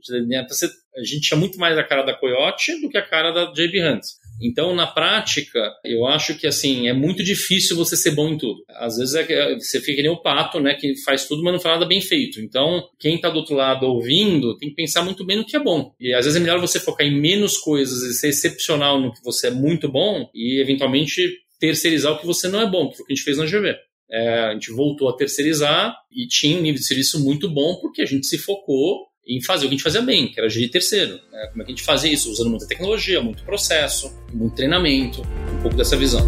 A 0.95 1.03
gente 1.03 1.21
tinha 1.21 1.39
muito 1.39 1.57
mais 1.57 1.75
a 1.79 1.83
cara 1.83 2.03
da 2.03 2.13
Coyote 2.13 2.79
do 2.79 2.89
que 2.89 2.97
a 2.97 3.01
cara 3.01 3.31
da 3.31 3.51
JB 3.51 3.83
Hunt. 3.83 4.03
Então, 4.43 4.75
na 4.75 4.85
prática, 4.85 5.71
eu 5.85 6.05
acho 6.05 6.37
que 6.37 6.45
assim 6.45 6.89
é 6.89 6.93
muito 6.93 7.23
difícil 7.23 7.77
você 7.77 7.95
ser 7.95 8.11
bom 8.11 8.29
em 8.29 8.37
tudo. 8.37 8.63
Às 8.69 8.97
vezes 8.97 9.15
é, 9.15 9.55
você 9.55 9.79
fica 9.79 10.01
nem 10.01 10.11
o 10.11 10.21
pato, 10.21 10.59
né, 10.59 10.73
que 10.73 10.95
faz 11.03 11.25
tudo, 11.25 11.41
mas 11.41 11.53
não 11.53 11.59
faz 11.59 11.75
nada 11.75 11.87
bem 11.87 12.01
feito. 12.01 12.41
Então, 12.41 12.83
quem 12.99 13.15
está 13.15 13.29
do 13.29 13.37
outro 13.37 13.55
lado 13.55 13.85
ouvindo 13.85 14.57
tem 14.57 14.69
que 14.69 14.75
pensar 14.75 15.03
muito 15.03 15.25
bem 15.25 15.37
no 15.37 15.45
que 15.45 15.55
é 15.55 15.63
bom. 15.63 15.93
E 15.99 16.13
às 16.13 16.25
vezes 16.25 16.35
é 16.35 16.43
melhor 16.43 16.59
você 16.59 16.79
focar 16.79 17.07
em 17.07 17.19
menos 17.19 17.57
coisas 17.57 18.01
e 18.03 18.13
ser 18.13 18.29
excepcional 18.29 18.99
no 18.99 19.13
que 19.13 19.23
você 19.23 19.47
é 19.47 19.51
muito 19.51 19.89
bom 19.89 20.29
e 20.35 20.59
eventualmente 20.61 21.21
terceirizar 21.59 22.11
o 22.11 22.19
que 22.19 22.25
você 22.25 22.49
não 22.49 22.59
é 22.59 22.69
bom, 22.69 22.89
que 22.89 22.97
foi 22.97 23.03
o 23.03 23.07
que 23.07 23.13
a 23.13 23.15
gente 23.15 23.25
fez 23.25 23.37
na 23.37 23.45
GV. 23.45 23.75
É, 24.11 24.39
a 24.41 24.53
gente 24.53 24.71
voltou 24.71 25.07
a 25.09 25.15
terceirizar 25.15 25.95
e 26.11 26.27
tinha 26.27 26.57
um 26.57 26.61
nível 26.61 26.79
de 26.79 26.85
serviço 26.85 27.23
muito 27.23 27.49
bom 27.49 27.77
porque 27.79 28.01
a 28.01 28.05
gente 28.05 28.27
se 28.27 28.37
focou 28.37 29.07
em 29.27 29.41
fazer 29.41 29.65
o 29.65 29.69
que 29.69 29.75
a 29.75 29.77
gente 29.77 29.83
fazia 29.83 30.01
bem, 30.01 30.27
que 30.27 30.39
era 30.39 30.49
gerir 30.49 30.69
terceiro. 30.69 31.19
Né? 31.31 31.47
Como 31.51 31.61
é 31.61 31.65
que 31.65 31.71
a 31.71 31.75
gente 31.75 31.83
fazia 31.83 32.11
isso? 32.11 32.29
Usando 32.29 32.49
muita 32.49 32.67
tecnologia, 32.67 33.21
muito 33.21 33.43
processo, 33.43 34.13
muito 34.33 34.55
treinamento, 34.55 35.21
um 35.21 35.61
pouco 35.61 35.77
dessa 35.77 35.95
visão. 35.95 36.21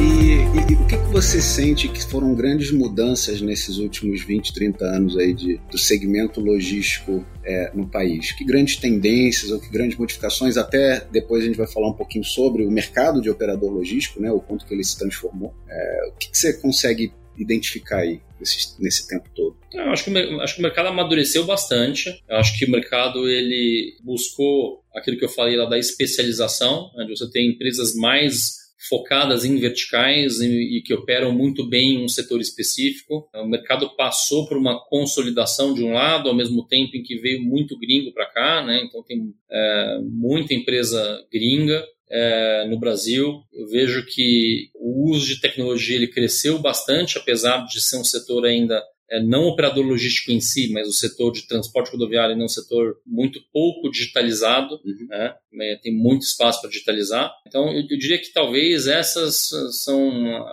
E, 0.00 0.02
e, 0.02 0.72
e 0.72 0.74
o 0.74 0.86
que, 0.86 0.96
você 1.12 1.40
sente 1.40 1.88
que 1.88 2.02
foram 2.04 2.34
grandes 2.34 2.72
mudanças 2.72 3.40
nesses 3.40 3.76
últimos 3.78 4.24
20, 4.24 4.52
30 4.52 4.84
anos 4.84 5.16
aí 5.16 5.32
de, 5.32 5.60
do 5.70 5.78
segmento 5.78 6.40
logístico 6.40 7.24
é, 7.44 7.70
no 7.74 7.86
país? 7.86 8.32
Que 8.32 8.44
grandes 8.44 8.76
tendências 8.76 9.52
ou 9.52 9.60
que 9.60 9.70
grandes 9.70 9.96
modificações, 9.96 10.56
até 10.56 11.06
depois 11.12 11.44
a 11.44 11.46
gente 11.46 11.56
vai 11.56 11.68
falar 11.68 11.88
um 11.88 11.94
pouquinho 11.94 12.24
sobre 12.24 12.64
o 12.64 12.70
mercado 12.70 13.20
de 13.20 13.30
operador 13.30 13.70
logístico, 13.70 14.20
né, 14.20 14.32
o 14.32 14.40
quanto 14.40 14.66
que 14.66 14.74
ele 14.74 14.82
se 14.82 14.98
transformou. 14.98 15.54
É, 15.68 16.08
o 16.08 16.18
que, 16.18 16.30
que 16.30 16.38
você 16.38 16.54
consegue 16.54 17.12
identificar 17.36 17.98
aí 17.98 18.20
nesse, 18.44 18.82
nesse 18.82 19.08
tempo 19.08 19.28
todo? 19.34 19.56
Eu 19.72 19.90
acho 19.90 20.04
que, 20.04 20.18
acho 20.18 20.54
que 20.54 20.60
o 20.60 20.62
mercado 20.62 20.88
amadureceu 20.88 21.44
bastante. 21.44 22.22
Eu 22.28 22.36
acho 22.36 22.58
que 22.58 22.66
o 22.66 22.70
mercado 22.70 23.26
ele 23.26 23.96
buscou 24.02 24.84
aquilo 24.94 25.18
que 25.18 25.24
eu 25.24 25.28
falei 25.28 25.56
lá 25.56 25.64
da 25.64 25.78
especialização, 25.78 26.90
onde 26.96 27.16
você 27.16 27.30
tem 27.30 27.50
empresas 27.50 27.94
mais 27.94 28.64
focadas 28.86 29.46
em 29.46 29.58
verticais 29.58 30.40
e, 30.40 30.82
que 30.84 30.92
operam 30.92 31.32
muito 31.32 31.66
bem 31.66 31.94
em 31.94 32.04
um 32.04 32.08
setor 32.08 32.38
específico. 32.38 33.26
O 33.34 33.46
mercado 33.46 33.96
passou 33.96 34.46
por 34.46 34.58
uma 34.58 34.78
consolidação 34.88 35.72
de 35.72 35.82
um 35.82 35.94
lado, 35.94 36.28
ao 36.28 36.36
mesmo 36.36 36.66
tempo 36.66 36.94
em 36.94 37.02
que 37.02 37.16
veio 37.16 37.42
muito 37.42 37.78
gringo 37.78 38.12
para 38.12 38.26
cá, 38.26 38.62
né? 38.62 38.82
então 38.84 39.02
tem 39.02 39.32
é, 39.50 39.98
muita 40.02 40.52
empresa 40.52 41.24
gringa 41.32 41.82
é, 42.10 42.66
no 42.68 42.78
Brasil. 42.78 43.42
Eu 43.52 43.66
vejo 43.68 44.04
que 44.06 44.70
o 44.74 45.10
uso 45.10 45.26
de 45.26 45.40
tecnologia 45.40 45.96
ele 45.96 46.08
cresceu 46.08 46.58
bastante, 46.58 47.18
apesar 47.18 47.64
de 47.66 47.80
ser 47.80 47.96
um 47.96 48.04
setor 48.04 48.44
ainda 48.44 48.82
é, 49.10 49.22
não 49.22 49.44
operador 49.44 49.84
logístico 49.84 50.32
em 50.32 50.40
si, 50.40 50.72
mas 50.72 50.88
o 50.88 50.92
setor 50.92 51.30
de 51.30 51.46
transporte 51.46 51.92
rodoviário 51.92 52.34
é 52.34 52.44
um 52.44 52.48
setor 52.48 52.96
muito 53.06 53.38
pouco 53.52 53.90
digitalizado, 53.90 54.80
uhum. 54.84 55.06
né? 55.52 55.76
Tem 55.82 55.94
muito 55.94 56.22
espaço 56.22 56.60
para 56.60 56.70
digitalizar. 56.70 57.30
Então, 57.46 57.70
eu, 57.72 57.82
eu, 57.82 57.98
diria 57.98 58.18
que 58.18 58.32
talvez 58.32 58.86
essas 58.86 59.50
são, 59.82 60.46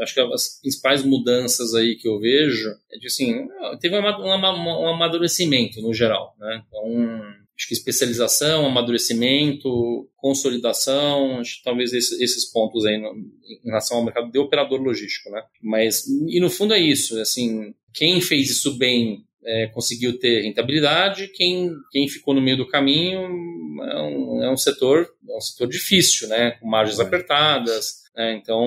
acho 0.00 0.14
que 0.14 0.20
as 0.20 0.60
principais 0.60 1.04
mudanças 1.04 1.74
aí 1.74 1.96
que 1.96 2.08
eu 2.08 2.18
vejo, 2.18 2.68
é 2.92 2.98
de 2.98 3.06
assim, 3.06 3.46
teve 3.80 3.96
um, 3.96 4.02
um, 4.02 4.28
um 4.28 4.88
amadurecimento 4.88 5.80
no 5.80 5.94
geral, 5.94 6.34
né? 6.38 6.62
Então, 6.66 7.43
acho 7.56 7.68
que 7.68 7.74
especialização, 7.74 8.66
amadurecimento, 8.66 10.08
consolidação, 10.16 11.38
acho 11.38 11.58
que 11.58 11.64
talvez 11.64 11.92
esses, 11.92 12.20
esses 12.20 12.50
pontos 12.50 12.84
aí 12.84 12.98
no, 12.98 13.14
em 13.14 13.68
relação 13.68 13.98
ao 13.98 14.04
mercado 14.04 14.30
de 14.30 14.38
operador 14.38 14.80
logístico, 14.80 15.30
né? 15.30 15.42
Mas, 15.62 16.04
e 16.28 16.40
no 16.40 16.50
fundo 16.50 16.74
é 16.74 16.80
isso, 16.80 17.18
assim, 17.20 17.74
quem 17.92 18.20
fez 18.20 18.50
isso 18.50 18.76
bem 18.76 19.24
é, 19.44 19.66
conseguiu 19.68 20.18
ter 20.18 20.42
rentabilidade, 20.42 21.28
quem, 21.34 21.70
quem 21.90 22.08
ficou 22.08 22.34
no 22.34 22.40
meio 22.40 22.56
do 22.56 22.66
caminho 22.66 23.20
é 23.82 24.02
um, 24.02 24.42
é 24.42 24.50
um 24.50 24.56
setor 24.56 25.08
é 25.28 25.36
um 25.36 25.40
setor 25.40 25.68
difícil, 25.68 26.28
né? 26.28 26.52
Com 26.52 26.68
margens 26.68 27.00
apertadas, 27.00 28.04
né? 28.14 28.34
então, 28.34 28.64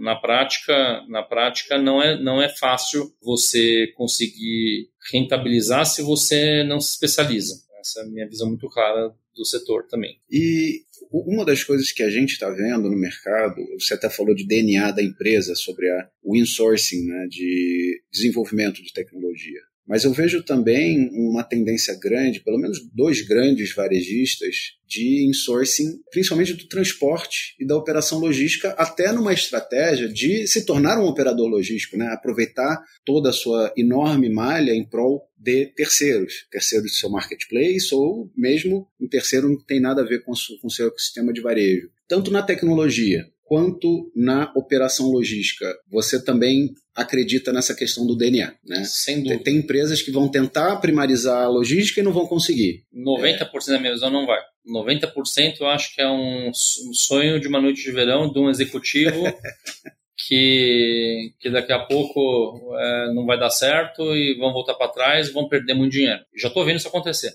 na 0.00 0.16
prática, 0.16 1.02
na 1.08 1.22
prática 1.22 1.78
não 1.78 2.02
é, 2.02 2.20
não 2.20 2.40
é 2.40 2.48
fácil 2.48 3.12
você 3.22 3.92
conseguir 3.94 4.88
rentabilizar 5.12 5.84
se 5.86 6.02
você 6.02 6.64
não 6.64 6.80
se 6.80 6.92
especializa. 6.92 7.65
Essa 7.86 8.00
é 8.00 8.06
minha 8.06 8.28
visão 8.28 8.48
muito 8.48 8.68
clara 8.68 9.14
do 9.34 9.44
setor 9.44 9.86
também. 9.86 10.18
E 10.28 10.82
uma 11.12 11.44
das 11.44 11.62
coisas 11.62 11.92
que 11.92 12.02
a 12.02 12.10
gente 12.10 12.32
está 12.32 12.50
vendo 12.50 12.90
no 12.90 12.96
mercado, 12.96 13.56
você 13.78 13.94
até 13.94 14.10
falou 14.10 14.34
de 14.34 14.46
DNA 14.46 14.90
da 14.90 15.02
empresa, 15.02 15.54
sobre 15.54 15.88
a, 15.88 16.10
o 16.22 16.34
insourcing, 16.34 17.06
né, 17.06 17.26
de 17.28 18.02
desenvolvimento 18.10 18.82
de 18.82 18.92
tecnologia. 18.92 19.60
Mas 19.86 20.04
eu 20.04 20.12
vejo 20.12 20.42
também 20.42 21.08
uma 21.12 21.44
tendência 21.44 21.96
grande, 21.98 22.40
pelo 22.40 22.58
menos 22.58 22.78
dois 22.92 23.20
grandes 23.22 23.74
varejistas, 23.74 24.76
de 24.86 25.28
insourcing, 25.28 26.00
principalmente 26.10 26.54
do 26.54 26.66
transporte 26.66 27.54
e 27.58 27.66
da 27.66 27.76
operação 27.76 28.18
logística, 28.18 28.70
até 28.70 29.12
numa 29.12 29.32
estratégia 29.32 30.08
de 30.08 30.46
se 30.46 30.64
tornar 30.64 30.98
um 30.98 31.06
operador 31.06 31.48
logístico, 31.48 31.96
né? 31.96 32.06
aproveitar 32.08 32.82
toda 33.04 33.30
a 33.30 33.32
sua 33.32 33.72
enorme 33.76 34.28
malha 34.28 34.72
em 34.72 34.84
prol 34.84 35.22
de 35.36 35.66
terceiros, 35.66 36.46
terceiros 36.50 36.90
do 36.90 36.96
seu 36.96 37.10
marketplace 37.10 37.94
ou 37.94 38.30
mesmo 38.36 38.88
um 39.00 39.08
terceiro 39.08 39.48
não 39.48 39.62
tem 39.64 39.80
nada 39.80 40.02
a 40.02 40.06
ver 40.06 40.24
com 40.24 40.32
o 40.32 40.70
seu 40.70 40.88
ecossistema 40.88 41.32
de 41.32 41.40
varejo. 41.40 41.90
Tanto 42.08 42.30
na 42.30 42.42
tecnologia 42.42 43.24
quanto 43.46 44.10
na 44.14 44.52
operação 44.56 45.06
logística. 45.06 45.72
Você 45.88 46.22
também 46.22 46.74
acredita 46.94 47.52
nessa 47.52 47.74
questão 47.74 48.04
do 48.04 48.16
DNA, 48.16 48.54
né? 48.64 48.82
Sem 48.84 49.22
dúvida. 49.22 49.44
Tem 49.44 49.56
empresas 49.56 50.02
que 50.02 50.10
vão 50.10 50.28
tentar 50.28 50.76
primarizar 50.76 51.44
a 51.44 51.48
logística 51.48 52.00
e 52.00 52.02
não 52.02 52.12
vão 52.12 52.26
conseguir. 52.26 52.84
90% 52.92 53.68
é. 53.68 53.72
da 53.72 53.78
minha 53.78 53.92
visão 53.92 54.10
não 54.10 54.26
vai. 54.26 54.40
90% 54.68 55.60
eu 55.60 55.68
acho 55.68 55.94
que 55.94 56.02
é 56.02 56.10
um 56.10 56.50
sonho 56.52 57.38
de 57.38 57.46
uma 57.46 57.60
noite 57.60 57.84
de 57.84 57.92
verão 57.92 58.30
de 58.30 58.38
um 58.38 58.50
executivo 58.50 59.22
que, 60.26 61.32
que 61.38 61.48
daqui 61.48 61.72
a 61.72 61.84
pouco 61.84 62.74
é, 62.76 63.14
não 63.14 63.24
vai 63.24 63.38
dar 63.38 63.50
certo 63.50 64.02
e 64.16 64.36
vão 64.36 64.52
voltar 64.52 64.74
para 64.74 64.88
trás 64.90 65.28
e 65.28 65.32
vão 65.32 65.48
perder 65.48 65.74
muito 65.74 65.92
dinheiro. 65.92 66.24
Já 66.36 66.48
estou 66.48 66.64
vendo 66.64 66.78
isso 66.78 66.88
acontecer. 66.88 67.32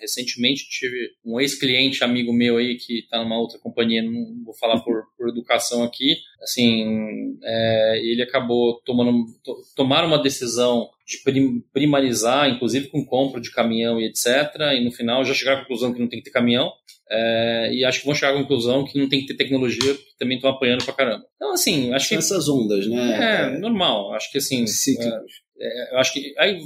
Recentemente 0.00 0.68
tive 0.68 1.10
um 1.24 1.40
ex-cliente 1.40 2.02
amigo 2.04 2.32
meu 2.32 2.56
aí 2.56 2.76
que 2.76 3.00
está 3.00 3.22
numa 3.22 3.38
outra 3.38 3.58
companhia, 3.58 4.02
não 4.02 4.44
vou 4.44 4.54
falar 4.54 4.80
por, 4.80 5.04
por 5.16 5.28
educação 5.28 5.82
aqui. 5.82 6.16
Assim, 6.42 7.38
é, 7.42 8.00
ele 8.02 8.22
acabou 8.22 8.80
tomando 8.84 9.24
to, 9.42 9.56
tomar 9.74 10.04
uma 10.04 10.22
decisão 10.22 10.88
de 11.06 11.22
prim, 11.22 11.62
primarizar, 11.72 12.48
inclusive 12.48 12.88
com 12.88 13.04
compra 13.04 13.40
de 13.40 13.50
caminhão 13.50 14.00
e 14.00 14.06
etc. 14.06 14.54
E 14.76 14.84
no 14.84 14.90
final 14.90 15.24
já 15.24 15.34
chegaram 15.34 15.58
à 15.58 15.62
conclusão 15.62 15.92
que 15.92 16.00
não 16.00 16.08
tem 16.08 16.18
que 16.18 16.24
ter 16.24 16.30
caminhão. 16.30 16.72
É, 17.10 17.70
e 17.72 17.84
acho 17.84 18.00
que 18.00 18.06
vão 18.06 18.14
chegar 18.14 18.32
à 18.32 18.38
conclusão 18.38 18.84
que 18.84 18.98
não 18.98 19.08
tem 19.08 19.20
que 19.20 19.26
ter 19.26 19.36
tecnologia, 19.36 19.94
porque 19.94 20.14
também 20.18 20.36
estão 20.36 20.50
apanhando 20.50 20.84
pra 20.84 20.94
caramba. 20.94 21.24
Então, 21.36 21.52
assim, 21.52 21.92
acho 21.92 22.08
São 22.08 22.18
que. 22.18 22.24
essas 22.24 22.48
ondas, 22.48 22.86
né? 22.86 23.54
É, 23.54 23.58
normal. 23.58 24.12
Acho 24.14 24.30
que 24.32 24.38
assim. 24.38 24.66
Cíclicos. 24.66 25.42
É, 25.58 25.66
é, 25.66 25.94
eu 25.94 25.98
acho 25.98 26.12
que. 26.12 26.34
Aí, 26.38 26.58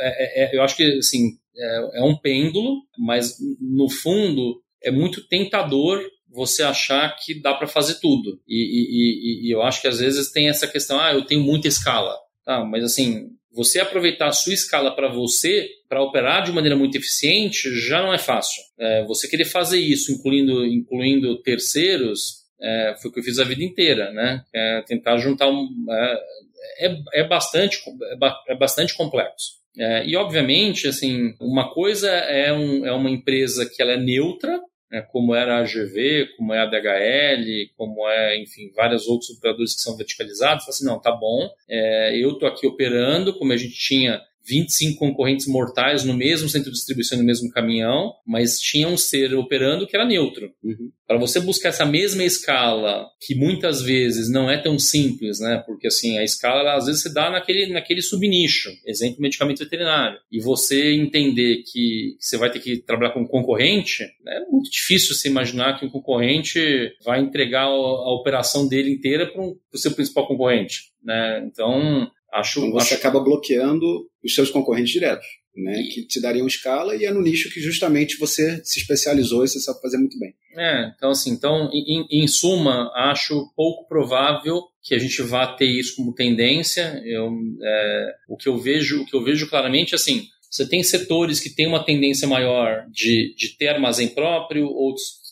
é, 0.00 0.44
é, 0.44 0.56
eu 0.56 0.62
acho 0.62 0.76
que 0.76 0.98
assim, 0.98 1.38
é, 1.56 2.00
é 2.00 2.02
um 2.02 2.16
pêndulo, 2.16 2.82
mas 2.98 3.36
no 3.60 3.88
fundo 3.88 4.62
é 4.82 4.90
muito 4.90 5.26
tentador 5.28 6.02
você 6.28 6.62
achar 6.62 7.14
que 7.16 7.40
dá 7.40 7.54
para 7.54 7.66
fazer 7.66 8.00
tudo. 8.00 8.40
E, 8.48 8.56
e, 8.56 9.46
e, 9.46 9.48
e, 9.48 9.54
eu 9.54 9.62
acho 9.62 9.82
que 9.82 9.88
às 9.88 9.98
vezes 10.00 10.32
tem 10.32 10.48
essa 10.48 10.66
questão, 10.66 10.98
ah, 10.98 11.12
eu 11.12 11.24
tenho 11.24 11.42
muita 11.42 11.68
escala. 11.68 12.16
Tá, 12.44 12.64
mas 12.64 12.82
assim, 12.82 13.28
você 13.52 13.80
aproveitar 13.80 14.28
a 14.28 14.32
sua 14.32 14.54
escala 14.54 14.96
para 14.96 15.12
você, 15.12 15.68
para 15.88 16.02
operar 16.02 16.42
de 16.42 16.50
maneira 16.50 16.76
muito 16.76 16.96
eficiente, 16.96 17.70
já 17.86 18.02
não 18.02 18.12
é 18.12 18.18
fácil. 18.18 18.62
É, 18.78 19.04
você 19.04 19.28
querer 19.28 19.44
fazer 19.44 19.78
isso, 19.78 20.10
incluindo, 20.10 20.64
incluindo 20.64 21.40
terceiros, 21.42 22.42
é, 22.60 22.94
foi 23.00 23.10
o 23.10 23.14
que 23.14 23.20
eu 23.20 23.24
fiz 23.24 23.38
a 23.38 23.44
vida 23.44 23.62
inteira, 23.62 24.10
né? 24.12 24.42
É, 24.54 24.82
tentar 24.86 25.18
juntar 25.18 25.48
um. 25.48 25.68
É, 25.90 26.86
é, 26.86 26.96
é 27.14 27.28
bastante, 27.28 27.78
é, 27.86 28.52
é 28.52 28.56
bastante 28.56 28.94
complexo. 28.94 29.61
É, 29.78 30.06
e, 30.06 30.16
obviamente, 30.16 30.86
assim, 30.86 31.34
uma 31.40 31.72
coisa 31.72 32.08
é, 32.08 32.52
um, 32.52 32.86
é 32.86 32.92
uma 32.92 33.10
empresa 33.10 33.68
que 33.68 33.80
ela 33.80 33.92
é 33.92 33.96
neutra, 33.96 34.60
né, 34.90 35.00
como 35.10 35.34
era 35.34 35.56
a 35.56 35.60
AGV, 35.60 36.28
como 36.36 36.52
é 36.52 36.60
a 36.60 36.66
DHL, 36.66 37.70
como 37.76 38.06
é, 38.06 38.38
enfim, 38.38 38.70
vários 38.76 39.06
outros 39.06 39.30
operadores 39.30 39.74
que 39.74 39.80
são 39.80 39.96
verticalizados, 39.96 40.68
assim, 40.68 40.84
não, 40.84 41.00
tá 41.00 41.10
bom, 41.10 41.48
é, 41.68 42.16
eu 42.18 42.32
estou 42.32 42.46
aqui 42.46 42.66
operando, 42.66 43.36
como 43.38 43.52
a 43.52 43.56
gente 43.56 43.74
tinha 43.74 44.20
25 44.44 44.98
concorrentes 44.98 45.46
mortais 45.46 46.04
no 46.04 46.14
mesmo 46.14 46.48
centro 46.48 46.70
de 46.70 46.76
distribuição, 46.76 47.18
no 47.18 47.24
mesmo 47.24 47.50
caminhão, 47.50 48.12
mas 48.26 48.60
tinha 48.60 48.88
um 48.88 48.96
ser 48.96 49.34
operando 49.34 49.86
que 49.86 49.96
era 49.96 50.06
neutro. 50.06 50.52
Uhum. 50.62 50.90
Para 51.06 51.18
você 51.18 51.40
buscar 51.40 51.68
essa 51.68 51.84
mesma 51.84 52.24
escala, 52.24 53.06
que 53.20 53.34
muitas 53.34 53.82
vezes 53.82 54.30
não 54.30 54.50
é 54.50 54.56
tão 54.58 54.78
simples, 54.78 55.40
né? 55.40 55.62
Porque 55.66 55.86
assim, 55.86 56.18
a 56.18 56.24
escala 56.24 56.74
às 56.74 56.86
vezes 56.86 57.02
se 57.02 57.12
dá 57.12 57.30
naquele, 57.30 57.72
naquele 57.72 58.02
subnicho, 58.02 58.70
exemplo, 58.86 59.20
medicamento 59.20 59.58
veterinário. 59.58 60.18
E 60.30 60.40
você 60.40 60.94
entender 60.94 61.62
que 61.70 62.16
você 62.18 62.36
vai 62.36 62.50
ter 62.50 62.60
que 62.60 62.78
trabalhar 62.78 63.12
com 63.12 63.20
um 63.20 63.26
concorrente, 63.26 64.04
é 64.26 64.40
muito 64.50 64.70
difícil 64.70 65.14
você 65.14 65.28
imaginar 65.28 65.78
que 65.78 65.86
um 65.86 65.90
concorrente 65.90 66.92
vai 67.04 67.20
entregar 67.20 67.64
a, 67.64 67.68
a 67.68 68.14
operação 68.14 68.66
dele 68.66 68.90
inteira 68.90 69.30
para 69.30 69.42
o 69.42 69.58
seu 69.76 69.92
principal 69.92 70.26
concorrente. 70.26 70.92
Né? 71.02 71.42
Então, 71.46 72.10
Acho, 72.32 72.60
então 72.60 72.72
você 72.72 72.94
acho... 72.94 73.00
acaba 73.00 73.20
bloqueando 73.20 74.08
os 74.24 74.34
seus 74.34 74.50
concorrentes 74.50 74.92
diretos, 74.92 75.26
né? 75.54 75.80
E... 75.80 75.88
Que 75.88 76.06
te 76.06 76.20
dariam 76.20 76.46
escala 76.46 76.96
e 76.96 77.04
é 77.04 77.12
no 77.12 77.20
nicho 77.20 77.52
que 77.52 77.60
justamente 77.60 78.16
você 78.18 78.60
se 78.64 78.80
especializou 78.80 79.44
e 79.44 79.48
você 79.48 79.60
sabe 79.60 79.80
fazer 79.82 79.98
muito 79.98 80.18
bem. 80.18 80.34
É, 80.56 80.92
então 80.96 81.10
assim, 81.10 81.30
então 81.30 81.70
em, 81.72 82.06
em 82.10 82.26
suma, 82.26 82.90
acho 82.94 83.52
pouco 83.54 83.86
provável 83.86 84.62
que 84.82 84.94
a 84.94 84.98
gente 84.98 85.20
vá 85.22 85.46
ter 85.46 85.66
isso 85.66 85.94
como 85.96 86.14
tendência. 86.14 87.00
Eu, 87.04 87.30
é, 87.62 88.14
o 88.28 88.36
que 88.36 88.48
eu 88.48 88.58
vejo, 88.58 89.02
o 89.02 89.06
que 89.06 89.14
eu 89.14 89.22
vejo 89.22 89.48
claramente, 89.48 89.94
assim, 89.94 90.26
você 90.50 90.68
tem 90.68 90.82
setores 90.82 91.40
que 91.40 91.50
têm 91.50 91.66
uma 91.66 91.84
tendência 91.84 92.28
maior 92.28 92.86
de, 92.90 93.34
de 93.36 93.56
ter 93.56 93.68
armazém 93.68 94.08
próprio, 94.08 94.66
outros 94.66 95.22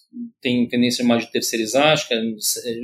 têm 0.41 0.67
tendência 0.67 1.05
mais 1.05 1.25
de 1.25 1.33
terceirizar, 1.33 1.93
acho 1.93 2.09
que 2.09 2.15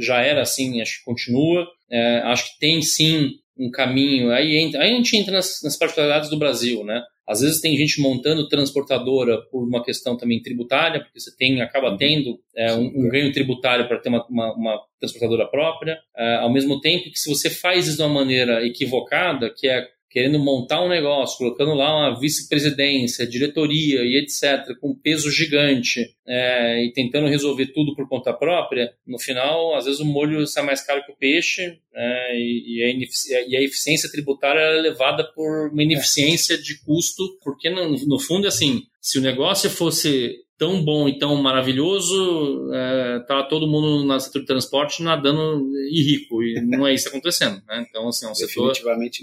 já 0.00 0.20
era 0.20 0.42
assim, 0.42 0.80
acho 0.80 0.98
que 0.98 1.04
continua. 1.04 1.66
É, 1.90 2.18
acho 2.24 2.52
que 2.52 2.58
tem 2.58 2.82
sim 2.82 3.30
um 3.58 3.70
caminho. 3.70 4.30
Aí, 4.30 4.56
entra, 4.56 4.82
aí 4.82 4.92
a 4.92 4.96
gente 4.96 5.16
entra 5.16 5.32
nas, 5.32 5.60
nas 5.62 5.76
particularidades 5.76 6.30
do 6.30 6.38
Brasil, 6.38 6.84
né? 6.84 7.02
Às 7.26 7.40
vezes 7.40 7.60
tem 7.60 7.76
gente 7.76 8.00
montando 8.00 8.48
transportadora 8.48 9.42
por 9.50 9.66
uma 9.66 9.82
questão 9.82 10.16
também 10.16 10.40
tributária, 10.40 11.00
porque 11.00 11.18
você 11.18 11.34
tem, 11.36 11.60
acaba 11.60 11.90
uhum. 11.90 11.96
tendo 11.96 12.38
é, 12.54 12.72
um, 12.72 12.86
um, 12.86 13.08
ganho 13.08 13.32
tributário 13.32 13.88
para 13.88 13.98
ter 13.98 14.08
uma, 14.08 14.24
uma, 14.28 14.54
uma, 14.54 14.80
transportadora 15.00 15.46
própria, 15.46 15.98
é, 16.16 16.36
ao 16.36 16.52
mesmo 16.52 16.80
tempo 16.80 17.10
que 17.10 17.18
se 17.18 17.28
você 17.28 17.50
faz 17.50 17.88
isso 17.88 17.96
de 17.96 18.02
uma 18.02 18.14
maneira 18.14 18.64
equivocada, 18.64 19.52
que 19.54 19.66
é 19.66 19.88
querendo 20.16 20.38
montar 20.38 20.82
um 20.82 20.88
negócio, 20.88 21.36
colocando 21.36 21.74
lá 21.74 21.94
uma 21.94 22.18
vice-presidência, 22.18 23.26
diretoria 23.26 24.00
e 24.00 24.16
etc., 24.16 24.74
com 24.80 24.94
peso 24.94 25.30
gigante, 25.30 26.06
é, 26.26 26.86
e 26.86 26.92
tentando 26.94 27.28
resolver 27.28 27.66
tudo 27.66 27.94
por 27.94 28.08
conta 28.08 28.32
própria, 28.32 28.94
no 29.06 29.18
final, 29.18 29.74
às 29.74 29.84
vezes 29.84 30.00
o 30.00 30.06
molho 30.06 30.46
sai 30.46 30.64
mais 30.64 30.80
caro 30.80 31.04
que 31.04 31.12
o 31.12 31.16
peixe, 31.16 31.78
é, 31.94 32.34
e, 32.34 32.78
e, 32.78 33.56
a 33.58 33.60
eficiência 33.60 34.10
tributária 34.10 34.58
é 34.58 34.80
levada 34.80 35.22
por 35.34 35.68
uma 35.70 35.82
ineficiência 35.82 36.56
de 36.56 36.82
custo, 36.82 37.22
porque 37.44 37.68
no, 37.68 37.90
no 38.06 38.18
fundo, 38.18 38.48
assim, 38.48 38.84
se 38.98 39.18
o 39.18 39.22
negócio 39.22 39.68
fosse 39.68 40.34
tão 40.58 40.82
bom 40.82 41.08
e 41.08 41.18
tão 41.18 41.34
maravilhoso, 41.42 42.70
é, 42.72 43.20
tá 43.26 43.42
todo 43.42 43.66
mundo 43.66 44.04
no 44.04 44.20
setor 44.20 44.40
de 44.40 44.46
transporte 44.46 45.02
nadando 45.02 45.70
e 45.90 46.02
rico, 46.02 46.42
e 46.42 46.60
não 46.62 46.86
é 46.86 46.94
isso 46.94 47.08
acontecendo, 47.08 47.62
né? 47.66 47.84
Então, 47.88 48.08
assim, 48.08 48.26
é 48.26 48.30
um 48.30 48.34
setor, 48.34 48.72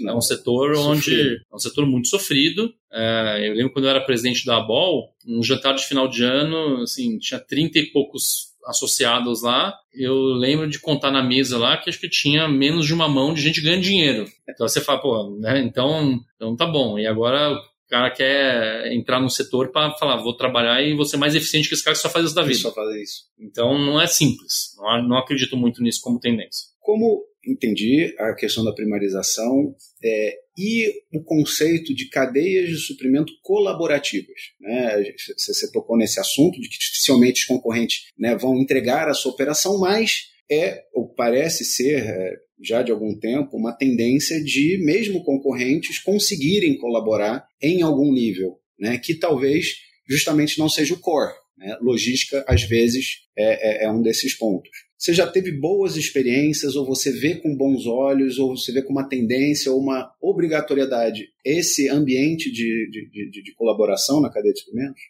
não. 0.00 0.12
é 0.12 0.16
um 0.16 0.20
setor 0.20 0.76
onde 0.76 1.36
é 1.36 1.54
um 1.54 1.58
setor 1.58 1.86
muito 1.86 2.08
sofrido. 2.08 2.72
É, 2.92 3.48
eu 3.48 3.54
lembro 3.54 3.72
quando 3.72 3.86
eu 3.86 3.90
era 3.90 4.00
presidente 4.00 4.46
da 4.46 4.58
ABOL, 4.58 5.12
um 5.26 5.42
jantar 5.42 5.74
de 5.74 5.84
final 5.84 6.06
de 6.06 6.22
ano, 6.22 6.82
assim, 6.82 7.18
tinha 7.18 7.40
30 7.40 7.78
e 7.78 7.86
poucos 7.86 8.54
associados 8.66 9.42
lá, 9.42 9.74
eu 9.92 10.14
lembro 10.14 10.68
de 10.68 10.78
contar 10.78 11.10
na 11.10 11.22
mesa 11.22 11.58
lá 11.58 11.76
que 11.76 11.90
acho 11.90 12.00
que 12.00 12.08
tinha 12.08 12.48
menos 12.48 12.86
de 12.86 12.94
uma 12.94 13.08
mão 13.08 13.34
de 13.34 13.42
gente 13.42 13.60
ganhando 13.60 13.82
dinheiro. 13.82 14.26
Então 14.48 14.66
você 14.66 14.80
fala, 14.80 15.00
pô, 15.00 15.36
né? 15.38 15.60
Então, 15.60 16.18
então 16.36 16.56
tá 16.56 16.66
bom. 16.66 16.98
E 16.98 17.06
agora 17.06 17.54
cara 17.94 18.10
quer 18.10 18.92
entrar 18.92 19.20
no 19.20 19.30
setor 19.30 19.70
para 19.70 19.92
falar, 19.92 20.16
vou 20.16 20.36
trabalhar 20.36 20.82
e 20.82 20.96
vou 20.96 21.04
ser 21.04 21.16
mais 21.16 21.34
eficiente 21.36 21.68
que 21.68 21.74
esse 21.74 21.84
cara 21.84 21.94
que 21.94 22.02
só 22.02 22.10
faz 22.10 22.26
isso 22.26 22.34
da 22.34 22.42
vida. 22.42 22.58
Só 22.58 22.74
faz 22.74 22.92
isso. 22.96 23.22
Então 23.38 23.78
não 23.78 24.00
é 24.00 24.06
simples. 24.08 24.74
Não, 24.76 25.08
não 25.08 25.18
acredito 25.18 25.56
muito 25.56 25.80
nisso 25.80 26.00
como 26.02 26.18
tendência. 26.18 26.66
Como 26.80 27.24
entendi 27.46 28.12
a 28.18 28.34
questão 28.34 28.64
da 28.64 28.72
primarização 28.72 29.76
é, 30.02 30.34
e 30.58 30.92
o 31.12 31.22
conceito 31.22 31.94
de 31.94 32.08
cadeias 32.08 32.68
de 32.68 32.78
suprimento 32.78 33.32
colaborativas. 33.42 34.40
Né? 34.60 35.04
Você, 35.36 35.54
você 35.54 35.70
tocou 35.70 35.96
nesse 35.96 36.18
assunto 36.18 36.60
de 36.60 36.68
que 36.68 36.78
dificilmente 36.78 37.42
os 37.42 37.46
concorrentes 37.46 38.06
né, 38.18 38.34
vão 38.34 38.56
entregar 38.56 39.08
a 39.08 39.14
sua 39.14 39.32
operação, 39.32 39.78
mas 39.78 40.33
é, 40.50 40.84
ou 40.92 41.08
parece 41.08 41.64
ser, 41.64 42.04
é, 42.04 42.36
já 42.62 42.82
de 42.82 42.92
algum 42.92 43.18
tempo, 43.18 43.56
uma 43.56 43.72
tendência 43.72 44.42
de, 44.42 44.78
mesmo 44.78 45.24
concorrentes, 45.24 45.98
conseguirem 45.98 46.78
colaborar 46.78 47.46
em 47.60 47.82
algum 47.82 48.12
nível, 48.12 48.58
né, 48.78 48.98
que 48.98 49.14
talvez 49.14 49.76
justamente 50.08 50.58
não 50.58 50.68
seja 50.68 50.94
o 50.94 50.98
core. 50.98 51.32
Né? 51.56 51.76
Logística, 51.80 52.44
às 52.46 52.62
vezes, 52.62 53.22
é, 53.36 53.84
é, 53.84 53.84
é 53.84 53.90
um 53.90 54.02
desses 54.02 54.34
pontos. 54.34 54.70
Você 55.04 55.12
já 55.12 55.26
teve 55.26 55.52
boas 55.52 55.98
experiências, 55.98 56.76
ou 56.76 56.86
você 56.86 57.12
vê 57.12 57.34
com 57.34 57.54
bons 57.54 57.84
olhos, 57.84 58.38
ou 58.38 58.56
você 58.56 58.72
vê 58.72 58.80
com 58.80 58.90
uma 58.90 59.06
tendência 59.06 59.70
ou 59.70 59.78
uma 59.78 60.10
obrigatoriedade 60.18 61.28
esse 61.44 61.90
ambiente 61.90 62.50
de, 62.50 62.88
de, 62.90 63.30
de, 63.30 63.42
de 63.42 63.54
colaboração 63.54 64.22
na 64.22 64.30
cadeia 64.30 64.54
de 64.54 64.60
suprimentos? 64.60 65.02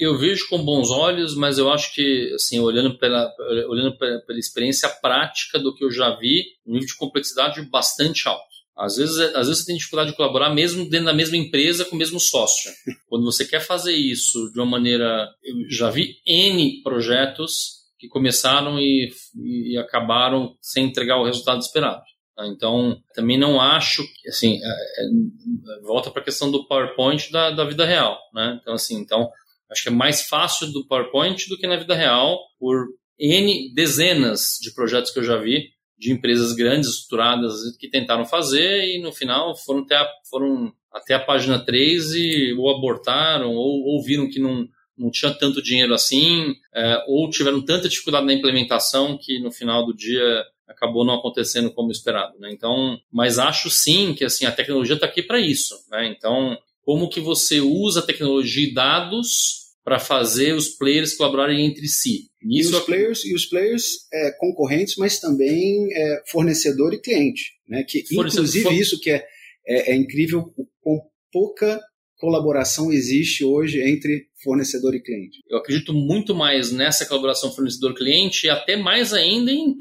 Eu 0.00 0.16
vejo 0.16 0.48
com 0.48 0.64
bons 0.64 0.90
olhos, 0.90 1.36
mas 1.36 1.58
eu 1.58 1.70
acho 1.70 1.94
que, 1.94 2.32
assim, 2.34 2.60
olhando 2.60 2.98
pela, 2.98 3.30
olhando 3.68 3.98
pela, 3.98 4.20
pela 4.20 4.38
experiência 4.38 4.88
prática 4.88 5.58
do 5.58 5.74
que 5.74 5.84
eu 5.84 5.90
já 5.90 6.18
vi, 6.18 6.44
um 6.66 6.72
nível 6.72 6.86
de 6.86 6.96
complexidade 6.96 7.60
bastante 7.68 8.26
alto. 8.26 8.50
Às 8.74 8.96
vezes, 8.96 9.18
às 9.18 9.48
vezes 9.48 9.58
você 9.58 9.66
tem 9.66 9.76
dificuldade 9.76 10.12
de 10.12 10.16
colaborar 10.16 10.48
mesmo 10.54 10.88
dentro 10.88 11.04
da 11.04 11.12
mesma 11.12 11.36
empresa 11.36 11.84
com 11.84 11.94
o 11.94 11.98
mesmo 11.98 12.18
sócio. 12.18 12.72
Quando 13.06 13.26
você 13.26 13.44
quer 13.44 13.60
fazer 13.60 13.94
isso 13.94 14.50
de 14.50 14.58
uma 14.58 14.64
maneira. 14.64 15.28
Eu 15.44 15.68
já 15.68 15.90
vi 15.90 16.16
N 16.26 16.80
projetos 16.82 17.81
que 18.02 18.08
começaram 18.08 18.80
e, 18.80 19.12
e 19.36 19.78
acabaram 19.78 20.56
sem 20.60 20.86
entregar 20.86 21.20
o 21.20 21.24
resultado 21.24 21.60
esperado. 21.60 22.02
Tá? 22.34 22.44
Então, 22.48 23.00
também 23.14 23.38
não 23.38 23.60
acho 23.60 24.02
assim, 24.26 24.58
é, 24.60 24.66
é, 24.66 25.80
volta 25.82 26.10
para 26.10 26.20
a 26.20 26.24
questão 26.24 26.50
do 26.50 26.66
PowerPoint 26.66 27.30
da, 27.30 27.52
da 27.52 27.64
vida 27.64 27.86
real, 27.86 28.18
né? 28.34 28.58
Então, 28.60 28.74
assim, 28.74 28.98
então, 28.98 29.30
acho 29.70 29.84
que 29.84 29.88
é 29.88 29.92
mais 29.92 30.22
fácil 30.22 30.72
do 30.72 30.84
PowerPoint 30.88 31.48
do 31.48 31.56
que 31.56 31.68
na 31.68 31.76
vida 31.76 31.94
real, 31.94 32.40
por 32.58 32.88
N 33.20 33.72
dezenas 33.72 34.58
de 34.60 34.74
projetos 34.74 35.12
que 35.12 35.20
eu 35.20 35.24
já 35.24 35.36
vi, 35.36 35.68
de 35.96 36.10
empresas 36.10 36.54
grandes, 36.54 36.90
estruturadas, 36.90 37.54
que 37.78 37.88
tentaram 37.88 38.24
fazer 38.24 38.84
e 38.84 39.00
no 39.00 39.12
final 39.12 39.56
foram 39.56 39.82
até 39.82 39.94
a, 39.94 40.08
foram 40.28 40.72
até 40.92 41.14
a 41.14 41.24
página 41.24 41.64
3 41.64 42.14
e 42.14 42.54
ou 42.58 42.68
abortaram 42.68 43.54
ou, 43.54 43.84
ou 43.84 44.02
viram 44.02 44.28
que 44.28 44.40
não, 44.40 44.66
não 45.02 45.10
tinha 45.10 45.32
tanto 45.32 45.62
dinheiro 45.62 45.92
assim, 45.92 46.54
é, 46.74 47.04
ou 47.08 47.28
tiveram 47.28 47.64
tanta 47.64 47.88
dificuldade 47.88 48.26
na 48.26 48.32
implementação 48.32 49.18
que 49.18 49.40
no 49.40 49.50
final 49.50 49.84
do 49.84 49.94
dia 49.94 50.44
acabou 50.66 51.04
não 51.04 51.14
acontecendo 51.14 51.72
como 51.72 51.90
esperado. 51.90 52.38
Né? 52.38 52.50
Então, 52.52 52.98
mas 53.12 53.38
acho 53.38 53.68
sim 53.68 54.14
que 54.14 54.24
assim 54.24 54.46
a 54.46 54.52
tecnologia 54.52 54.94
está 54.94 55.06
aqui 55.06 55.22
para 55.22 55.40
isso. 55.40 55.74
Né? 55.90 56.14
Então, 56.16 56.56
como 56.84 57.08
que 57.08 57.20
você 57.20 57.60
usa 57.60 58.00
a 58.00 58.06
tecnologia 58.06 58.68
e 58.68 58.72
dados 58.72 59.62
para 59.84 59.98
fazer 59.98 60.54
os 60.54 60.68
players 60.68 61.16
colaborarem 61.16 61.66
entre 61.66 61.88
si? 61.88 62.30
Nisso, 62.42 62.72
e 62.72 62.74
os 62.74 62.84
players 62.84 63.24
e 63.24 63.34
os 63.34 63.46
players 63.46 63.84
é, 64.12 64.32
concorrentes, 64.38 64.96
mas 64.96 65.20
também 65.20 65.88
é, 65.92 66.22
fornecedor 66.26 66.92
e 66.92 67.00
cliente, 67.00 67.52
né? 67.68 67.84
Que 67.86 68.04
inclusive 68.10 68.64
for... 68.64 68.72
isso 68.72 68.98
que 68.98 69.10
é, 69.10 69.24
é, 69.66 69.92
é 69.92 69.96
incrível 69.96 70.52
com 70.80 71.00
pouca 71.32 71.80
colaboração 72.22 72.92
existe 72.92 73.44
hoje 73.44 73.80
entre 73.80 74.28
fornecedor 74.42 74.94
e 74.94 75.02
cliente? 75.02 75.40
Eu 75.48 75.58
acredito 75.58 75.92
muito 75.92 76.34
mais 76.34 76.72
nessa 76.72 77.06
colaboração 77.06 77.52
fornecedor-cliente 77.52 78.46
e 78.46 78.50
até 78.50 78.76
mais 78.76 79.12
ainda 79.12 79.50
em, 79.50 79.76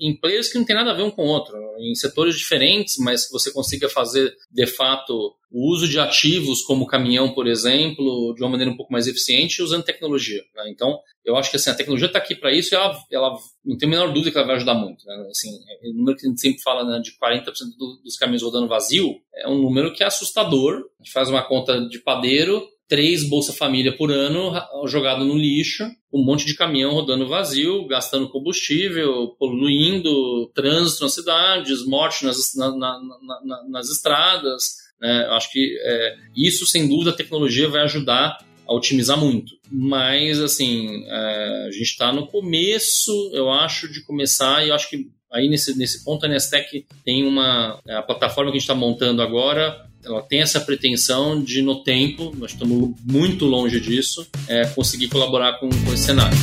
em 0.00 0.16
players 0.16 0.50
que 0.50 0.58
não 0.58 0.64
tem 0.64 0.76
nada 0.76 0.90
a 0.90 0.94
ver 0.94 1.02
um 1.02 1.10
com 1.10 1.22
o 1.22 1.28
outro, 1.28 1.56
em 1.78 1.94
setores 1.94 2.36
diferentes, 2.36 2.96
mas 2.98 3.26
que 3.26 3.32
você 3.32 3.52
consiga 3.52 3.88
fazer 3.88 4.34
de 4.50 4.66
fato 4.66 5.34
o 5.50 5.68
uso 5.72 5.88
de 5.88 5.98
ativos 5.98 6.62
como 6.62 6.86
caminhão, 6.86 7.34
por 7.34 7.46
exemplo, 7.48 8.32
de 8.34 8.42
uma 8.42 8.50
maneira 8.50 8.70
um 8.70 8.76
pouco 8.76 8.92
mais 8.92 9.08
eficiente 9.08 9.62
usando 9.62 9.82
tecnologia. 9.82 10.42
Né? 10.54 10.70
Então, 10.70 11.00
eu 11.24 11.36
acho 11.36 11.50
que 11.50 11.56
assim, 11.56 11.70
a 11.70 11.74
tecnologia 11.74 12.06
está 12.06 12.18
aqui 12.18 12.36
para 12.36 12.52
isso 12.52 12.72
e 12.72 12.76
ela, 12.76 12.96
ela, 13.10 13.36
não 13.64 13.76
tem 13.76 13.88
a 13.88 13.90
menor 13.90 14.12
dúvida 14.12 14.30
que 14.30 14.38
ela 14.38 14.46
vai 14.46 14.56
ajudar 14.56 14.74
muito. 14.74 15.04
Né? 15.04 15.26
Assim, 15.28 15.50
o 15.82 15.92
número 15.92 16.16
que 16.16 16.26
a 16.26 16.28
gente 16.28 16.40
sempre 16.40 16.62
fala 16.62 16.84
né, 16.84 17.00
de 17.00 17.12
40% 17.18 17.44
do, 17.76 18.00
dos 18.02 18.16
caminhões 18.16 18.42
rodando 18.42 18.68
vazio 18.68 19.20
é 19.34 19.48
um 19.48 19.60
número 19.60 19.92
que 19.92 20.04
é 20.04 20.06
assustador. 20.06 20.84
A 21.00 21.02
gente 21.02 21.12
faz 21.12 21.28
uma 21.28 21.42
conta 21.42 21.80
de 21.88 21.98
padeiro, 21.98 22.62
três 22.90 23.26
Bolsa 23.26 23.52
Família 23.52 23.96
por 23.96 24.10
ano 24.10 24.52
jogado 24.88 25.24
no 25.24 25.38
lixo, 25.38 25.84
um 26.12 26.24
monte 26.24 26.44
de 26.44 26.56
caminhão 26.56 26.92
rodando 26.92 27.28
vazio, 27.28 27.86
gastando 27.86 28.28
combustível, 28.28 29.28
poluindo, 29.38 30.50
trânsito 30.52 31.04
nas 31.04 31.14
cidades, 31.14 31.86
morte 31.86 32.24
nas, 32.24 32.52
na, 32.56 32.76
na, 32.76 33.00
na, 33.44 33.68
nas 33.68 33.88
estradas. 33.88 34.74
Né? 35.00 35.24
Acho 35.30 35.52
que 35.52 35.78
é, 35.84 36.16
isso, 36.36 36.66
sem 36.66 36.88
dúvida, 36.88 37.10
a 37.10 37.16
tecnologia 37.16 37.68
vai 37.68 37.82
ajudar 37.82 38.44
a 38.66 38.74
otimizar 38.74 39.16
muito. 39.16 39.52
Mas, 39.70 40.40
assim, 40.40 41.04
é, 41.06 41.66
a 41.68 41.70
gente 41.70 41.84
está 41.84 42.12
no 42.12 42.26
começo, 42.26 43.30
eu 43.32 43.48
acho, 43.50 43.90
de 43.90 44.02
começar, 44.02 44.64
e 44.64 44.70
eu 44.70 44.74
acho 44.74 44.90
que 44.90 45.06
aí 45.30 45.48
nesse, 45.48 45.76
nesse 45.78 46.04
ponto 46.04 46.26
a 46.26 46.28
Nestec 46.28 46.84
tem 47.04 47.26
uma. 47.26 47.80
A 47.88 48.02
plataforma 48.02 48.50
que 48.50 48.56
a 48.56 48.60
gente 48.60 48.68
está 48.68 48.74
montando 48.74 49.22
agora, 49.22 49.86
ela 50.04 50.22
tem 50.22 50.40
essa 50.40 50.60
pretensão 50.60 51.42
de, 51.42 51.62
no 51.62 51.82
tempo, 51.82 52.34
nós 52.36 52.52
estamos 52.52 52.94
muito 53.04 53.46
longe 53.46 53.80
disso, 53.80 54.26
é, 54.48 54.66
conseguir 54.66 55.08
colaborar 55.08 55.58
com, 55.60 55.68
com 55.68 55.94
esse 55.94 56.04
cenário. 56.04 56.36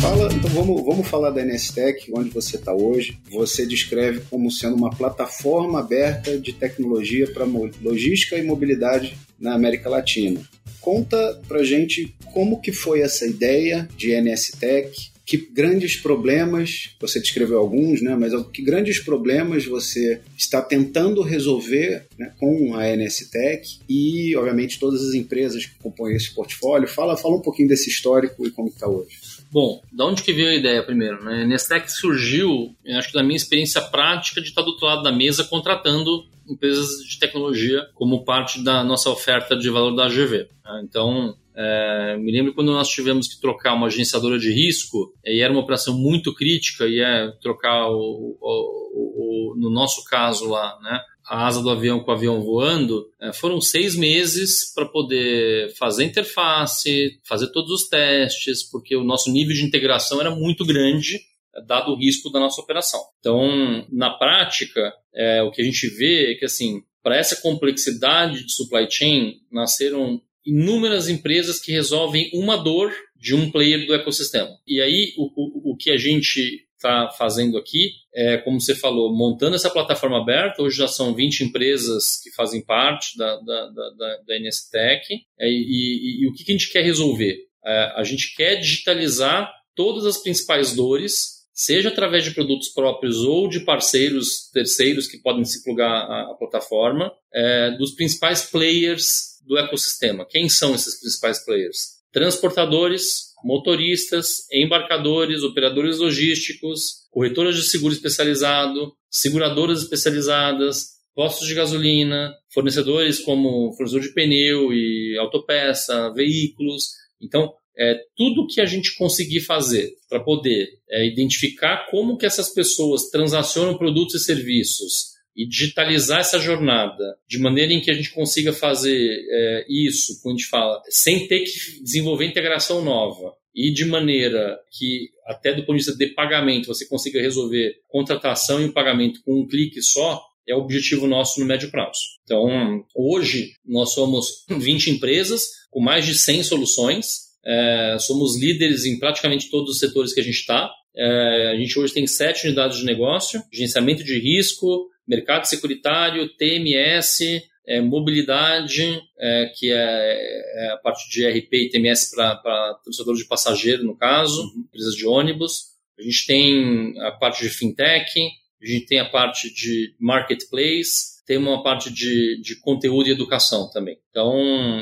Fala, 0.00 0.32
então 0.32 0.48
vamos, 0.50 0.82
vamos 0.82 1.06
falar 1.06 1.30
da 1.30 1.44
NSTech, 1.44 2.10
onde 2.14 2.30
você 2.30 2.56
está 2.56 2.72
hoje. 2.72 3.18
Você 3.30 3.66
descreve 3.66 4.22
como 4.30 4.50
sendo 4.50 4.74
uma 4.74 4.88
plataforma 4.88 5.80
aberta 5.80 6.38
de 6.38 6.54
tecnologia 6.54 7.30
para 7.30 7.44
logística 7.82 8.36
e 8.38 8.42
mobilidade 8.42 9.16
na 9.38 9.52
América 9.52 9.90
Latina. 9.90 10.40
Conta 10.80 11.38
pra 11.46 11.62
gente 11.62 12.14
como 12.32 12.62
que 12.62 12.72
foi 12.72 13.02
essa 13.02 13.26
ideia 13.26 13.86
de 13.94 14.18
NSTech, 14.18 15.10
que 15.30 15.36
grandes 15.36 15.94
problemas, 15.96 16.90
você 17.00 17.20
descreveu 17.20 17.60
alguns, 17.60 18.02
né, 18.02 18.16
mas 18.16 18.32
que 18.48 18.62
grandes 18.62 18.98
problemas 18.98 19.64
você 19.64 20.20
está 20.36 20.60
tentando 20.60 21.22
resolver 21.22 22.08
né, 22.18 22.32
com 22.36 22.74
a 22.74 22.84
NSTech 22.96 23.78
e, 23.88 24.34
obviamente, 24.34 24.80
todas 24.80 25.06
as 25.06 25.14
empresas 25.14 25.66
que 25.66 25.78
compõem 25.78 26.16
esse 26.16 26.34
portfólio. 26.34 26.88
Fala, 26.88 27.16
fala 27.16 27.36
um 27.36 27.40
pouquinho 27.40 27.68
desse 27.68 27.88
histórico 27.88 28.44
e 28.44 28.50
como 28.50 28.70
está 28.70 28.88
hoje. 28.88 29.20
Bom, 29.52 29.80
da 29.92 30.04
onde 30.04 30.24
que 30.24 30.32
veio 30.32 30.48
a 30.48 30.54
ideia 30.56 30.82
primeiro? 30.82 31.22
Né? 31.22 31.44
A 31.44 31.46
Nestec 31.46 31.92
surgiu, 31.92 32.74
acho 32.96 33.06
que 33.06 33.14
da 33.14 33.22
minha 33.22 33.36
experiência 33.36 33.80
prática 33.80 34.40
de 34.40 34.48
estar 34.48 34.62
do 34.62 34.70
outro 34.70 34.86
lado 34.86 35.04
da 35.04 35.12
mesa 35.12 35.44
contratando 35.44 36.26
empresas 36.48 36.88
de 37.08 37.20
tecnologia 37.20 37.86
como 37.94 38.24
parte 38.24 38.64
da 38.64 38.82
nossa 38.82 39.08
oferta 39.08 39.56
de 39.56 39.70
valor 39.70 39.94
da 39.94 40.06
AGV. 40.06 40.48
Né? 40.64 40.82
Então, 40.82 41.36
é, 41.54 42.16
me 42.18 42.32
lembro 42.32 42.54
quando 42.54 42.72
nós 42.72 42.88
tivemos 42.88 43.28
que 43.28 43.40
trocar 43.40 43.74
uma 43.74 43.86
agenciadora 43.86 44.38
de 44.38 44.52
risco, 44.52 45.12
e 45.24 45.40
era 45.40 45.52
uma 45.52 45.62
operação 45.62 45.96
muito 45.96 46.34
crítica, 46.34 46.86
e 46.86 47.00
é 47.00 47.30
trocar, 47.42 47.88
o, 47.90 48.36
o, 48.40 49.52
o, 49.52 49.56
no 49.56 49.70
nosso 49.70 50.04
caso 50.04 50.48
lá, 50.48 50.78
né, 50.82 51.00
a 51.26 51.46
asa 51.46 51.62
do 51.62 51.70
avião 51.70 52.00
com 52.00 52.10
o 52.10 52.14
avião 52.14 52.40
voando, 52.40 53.08
é, 53.20 53.32
foram 53.32 53.60
seis 53.60 53.94
meses 53.94 54.72
para 54.74 54.86
poder 54.86 55.72
fazer 55.76 56.04
interface, 56.04 57.20
fazer 57.24 57.52
todos 57.52 57.70
os 57.70 57.88
testes, 57.88 58.62
porque 58.62 58.96
o 58.96 59.04
nosso 59.04 59.30
nível 59.30 59.54
de 59.54 59.64
integração 59.64 60.20
era 60.20 60.30
muito 60.30 60.64
grande 60.64 61.20
dado 61.66 61.92
o 61.92 61.96
risco 61.96 62.30
da 62.30 62.40
nossa 62.40 62.60
operação. 62.60 63.00
Então, 63.18 63.86
na 63.90 64.10
prática, 64.10 64.92
é, 65.14 65.42
o 65.42 65.50
que 65.50 65.62
a 65.62 65.64
gente 65.64 65.88
vê 65.88 66.32
é 66.32 66.34
que, 66.36 66.44
assim, 66.44 66.82
para 67.02 67.16
essa 67.16 67.40
complexidade 67.40 68.44
de 68.44 68.52
supply 68.52 68.86
chain, 68.90 69.34
nasceram 69.50 70.20
inúmeras 70.44 71.08
empresas 71.08 71.60
que 71.60 71.72
resolvem 71.72 72.30
uma 72.34 72.56
dor 72.56 72.92
de 73.16 73.34
um 73.34 73.50
player 73.50 73.86
do 73.86 73.94
ecossistema. 73.94 74.50
E 74.66 74.80
aí, 74.80 75.12
o, 75.16 75.70
o, 75.70 75.72
o 75.72 75.76
que 75.76 75.90
a 75.90 75.96
gente 75.96 76.66
está 76.80 77.10
fazendo 77.10 77.58
aqui 77.58 77.90
é, 78.14 78.38
como 78.38 78.60
você 78.60 78.74
falou, 78.74 79.14
montando 79.14 79.54
essa 79.54 79.70
plataforma 79.70 80.20
aberta. 80.20 80.62
Hoje 80.62 80.78
já 80.78 80.88
são 80.88 81.14
20 81.14 81.44
empresas 81.44 82.20
que 82.22 82.30
fazem 82.32 82.64
parte 82.64 83.16
da, 83.16 83.36
da, 83.36 83.68
da, 83.68 84.16
da, 84.26 84.38
NSTech. 84.40 85.06
É, 85.38 85.48
e, 85.48 85.52
e, 85.52 86.24
e, 86.24 86.28
o 86.28 86.32
que, 86.32 86.42
a 86.48 86.52
gente 86.52 86.72
quer 86.72 86.82
resolver? 86.82 87.36
É, 87.64 87.92
a 87.96 88.02
gente 88.02 88.34
quer 88.34 88.56
digitalizar 88.56 89.52
todas 89.76 90.06
as 90.06 90.18
principais 90.22 90.74
dores 90.74 91.40
seja 91.52 91.90
através 91.90 92.24
de 92.24 92.30
produtos 92.30 92.70
próprios 92.70 93.18
ou 93.18 93.46
de 93.46 93.60
parceiros 93.60 94.50
terceiros 94.50 95.06
que 95.06 95.18
podem 95.18 95.44
se 95.44 95.62
plugar 95.62 95.90
à, 95.90 96.34
plataforma, 96.38 97.12
é, 97.34 97.72
dos 97.72 97.94
principais 97.94 98.50
players 98.50 99.29
do 99.50 99.58
ecossistema. 99.58 100.24
Quem 100.24 100.48
são 100.48 100.76
esses 100.76 101.00
principais 101.00 101.44
players? 101.44 101.98
Transportadores, 102.12 103.34
motoristas, 103.42 104.46
embarcadores, 104.52 105.42
operadores 105.42 105.98
logísticos, 105.98 107.08
corretoras 107.10 107.56
de 107.56 107.64
seguro 107.64 107.92
especializado, 107.92 108.92
seguradoras 109.10 109.82
especializadas, 109.82 111.00
postos 111.16 111.48
de 111.48 111.54
gasolina, 111.54 112.32
fornecedores 112.54 113.18
como 113.18 113.72
fornecedor 113.72 114.02
de 114.02 114.14
pneu 114.14 114.72
e 114.72 115.18
autopeça, 115.18 116.12
veículos. 116.14 116.90
Então, 117.20 117.52
é, 117.76 117.96
tudo 118.16 118.46
que 118.46 118.60
a 118.60 118.66
gente 118.66 118.96
conseguir 118.96 119.40
fazer 119.40 119.90
para 120.08 120.22
poder 120.22 120.68
é, 120.88 121.04
identificar 121.06 121.88
como 121.90 122.16
que 122.16 122.26
essas 122.26 122.54
pessoas 122.54 123.10
transacionam 123.10 123.76
produtos 123.76 124.14
e 124.14 124.24
serviços 124.24 125.10
e 125.36 125.46
digitalizar 125.46 126.20
essa 126.20 126.38
jornada 126.38 127.16
de 127.28 127.38
maneira 127.38 127.72
em 127.72 127.80
que 127.80 127.90
a 127.90 127.94
gente 127.94 128.10
consiga 128.10 128.52
fazer 128.52 129.18
é, 129.30 129.66
isso, 129.68 130.20
como 130.22 130.34
a 130.34 130.38
gente 130.38 130.48
fala, 130.48 130.82
sem 130.88 131.26
ter 131.26 131.40
que 131.40 131.82
desenvolver 131.82 132.26
integração 132.26 132.82
nova 132.82 133.34
e 133.54 133.72
de 133.72 133.84
maneira 133.84 134.58
que, 134.70 135.10
até 135.26 135.52
do 135.52 135.62
ponto 135.62 135.76
de 135.76 135.84
vista 135.84 135.96
de 135.96 136.08
pagamento, 136.14 136.66
você 136.66 136.86
consiga 136.86 137.20
resolver 137.20 137.74
contratação 137.88 138.60
e 138.60 138.66
o 138.66 138.72
pagamento 138.72 139.20
com 139.24 139.40
um 139.40 139.46
clique 139.46 139.82
só, 139.82 140.22
é 140.48 140.54
o 140.54 140.60
objetivo 140.60 141.06
nosso 141.06 141.40
no 141.40 141.46
médio 141.46 141.70
prazo. 141.70 142.00
Então, 142.24 142.84
hoje, 142.94 143.52
nós 143.64 143.92
somos 143.92 144.44
20 144.50 144.90
empresas 144.90 145.48
com 145.70 145.80
mais 145.80 146.04
de 146.04 146.14
100 146.14 146.44
soluções, 146.44 147.30
é, 147.44 147.96
somos 147.98 148.38
líderes 148.38 148.84
em 148.84 148.98
praticamente 148.98 149.50
todos 149.50 149.70
os 149.70 149.78
setores 149.78 150.12
que 150.12 150.20
a 150.20 150.24
gente 150.24 150.38
está. 150.38 150.70
É, 150.96 151.52
a 151.52 151.56
gente 151.56 151.78
hoje 151.78 151.94
tem 151.94 152.06
sete 152.06 152.46
unidades 152.46 152.78
de 152.78 152.84
negócio, 152.84 153.42
gerenciamento 153.52 154.02
de 154.02 154.18
risco, 154.18 154.88
mercado 155.06 155.44
securitário, 155.44 156.28
TMS, 156.36 157.42
é, 157.66 157.80
mobilidade, 157.80 159.00
é, 159.18 159.52
que 159.56 159.70
é, 159.70 159.76
é, 159.76 160.72
a 160.72 160.76
parte 160.78 161.08
de 161.10 161.26
RP 161.26 161.52
e 161.52 161.70
TMS 161.70 162.10
para 162.10 162.74
transportadores 162.82 163.20
de 163.20 163.28
passageiro, 163.28 163.84
no 163.84 163.96
caso, 163.96 164.42
uhum. 164.42 164.64
empresas 164.66 164.94
de 164.94 165.06
ônibus. 165.06 165.70
A 165.98 166.02
gente 166.02 166.26
tem 166.26 167.00
a 167.00 167.12
parte 167.12 167.42
de 167.42 167.50
fintech, 167.50 168.18
a 168.62 168.66
gente 168.66 168.86
tem 168.86 168.98
a 168.98 169.08
parte 169.08 169.52
de 169.52 169.94
marketplace, 170.00 171.19
tem 171.30 171.38
uma 171.38 171.62
parte 171.62 171.94
de, 171.94 172.42
de 172.42 172.60
conteúdo 172.60 173.08
e 173.08 173.12
educação 173.12 173.70
também. 173.70 173.96
Então, 174.10 174.34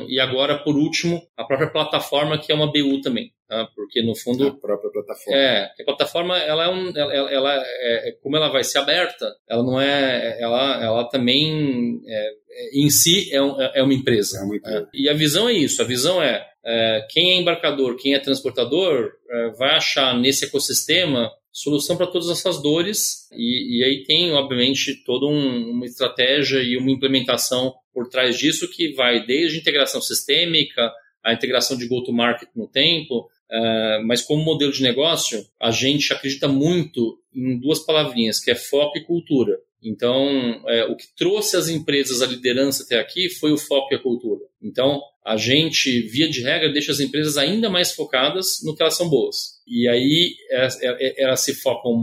e 0.08 0.18
agora, 0.18 0.56
por 0.56 0.78
último, 0.78 1.20
a 1.36 1.44
própria 1.44 1.70
plataforma, 1.70 2.38
que 2.38 2.50
é 2.50 2.54
uma 2.54 2.72
BU 2.72 3.02
também. 3.02 3.34
Tá? 3.46 3.68
Porque, 3.76 4.00
no 4.00 4.16
fundo... 4.16 4.46
A 4.46 4.54
própria 4.54 4.90
plataforma. 4.90 5.38
É, 5.38 5.70
a 5.78 5.84
plataforma, 5.84 6.38
ela 6.38 6.64
é 6.64 6.68
um... 6.70 6.88
Ela, 6.96 7.30
ela 7.30 7.62
é, 7.82 8.16
como 8.22 8.38
ela 8.38 8.48
vai 8.48 8.64
ser 8.64 8.78
aberta, 8.78 9.30
ela 9.46 9.62
não 9.62 9.78
é... 9.78 10.38
Ela, 10.40 10.82
ela 10.82 11.04
também, 11.10 12.00
é, 12.06 12.30
em 12.72 12.88
si, 12.88 13.28
é, 13.30 13.42
um, 13.42 13.60
é 13.60 13.82
uma 13.82 13.92
empresa. 13.92 14.38
É 14.38 14.42
uma 14.42 14.56
empresa. 14.56 14.88
E 14.94 15.06
a 15.06 15.12
visão 15.12 15.50
é 15.50 15.52
isso. 15.52 15.82
A 15.82 15.84
visão 15.84 16.22
é, 16.22 16.46
é 16.64 17.06
quem 17.10 17.32
é 17.32 17.40
embarcador, 17.42 17.94
quem 17.96 18.14
é 18.14 18.18
transportador, 18.18 19.10
é, 19.30 19.50
vai 19.50 19.76
achar 19.76 20.18
nesse 20.18 20.46
ecossistema 20.46 21.30
solução 21.58 21.96
para 21.96 22.06
todas 22.06 22.28
essas 22.30 22.62
dores 22.62 23.28
e, 23.32 23.78
e, 23.78 23.84
aí 23.84 24.04
tem, 24.04 24.32
obviamente, 24.32 25.02
toda 25.04 25.26
um, 25.26 25.72
uma 25.72 25.86
estratégia 25.86 26.62
e 26.62 26.76
uma 26.76 26.90
implementação 26.90 27.74
por 27.92 28.08
trás 28.08 28.38
disso 28.38 28.70
que 28.70 28.92
vai 28.92 29.26
desde 29.26 29.58
integração 29.58 30.00
sistêmica, 30.00 30.92
a 31.24 31.32
integração 31.32 31.76
de 31.76 31.88
go-to-market 31.88 32.48
no 32.54 32.68
tempo, 32.68 33.28
uh, 33.50 34.06
mas 34.06 34.22
como 34.22 34.44
modelo 34.44 34.70
de 34.70 34.82
negócio, 34.82 35.44
a 35.60 35.72
gente 35.72 36.12
acredita 36.12 36.46
muito 36.46 37.18
em 37.34 37.58
duas 37.58 37.80
palavrinhas, 37.80 38.38
que 38.38 38.52
é 38.52 38.54
foco 38.54 38.96
e 38.96 39.04
cultura. 39.04 39.58
Então, 39.82 40.62
é, 40.66 40.84
o 40.84 40.96
que 40.96 41.06
trouxe 41.16 41.56
as 41.56 41.68
empresas 41.68 42.20
à 42.20 42.26
liderança 42.26 42.82
até 42.82 42.98
aqui 42.98 43.30
foi 43.30 43.52
o 43.52 43.58
foco 43.58 43.92
e 43.92 43.96
a 43.96 44.02
cultura. 44.02 44.40
Então, 44.60 45.00
a 45.24 45.36
gente, 45.36 46.02
via 46.02 46.28
de 46.28 46.40
regra, 46.40 46.72
deixa 46.72 46.90
as 46.90 47.00
empresas 47.00 47.36
ainda 47.36 47.70
mais 47.70 47.92
focadas 47.92 48.58
no 48.64 48.74
que 48.74 48.82
elas 48.82 48.96
são 48.96 49.08
boas. 49.08 49.57
E 49.70 49.88
aí 49.88 50.34
elas, 50.50 50.78
elas 51.16 51.40
se 51.40 51.54
focam 51.54 51.94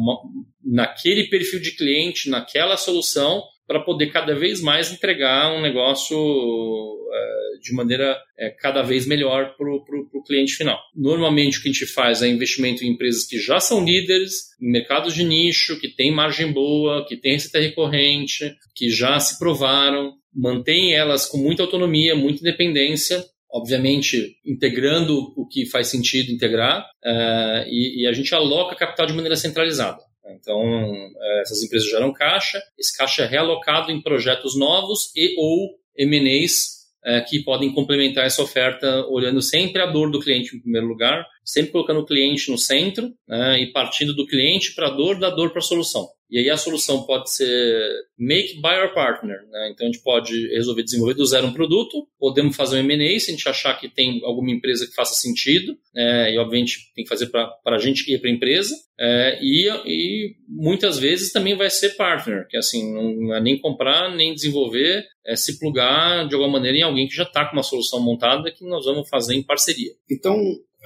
naquele 0.63 1.27
perfil 1.29 1.59
de 1.59 1.75
cliente, 1.75 2.29
naquela 2.29 2.77
solução, 2.77 3.43
para 3.67 3.79
poder 3.79 4.11
cada 4.11 4.35
vez 4.35 4.61
mais 4.61 4.91
entregar 4.91 5.51
um 5.51 5.61
negócio 5.61 6.15
é, 6.15 7.59
de 7.61 7.73
maneira 7.73 8.17
é, 8.37 8.49
cada 8.49 8.83
vez 8.83 9.07
melhor 9.07 9.55
para 9.57 9.67
o 9.67 10.23
cliente 10.23 10.53
final. 10.53 10.79
Normalmente 10.95 11.57
o 11.57 11.61
que 11.61 11.69
a 11.69 11.71
gente 11.71 11.87
faz 11.87 12.21
é 12.21 12.27
investimento 12.27 12.83
em 12.83 12.89
empresas 12.89 13.25
que 13.25 13.39
já 13.39 13.59
são 13.59 13.83
líderes, 13.83 14.51
em 14.61 14.71
mercados 14.71 15.15
de 15.15 15.23
nicho, 15.23 15.79
que 15.79 15.87
têm 15.87 16.11
margem 16.11 16.51
boa, 16.51 17.05
que 17.07 17.17
têm 17.17 17.33
receita 17.33 17.59
recorrente, 17.59 18.55
que 18.75 18.89
já 18.89 19.19
se 19.19 19.39
provaram, 19.39 20.13
mantém 20.33 20.93
elas 20.93 21.25
com 21.25 21.37
muita 21.37 21.63
autonomia, 21.63 22.15
muita 22.15 22.41
independência, 22.41 23.23
obviamente 23.55 24.35
integrando 24.45 25.33
o 25.37 25.47
que 25.47 25.65
faz 25.65 25.87
sentido 25.87 26.29
integrar, 26.29 26.81
uh, 26.81 27.65
e, 27.67 28.01
e, 28.01 28.07
a 28.07 28.11
gente 28.11 28.35
aloca 28.35 28.75
capital 28.75 29.05
de 29.07 29.13
maneira 29.13 29.37
centralizada. 29.37 29.97
Então, 30.27 30.59
uh, 30.59 31.41
essas 31.41 31.63
empresas 31.63 31.89
geram 31.89 32.11
caixa, 32.11 32.61
esse 32.77 32.95
caixa 32.97 33.23
é 33.23 33.25
realocado 33.25 33.93
em 33.93 34.01
projetos 34.01 34.59
novos 34.59 35.09
e 35.15 35.35
ou 35.37 35.69
M&As 35.97 36.83
uh, 37.05 37.25
que 37.29 37.43
podem 37.45 37.73
complementar 37.73 38.25
essa 38.25 38.43
oferta, 38.43 39.05
olhando 39.07 39.41
sempre 39.41 39.81
a 39.81 39.85
dor 39.85 40.11
do 40.11 40.19
cliente 40.19 40.57
em 40.57 40.59
primeiro 40.59 40.87
lugar, 40.87 41.25
sempre 41.45 41.71
colocando 41.71 41.99
o 41.99 42.05
cliente 42.05 42.49
no 42.49 42.57
centro 42.57 43.13
né, 43.27 43.61
e 43.61 43.71
partindo 43.71 44.13
do 44.15 44.25
cliente 44.25 44.73
para 44.73 44.87
a 44.87 44.91
dor, 44.91 45.19
da 45.19 45.29
dor 45.29 45.51
para 45.51 45.59
a 45.59 45.61
solução. 45.61 46.09
E 46.29 46.39
aí 46.39 46.49
a 46.49 46.57
solução 46.57 47.03
pode 47.03 47.31
ser 47.31 47.87
make, 48.17 48.59
buy 48.59 48.75
or 48.81 48.93
partner. 48.93 49.37
Né? 49.49 49.71
Então 49.71 49.87
a 49.87 49.91
gente 49.91 50.01
pode 50.01 50.47
resolver 50.47 50.83
desenvolver 50.83 51.13
do 51.13 51.25
zero 51.25 51.47
um 51.47 51.53
produto, 51.53 52.07
podemos 52.19 52.55
fazer 52.55 52.77
um 52.77 52.79
M&A 52.79 53.19
se 53.19 53.29
a 53.29 53.33
gente 53.33 53.47
achar 53.47 53.79
que 53.79 53.87
tem 53.87 54.21
alguma 54.23 54.51
empresa 54.51 54.87
que 54.87 54.95
faça 54.95 55.13
sentido, 55.13 55.77
é, 55.95 56.33
e 56.33 56.37
obviamente 56.37 56.91
tem 56.95 57.03
que 57.03 57.09
fazer 57.09 57.27
para 57.27 57.57
a 57.67 57.77
gente 57.77 58.11
e 58.11 58.17
para 58.17 58.29
a 58.29 58.33
empresa, 58.33 58.75
é, 58.99 59.39
e, 59.41 59.69
e, 59.85 60.35
muitas 60.47 60.97
vezes 60.97 61.31
também 61.31 61.55
vai 61.55 61.69
ser 61.69 61.95
partner, 61.95 62.47
que 62.47 62.57
assim, 62.57 62.91
não 62.93 63.35
é 63.35 63.41
nem 63.41 63.59
comprar, 63.59 64.15
nem 64.15 64.33
desenvolver, 64.33 65.05
é 65.25 65.35
se 65.35 65.59
plugar 65.59 66.27
de 66.27 66.33
alguma 66.33 66.53
maneira 66.53 66.77
em 66.77 66.83
alguém 66.83 67.07
que 67.07 67.15
já 67.15 67.23
está 67.23 67.45
com 67.45 67.55
uma 67.55 67.63
solução 67.63 67.99
montada 67.99 68.51
que 68.51 68.65
nós 68.65 68.85
vamos 68.85 69.07
fazer 69.09 69.35
em 69.35 69.43
parceria. 69.43 69.91
Então, 70.09 70.37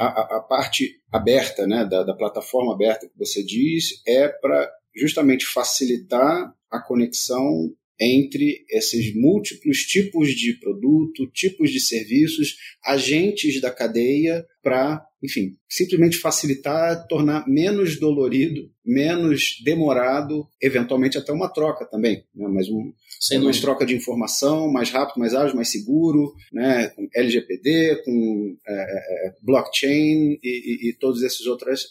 a, 0.05 0.37
a 0.37 0.41
parte 0.41 1.01
aberta, 1.11 1.67
né, 1.67 1.85
da, 1.85 2.03
da 2.03 2.15
plataforma 2.15 2.73
aberta 2.73 3.07
que 3.07 3.17
você 3.17 3.43
diz, 3.43 4.01
é 4.07 4.27
para 4.27 4.71
justamente 4.95 5.45
facilitar 5.45 6.53
a 6.71 6.79
conexão 6.79 7.73
entre 7.99 8.65
esses 8.69 9.13
múltiplos 9.13 9.79
tipos 9.79 10.29
de 10.29 10.53
produto, 10.59 11.27
tipos 11.33 11.71
de 11.71 11.79
serviços, 11.79 12.55
agentes 12.83 13.59
da 13.59 13.69
cadeia 13.69 14.45
para, 14.63 15.05
enfim, 15.23 15.55
simplesmente 15.69 16.17
facilitar, 16.17 17.07
tornar 17.07 17.47
menos 17.47 17.99
dolorido, 17.99 18.69
menos 18.85 19.61
demorado, 19.63 20.47
eventualmente 20.61 21.17
até 21.17 21.31
uma 21.31 21.49
troca 21.49 21.85
também, 21.85 22.23
né? 22.35 22.47
mas 22.47 22.69
um, 22.69 22.91
Sem 23.19 23.39
mais 23.39 23.59
troca 23.59 23.85
de 23.85 23.95
informação, 23.95 24.71
mais 24.71 24.89
rápido, 24.89 25.19
mais 25.19 25.33
ágil, 25.33 25.55
mais 25.55 25.71
seguro, 25.71 26.33
né? 26.51 26.89
com 26.89 27.07
LGPD, 27.13 28.01
com 28.03 28.57
é, 28.67 28.73
é, 28.73 29.27
é, 29.27 29.33
blockchain 29.41 30.39
e, 30.41 30.41
e, 30.43 30.89
e, 30.89 30.93
todos 30.93 31.21
esses 31.21 31.45
outros 31.45 31.89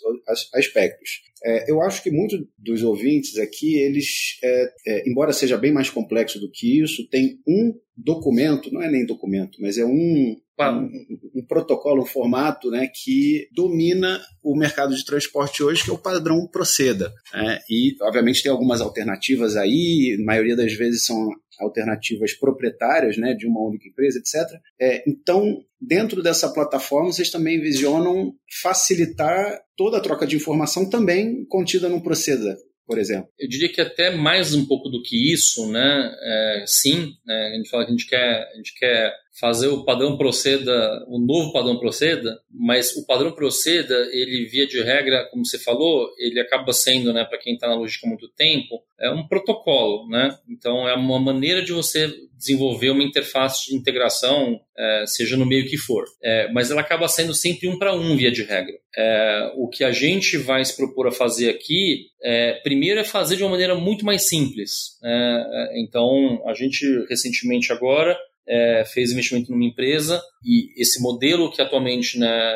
aspectos. 0.54 1.22
É, 1.44 1.70
eu 1.70 1.80
acho 1.82 2.02
que 2.02 2.10
muitos 2.10 2.40
dos 2.58 2.82
ouvintes 2.82 3.38
aqui, 3.38 3.76
eles, 3.78 4.38
é, 4.42 4.72
é, 4.86 5.08
embora 5.08 5.32
seja 5.32 5.56
bem 5.56 5.72
mais 5.72 5.90
complexo 5.90 6.40
do 6.40 6.50
que 6.50 6.80
isso, 6.80 7.08
tem 7.08 7.38
um 7.46 7.74
documento, 7.96 8.72
não 8.72 8.82
é 8.82 8.90
nem 8.90 9.06
documento, 9.06 9.58
mas 9.60 9.78
é 9.78 9.84
um 9.84 10.36
um, 10.60 10.90
um, 11.34 11.46
protocolo, 11.46 12.02
um 12.02 12.06
formato 12.06 12.70
né, 12.70 12.88
que 12.92 13.48
domina 13.52 14.20
o 14.42 14.56
mercado 14.56 14.94
de 14.94 15.04
transporte 15.04 15.62
hoje, 15.62 15.84
que 15.84 15.90
é 15.90 15.92
o 15.92 15.98
padrão 15.98 16.46
Proceda. 16.46 17.12
Né? 17.32 17.60
E, 17.70 17.96
obviamente, 18.02 18.42
tem 18.42 18.50
algumas 18.50 18.80
alternativas 18.80 19.56
aí, 19.56 20.16
a 20.18 20.24
maioria 20.24 20.56
das 20.56 20.72
vezes 20.72 21.04
são 21.04 21.28
alternativas 21.60 22.34
proprietárias 22.34 23.16
né, 23.16 23.34
de 23.34 23.46
uma 23.46 23.60
única 23.60 23.88
empresa, 23.88 24.18
etc. 24.18 24.60
É, 24.80 25.02
então, 25.08 25.58
dentro 25.80 26.22
dessa 26.22 26.52
plataforma, 26.52 27.12
vocês 27.12 27.30
também 27.30 27.60
visionam 27.60 28.32
facilitar 28.62 29.60
toda 29.76 29.98
a 29.98 30.00
troca 30.00 30.26
de 30.26 30.36
informação 30.36 30.88
também 30.88 31.44
contida 31.46 31.88
no 31.88 32.02
Proceda 32.02 32.56
por 32.88 32.98
exemplo? 32.98 33.28
Eu 33.38 33.46
diria 33.46 33.70
que 33.70 33.82
até 33.82 34.16
mais 34.16 34.54
um 34.54 34.64
pouco 34.66 34.88
do 34.88 35.02
que 35.02 35.30
isso, 35.30 35.70
né? 35.70 36.10
É, 36.22 36.64
sim, 36.66 37.12
né? 37.24 37.50
a 37.52 37.56
gente 37.56 37.68
fala 37.68 37.84
que 37.84 37.90
a 37.90 37.92
gente 37.92 38.06
quer, 38.08 38.50
a 38.50 38.56
gente 38.56 38.74
quer 38.74 39.12
fazer 39.40 39.68
o 39.68 39.84
padrão 39.84 40.16
proceda, 40.16 41.04
o 41.06 41.18
novo 41.18 41.52
padrão 41.52 41.78
proceda, 41.78 42.40
mas 42.50 42.96
o 42.96 43.06
padrão 43.06 43.32
proceda, 43.32 43.94
ele 44.12 44.46
via 44.46 44.66
de 44.66 44.80
regra, 44.80 45.28
como 45.30 45.46
você 45.46 45.58
falou, 45.58 46.10
ele 46.18 46.40
acaba 46.40 46.72
sendo, 46.72 47.12
né, 47.12 47.24
para 47.24 47.38
quem 47.38 47.54
está 47.54 47.68
na 47.68 47.76
logística 47.76 48.06
há 48.06 48.10
muito 48.10 48.28
tempo, 48.28 48.82
é 49.00 49.10
um 49.10 49.26
protocolo, 49.26 50.08
né? 50.08 50.36
Então 50.48 50.88
é 50.88 50.94
uma 50.94 51.20
maneira 51.20 51.62
de 51.62 51.72
você 51.72 52.12
desenvolver 52.36 52.90
uma 52.90 53.02
interface 53.02 53.66
de 53.66 53.76
integração, 53.76 54.60
é, 54.76 55.04
seja 55.06 55.36
no 55.36 55.46
meio 55.46 55.68
que 55.68 55.76
for. 55.76 56.04
É, 56.22 56.50
mas 56.52 56.70
ela 56.70 56.80
acaba 56.80 57.08
sendo 57.08 57.34
sempre 57.34 57.68
um 57.68 57.78
para 57.78 57.94
um 57.94 58.16
via 58.16 58.30
de 58.30 58.42
regra. 58.42 58.74
É, 58.96 59.52
o 59.56 59.68
que 59.68 59.84
a 59.84 59.90
gente 59.90 60.36
vai 60.36 60.64
se 60.64 60.76
propor 60.76 61.08
a 61.08 61.12
fazer 61.12 61.50
aqui, 61.50 62.06
é, 62.22 62.54
primeiro 62.62 63.00
é 63.00 63.04
fazer 63.04 63.36
de 63.36 63.42
uma 63.42 63.50
maneira 63.50 63.74
muito 63.74 64.04
mais 64.04 64.28
simples. 64.28 64.98
Né? 65.02 65.46
É, 65.52 65.80
então 65.80 66.42
a 66.46 66.54
gente 66.54 66.84
recentemente 67.08 67.72
agora 67.72 68.16
é, 68.48 68.84
fez 68.86 69.12
investimento 69.12 69.50
numa 69.52 69.64
empresa 69.64 70.22
e 70.42 70.72
esse 70.80 71.00
modelo 71.02 71.50
que 71.50 71.60
atualmente 71.60 72.18
né, 72.18 72.54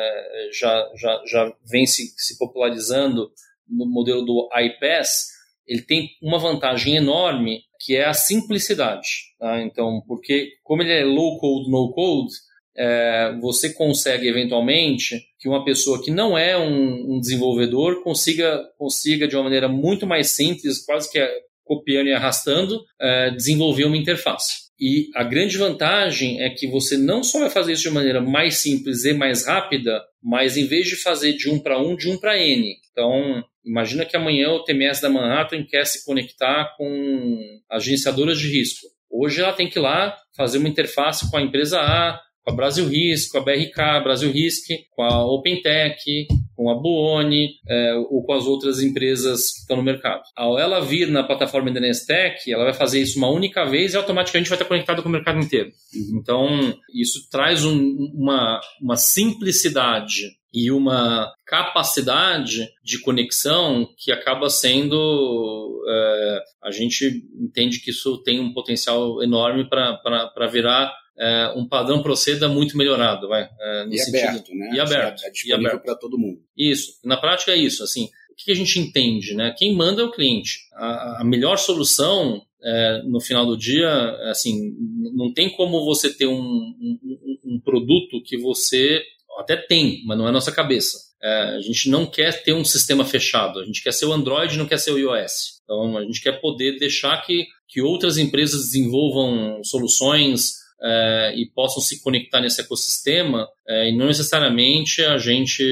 já, 0.51 0.89
já, 0.95 1.21
já 1.25 1.53
vem 1.69 1.85
se, 1.85 2.13
se 2.17 2.37
popularizando 2.37 3.31
no 3.69 3.85
modelo 3.85 4.23
do 4.23 4.49
iPass, 4.53 5.27
ele 5.67 5.81
tem 5.81 6.09
uma 6.21 6.39
vantagem 6.39 6.95
enorme 6.95 7.61
que 7.79 7.95
é 7.95 8.05
a 8.05 8.13
simplicidade. 8.13 9.07
Tá? 9.39 9.61
Então, 9.61 10.01
porque 10.07 10.53
como 10.63 10.81
ele 10.81 10.91
é 10.91 11.03
low 11.03 11.37
code, 11.37 11.69
no 11.69 11.91
code, 11.91 12.33
é, 12.75 13.37
você 13.39 13.71
consegue 13.73 14.27
eventualmente 14.27 15.21
que 15.37 15.47
uma 15.47 15.63
pessoa 15.63 16.01
que 16.01 16.09
não 16.09 16.37
é 16.37 16.57
um, 16.57 17.15
um, 17.15 17.19
desenvolvedor 17.19 18.01
consiga, 18.03 18.63
consiga 18.77 19.27
de 19.27 19.35
uma 19.35 19.43
maneira 19.43 19.67
muito 19.67 20.07
mais 20.07 20.31
simples, 20.31 20.83
quase 20.83 21.11
que 21.11 21.19
copiando 21.63 22.07
e 22.07 22.13
arrastando, 22.13 22.83
é, 22.99 23.31
desenvolver 23.31 23.85
uma 23.85 23.97
interface. 23.97 24.62
E 24.79 25.09
a 25.15 25.23
grande 25.23 25.57
vantagem 25.57 26.41
é 26.41 26.49
que 26.49 26.67
você 26.67 26.97
não 26.97 27.23
só 27.23 27.39
vai 27.39 27.49
fazer 27.49 27.73
isso 27.73 27.83
de 27.83 27.91
maneira 27.91 28.19
mais 28.19 28.57
simples 28.57 29.05
e 29.05 29.13
mais 29.13 29.45
rápida, 29.45 30.01
mas 30.21 30.57
em 30.57 30.65
vez 30.65 30.87
de 30.87 30.95
fazer 30.95 31.33
de 31.33 31.49
um 31.49 31.59
para 31.59 31.79
um, 31.79 31.95
de 31.95 32.09
um 32.09 32.17
para 32.17 32.37
N. 32.37 32.75
Então, 32.91 33.43
imagina 33.65 34.05
que 34.05 34.17
amanhã 34.17 34.49
o 34.49 34.63
TMS 34.63 35.01
da 35.01 35.09
Manhattan 35.09 35.65
quer 35.65 35.85
se 35.85 36.05
conectar 36.05 36.75
com 36.77 37.39
agenciadoras 37.69 38.39
de 38.39 38.47
risco. 38.47 38.87
Hoje 39.11 39.41
ela 39.41 39.53
tem 39.53 39.69
que 39.69 39.77
ir 39.77 39.81
lá 39.81 40.17
fazer 40.35 40.57
uma 40.57 40.69
interface 40.69 41.29
com 41.29 41.37
a 41.37 41.41
empresa 41.41 41.79
A, 41.79 42.19
com 42.43 42.51
a 42.51 42.55
Brasil 42.55 42.87
Risk, 42.87 43.31
com 43.31 43.37
a 43.37 43.41
BRK, 43.41 44.03
Brasil 44.03 44.31
Risk, 44.31 44.67
com 44.91 45.03
a 45.03 45.25
OpenTech, 45.25 46.27
com 46.55 46.69
a 46.69 46.75
Buoni 46.75 47.55
é, 47.67 47.93
ou 48.09 48.23
com 48.23 48.33
as 48.33 48.45
outras 48.45 48.81
empresas 48.81 49.51
que 49.51 49.59
estão 49.61 49.77
no 49.77 49.83
mercado. 49.83 50.23
Ao 50.35 50.57
ela 50.57 50.79
vir 50.79 51.07
na 51.07 51.23
plataforma 51.23 51.71
da 51.71 51.79
Nestec, 51.79 52.51
ela 52.51 52.63
vai 52.63 52.73
fazer 52.73 53.01
isso 53.01 53.17
uma 53.17 53.29
única 53.29 53.65
vez 53.65 53.93
e 53.93 53.97
automaticamente 53.97 54.49
vai 54.49 54.57
estar 54.57 54.67
conectada 54.67 55.01
com 55.01 55.09
o 55.09 55.11
mercado 55.11 55.39
inteiro. 55.39 55.71
Uhum. 55.93 56.19
Então, 56.19 56.73
isso 56.93 57.29
traz 57.29 57.65
um, 57.65 58.11
uma, 58.13 58.59
uma 58.81 58.95
simplicidade 58.95 60.31
e 60.53 60.71
uma 60.71 61.33
capacidade 61.45 62.69
de 62.83 63.01
conexão 63.01 63.89
que 63.97 64.11
acaba 64.11 64.49
sendo. 64.49 65.83
É, 65.89 66.43
a 66.65 66.71
gente 66.71 67.23
entende 67.39 67.79
que 67.79 67.89
isso 67.89 68.21
tem 68.23 68.39
um 68.39 68.53
potencial 68.53 69.21
enorme 69.23 69.67
para 69.67 70.47
virar 70.51 70.93
é, 71.17 71.53
um 71.55 71.67
padrão 71.67 72.01
proceda 72.01 72.47
muito 72.47 72.77
melhorado, 72.77 73.27
vai. 73.27 73.49
É, 73.59 73.85
no 73.85 73.93
e 73.93 73.99
sentido, 73.99 74.27
aberto, 74.27 74.55
né? 74.55 74.71
E 74.73 74.79
aberto. 74.79 75.25
É 75.25 75.29
disponível 75.29 75.79
para 75.79 75.95
todo 75.95 76.17
mundo. 76.17 76.41
Isso. 76.57 76.99
Na 77.03 77.17
prática 77.17 77.51
é 77.51 77.57
isso. 77.57 77.83
Assim, 77.83 78.09
o 78.31 78.35
que 78.35 78.51
a 78.51 78.55
gente 78.55 78.79
entende, 78.79 79.35
né? 79.35 79.53
Quem 79.57 79.75
manda 79.75 80.01
é 80.01 80.05
o 80.05 80.11
cliente. 80.11 80.59
A, 80.73 81.21
a 81.21 81.23
melhor 81.23 81.57
solução 81.57 82.41
é, 82.63 83.01
no 83.05 83.19
final 83.19 83.45
do 83.45 83.57
dia, 83.57 83.89
assim, 84.29 84.75
não 85.13 85.31
tem 85.33 85.49
como 85.51 85.85
você 85.85 86.11
ter 86.11 86.27
um, 86.27 86.33
um, 86.39 86.99
um 87.45 87.59
produto 87.59 88.21
que 88.23 88.37
você 88.37 89.03
até 89.37 89.55
tem, 89.55 90.03
mas 90.05 90.17
não 90.17 90.27
é 90.27 90.31
nossa 90.31 90.51
cabeça. 90.51 90.97
É, 91.21 91.55
a 91.55 91.59
gente 91.61 91.89
não 91.89 92.05
quer 92.05 92.43
ter 92.43 92.53
um 92.53 92.65
sistema 92.65 93.05
fechado, 93.05 93.59
a 93.59 93.65
gente 93.65 93.81
quer 93.81 93.93
ser 93.93 94.05
o 94.05 94.13
Android, 94.13 94.57
não 94.57 94.65
quer 94.65 94.77
ser 94.77 94.91
o 94.91 94.99
iOS. 94.99 95.61
Então, 95.63 95.97
a 95.97 96.03
gente 96.03 96.21
quer 96.21 96.41
poder 96.41 96.77
deixar 96.77 97.17
que, 97.21 97.45
que 97.67 97.81
outras 97.81 98.17
empresas 98.17 98.65
desenvolvam 98.65 99.63
soluções 99.63 100.62
é, 100.81 101.33
e 101.35 101.45
possam 101.53 101.81
se 101.81 102.01
conectar 102.01 102.41
nesse 102.41 102.61
ecossistema, 102.61 103.47
é, 103.67 103.89
e 103.89 103.97
não 103.97 104.07
necessariamente 104.07 105.01
a 105.01 105.17
gente 105.17 105.63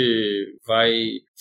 vai 0.66 0.94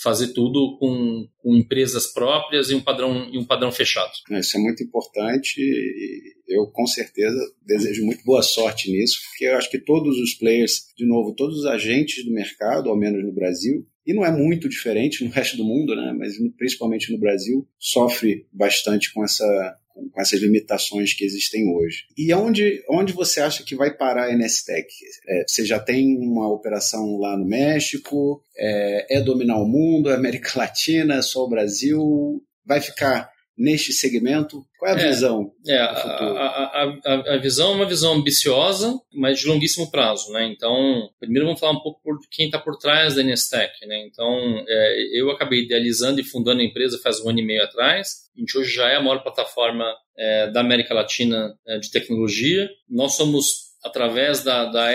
fazer 0.02 0.32
tudo 0.32 0.76
com, 0.78 1.28
com, 1.38 1.54
empresas 1.54 2.12
próprias 2.12 2.70
e 2.70 2.74
um 2.74 2.80
padrão, 2.80 3.28
e 3.32 3.38
um 3.38 3.44
padrão 3.44 3.70
fechado. 3.70 4.10
Isso 4.30 4.56
é 4.56 4.60
muito 4.60 4.82
importante 4.82 5.60
e 5.60 6.34
eu 6.48 6.66
com 6.66 6.86
certeza 6.86 7.38
desejo 7.64 8.04
muito 8.04 8.24
boa 8.24 8.42
sorte 8.42 8.90
nisso, 8.90 9.20
porque 9.28 9.44
eu 9.44 9.56
acho 9.56 9.70
que 9.70 9.78
todos 9.78 10.18
os 10.18 10.34
players, 10.34 10.86
de 10.96 11.06
novo, 11.06 11.34
todos 11.34 11.58
os 11.58 11.66
agentes 11.66 12.24
do 12.24 12.32
mercado, 12.32 12.88
ao 12.88 12.96
menos 12.96 13.22
no 13.24 13.32
Brasil, 13.32 13.86
e 14.06 14.12
não 14.12 14.24
é 14.24 14.32
muito 14.32 14.68
diferente 14.68 15.24
no 15.24 15.30
resto 15.30 15.56
do 15.56 15.64
mundo, 15.64 15.94
né, 15.94 16.12
mas 16.18 16.34
principalmente 16.56 17.12
no 17.12 17.18
Brasil, 17.18 17.68
sofre 17.78 18.46
bastante 18.52 19.12
com 19.12 19.22
essa 19.22 19.76
com 19.94 20.20
essas 20.20 20.40
limitações 20.40 21.12
que 21.12 21.24
existem 21.24 21.68
hoje. 21.68 22.04
E 22.16 22.32
onde, 22.34 22.82
onde 22.88 23.12
você 23.12 23.40
acha 23.40 23.64
que 23.64 23.74
vai 23.74 23.94
parar 23.94 24.28
a 24.28 24.36
NSTEC? 24.36 24.88
É, 25.28 25.44
você 25.46 25.64
já 25.64 25.78
tem 25.78 26.16
uma 26.18 26.52
operação 26.52 27.18
lá 27.18 27.36
no 27.36 27.46
México? 27.46 28.42
É, 28.56 29.18
é 29.18 29.20
dominar 29.20 29.58
o 29.58 29.68
mundo? 29.68 30.10
É 30.10 30.14
América 30.14 30.52
Latina? 30.58 31.16
É 31.16 31.22
só 31.22 31.44
o 31.44 31.48
Brasil? 31.48 32.42
Vai 32.64 32.80
ficar 32.80 33.30
neste 33.56 33.92
segmento? 33.92 34.64
Qual 34.78 34.90
é 34.90 34.94
a 34.94 35.00
é, 35.00 35.08
visão? 35.08 35.52
É, 35.66 35.76
a, 35.78 35.86
a, 35.86 36.98
a, 37.04 37.34
a, 37.34 37.38
visão 37.38 37.72
é 37.72 37.74
uma 37.76 37.88
visão 37.88 38.14
ambiciosa, 38.14 38.98
mas 39.12 39.38
de 39.38 39.46
longuíssimo 39.46 39.90
prazo, 39.90 40.32
né? 40.32 40.46
Então, 40.46 41.10
primeiro 41.18 41.46
vamos 41.46 41.60
falar 41.60 41.72
um 41.72 41.82
pouco 41.82 42.00
por 42.02 42.18
quem 42.30 42.46
está 42.46 42.58
por 42.58 42.78
trás 42.78 43.14
da 43.14 43.22
Nestec, 43.22 43.86
né? 43.86 44.06
Então, 44.06 44.64
é, 44.66 45.20
eu 45.20 45.30
acabei 45.30 45.64
idealizando 45.64 46.20
e 46.20 46.24
fundando 46.24 46.60
a 46.60 46.64
empresa 46.64 47.00
faz 47.02 47.20
um 47.20 47.28
ano 47.28 47.40
e 47.40 47.46
meio 47.46 47.62
atrás. 47.62 48.30
A 48.36 48.40
gente 48.40 48.56
hoje 48.56 48.72
já 48.72 48.88
é 48.88 48.96
a 48.96 49.02
maior 49.02 49.22
plataforma 49.22 49.84
é, 50.16 50.50
da 50.50 50.60
América 50.60 50.94
Latina 50.94 51.54
é, 51.66 51.78
de 51.78 51.90
tecnologia. 51.90 52.68
Nós 52.88 53.16
somos 53.16 53.70
através 53.82 54.42
da, 54.44 54.66
da 54.66 54.88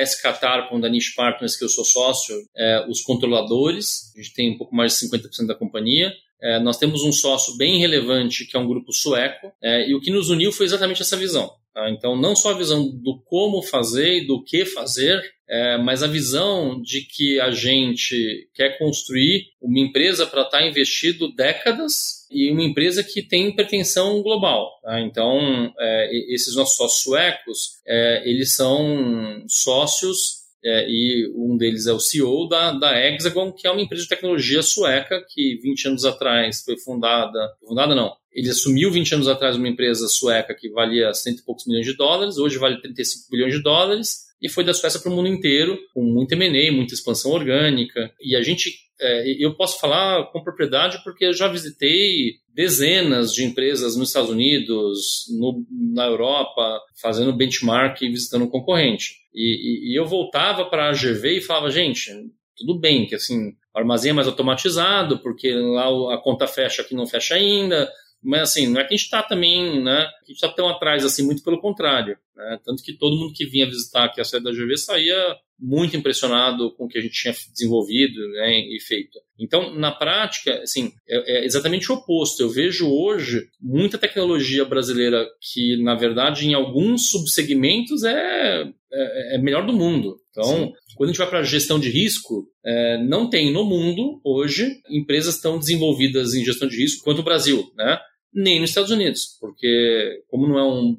com 0.69 0.79
da 0.79 0.89
Niche 0.89 1.13
Partners, 1.15 1.57
que 1.57 1.63
eu 1.63 1.69
sou 1.69 1.83
sócio, 1.83 2.35
é, 2.55 2.85
os 2.87 3.01
controladores. 3.01 4.13
A 4.15 4.21
gente 4.21 4.33
tem 4.33 4.51
um 4.51 4.57
pouco 4.57 4.75
mais 4.75 4.97
de 4.97 5.07
50% 5.07 5.47
da 5.47 5.55
companhia. 5.55 6.13
É, 6.45 6.59
nós 6.59 6.77
temos 6.77 7.01
um 7.01 7.11
sócio 7.11 7.57
bem 7.57 7.79
relevante, 7.79 8.45
que 8.45 8.55
é 8.55 8.59
um 8.59 8.67
grupo 8.67 8.93
sueco, 8.93 9.51
é, 9.59 9.89
e 9.89 9.95
o 9.95 9.99
que 9.99 10.11
nos 10.11 10.29
uniu 10.29 10.51
foi 10.51 10.67
exatamente 10.67 11.01
essa 11.01 11.17
visão. 11.17 11.51
Tá? 11.73 11.89
Então, 11.89 12.15
não 12.15 12.35
só 12.35 12.51
a 12.51 12.57
visão 12.57 12.87
do 12.87 13.19
como 13.25 13.63
fazer 13.63 14.19
e 14.19 14.27
do 14.27 14.43
que 14.43 14.63
fazer, 14.63 15.19
é, 15.49 15.77
mas 15.79 16.03
a 16.03 16.07
visão 16.07 16.79
de 16.79 17.01
que 17.01 17.39
a 17.39 17.49
gente 17.49 18.47
quer 18.53 18.77
construir 18.77 19.47
uma 19.59 19.79
empresa 19.79 20.27
para 20.27 20.43
estar 20.43 20.59
tá 20.59 20.67
investido 20.67 21.33
décadas 21.33 22.27
e 22.29 22.51
uma 22.51 22.63
empresa 22.63 23.03
que 23.03 23.23
tem 23.23 23.55
pretensão 23.55 24.21
global. 24.21 24.69
Tá? 24.83 25.01
Então, 25.01 25.73
é, 25.79 26.33
esses 26.33 26.55
nossos 26.55 26.77
sócios 26.77 27.01
suecos, 27.01 27.81
é, 27.87 28.21
eles 28.29 28.53
são 28.53 29.43
sócios 29.47 30.44
é, 30.65 30.89
e 30.89 31.31
um 31.35 31.55
deles 31.55 31.85
é 31.85 31.93
o 31.93 31.99
CEO 31.99 32.49
da, 32.49 32.71
da 32.71 32.99
Hexagon, 32.99 33.51
que 33.51 33.67
é 33.67 33.71
uma 33.71 33.81
empresa 33.81 34.01
de 34.01 34.09
tecnologia 34.09 34.63
sueca 34.63 35.23
que 35.29 35.59
20 35.61 35.89
anos 35.89 36.05
atrás 36.05 36.63
foi 36.63 36.75
fundada, 36.75 37.53
fundada 37.63 37.93
não, 37.93 38.11
ele 38.33 38.49
assumiu 38.49 38.91
20 38.91 39.13
anos 39.13 39.27
atrás 39.27 39.55
uma 39.55 39.69
empresa 39.69 40.07
sueca 40.07 40.55
que 40.55 40.69
valia 40.69 41.13
cento 41.13 41.39
e 41.39 41.45
poucos 41.45 41.67
milhões 41.67 41.85
de 41.85 41.95
dólares, 41.95 42.39
hoje 42.39 42.57
vale 42.57 42.81
35 42.81 43.29
bilhões 43.29 43.53
de 43.53 43.61
dólares, 43.61 44.24
e 44.41 44.49
foi 44.49 44.63
da 44.63 44.73
Suécia 44.73 44.99
para 44.99 45.11
o 45.11 45.15
mundo 45.15 45.27
inteiro, 45.27 45.77
com 45.93 46.03
muito 46.03 46.33
M&A, 46.33 46.71
muita 46.71 46.93
expansão 46.93 47.31
orgânica. 47.31 48.11
E 48.21 48.35
a 48.35 48.41
gente, 48.41 48.71
é, 48.99 49.43
eu 49.43 49.55
posso 49.55 49.79
falar 49.79 50.25
com 50.31 50.43
propriedade 50.43 51.01
porque 51.03 51.25
eu 51.25 51.33
já 51.33 51.47
visitei 51.47 52.35
dezenas 52.53 53.33
de 53.33 53.43
empresas 53.43 53.95
nos 53.95 54.09
Estados 54.09 54.29
Unidos, 54.29 55.25
no, 55.37 55.65
na 55.93 56.05
Europa, 56.05 56.79
fazendo 57.01 57.35
benchmark 57.35 58.01
e 58.01 58.09
visitando 58.09 58.45
um 58.45 58.49
concorrente. 58.49 59.15
E, 59.33 59.91
e, 59.91 59.93
e 59.93 59.99
eu 59.99 60.05
voltava 60.05 60.65
para 60.65 60.89
a 60.89 60.93
GV 60.93 61.37
e 61.37 61.41
falava, 61.41 61.69
gente, 61.69 62.11
tudo 62.55 62.79
bem 62.79 63.05
que 63.05 63.15
assim, 63.15 63.49
o 63.75 63.79
armazém 63.79 64.11
é 64.11 64.13
mais 64.13 64.27
automatizado, 64.27 65.19
porque 65.19 65.51
lá 65.53 66.13
a 66.13 66.17
conta 66.17 66.47
fecha 66.47 66.81
aqui 66.81 66.95
não 66.95 67.05
fecha 67.05 67.35
ainda, 67.35 67.91
mas 68.23 68.41
assim, 68.41 68.67
não 68.67 68.81
é 68.81 68.83
que 68.83 68.93
a 68.93 68.97
gente 68.97 69.05
está 69.05 69.21
também, 69.21 69.83
né? 69.83 70.01
A 70.01 70.25
gente 70.25 70.35
está 70.35 70.49
tão 70.49 70.67
atrás 70.67 71.05
assim, 71.05 71.23
muito 71.23 71.43
pelo 71.43 71.61
contrário. 71.61 72.17
Né? 72.35 72.59
Tanto 72.63 72.83
que 72.83 72.93
todo 72.93 73.15
mundo 73.15 73.33
que 73.33 73.45
vinha 73.45 73.65
visitar 73.65 74.05
aqui 74.05 74.19
a 74.19 74.23
sede 74.23 74.45
da 74.45 74.51
GV 74.51 74.77
saía 74.77 75.37
muito 75.59 75.95
impressionado 75.95 76.71
com 76.75 76.85
o 76.85 76.87
que 76.87 76.97
a 76.97 77.01
gente 77.01 77.13
tinha 77.13 77.33
desenvolvido 77.51 78.19
né, 78.31 78.59
e 78.59 78.79
feito. 78.81 79.19
Então, 79.39 79.73
na 79.73 79.91
prática, 79.91 80.61
assim, 80.61 80.91
é, 81.07 81.37
é, 81.37 81.45
exatamente 81.45 81.91
o 81.91 81.95
oposto. 81.95 82.41
Eu 82.41 82.49
vejo 82.49 82.89
hoje 82.89 83.47
muita 83.61 83.97
tecnologia 83.97 84.65
brasileira 84.65 85.25
que, 85.39 85.81
na 85.81 85.95
verdade, 85.95 86.47
em 86.47 86.53
alguns 86.53 87.09
subsegmentos 87.09 88.03
é, 88.03 88.63
é, 88.91 89.35
é 89.35 89.37
melhor 89.37 89.65
do 89.65 89.73
mundo. 89.73 90.17
Então, 90.35 90.67
Sim. 90.67 90.73
quando 90.95 91.09
a 91.09 91.13
gente 91.13 91.17
vai 91.17 91.29
para 91.29 91.39
a 91.39 91.43
gestão 91.43 91.79
de 91.79 91.89
risco, 91.89 92.45
é, 92.63 93.01
não 93.03 93.29
tem 93.29 93.53
no 93.53 93.63
mundo 93.63 94.19
hoje 94.23 94.81
empresas 94.89 95.39
tão 95.39 95.57
desenvolvidas 95.57 96.33
em 96.33 96.43
gestão 96.43 96.67
de 96.67 96.75
risco 96.75 97.03
quanto 97.03 97.19
o 97.19 97.23
Brasil, 97.23 97.71
né? 97.75 97.97
Nem 98.33 98.59
nos 98.59 98.71
Estados 98.71 98.91
Unidos, 98.91 99.37
porque 99.39 100.21
como 100.27 100.45
não 100.45 100.59
é 100.59 100.63
um, 100.63 100.97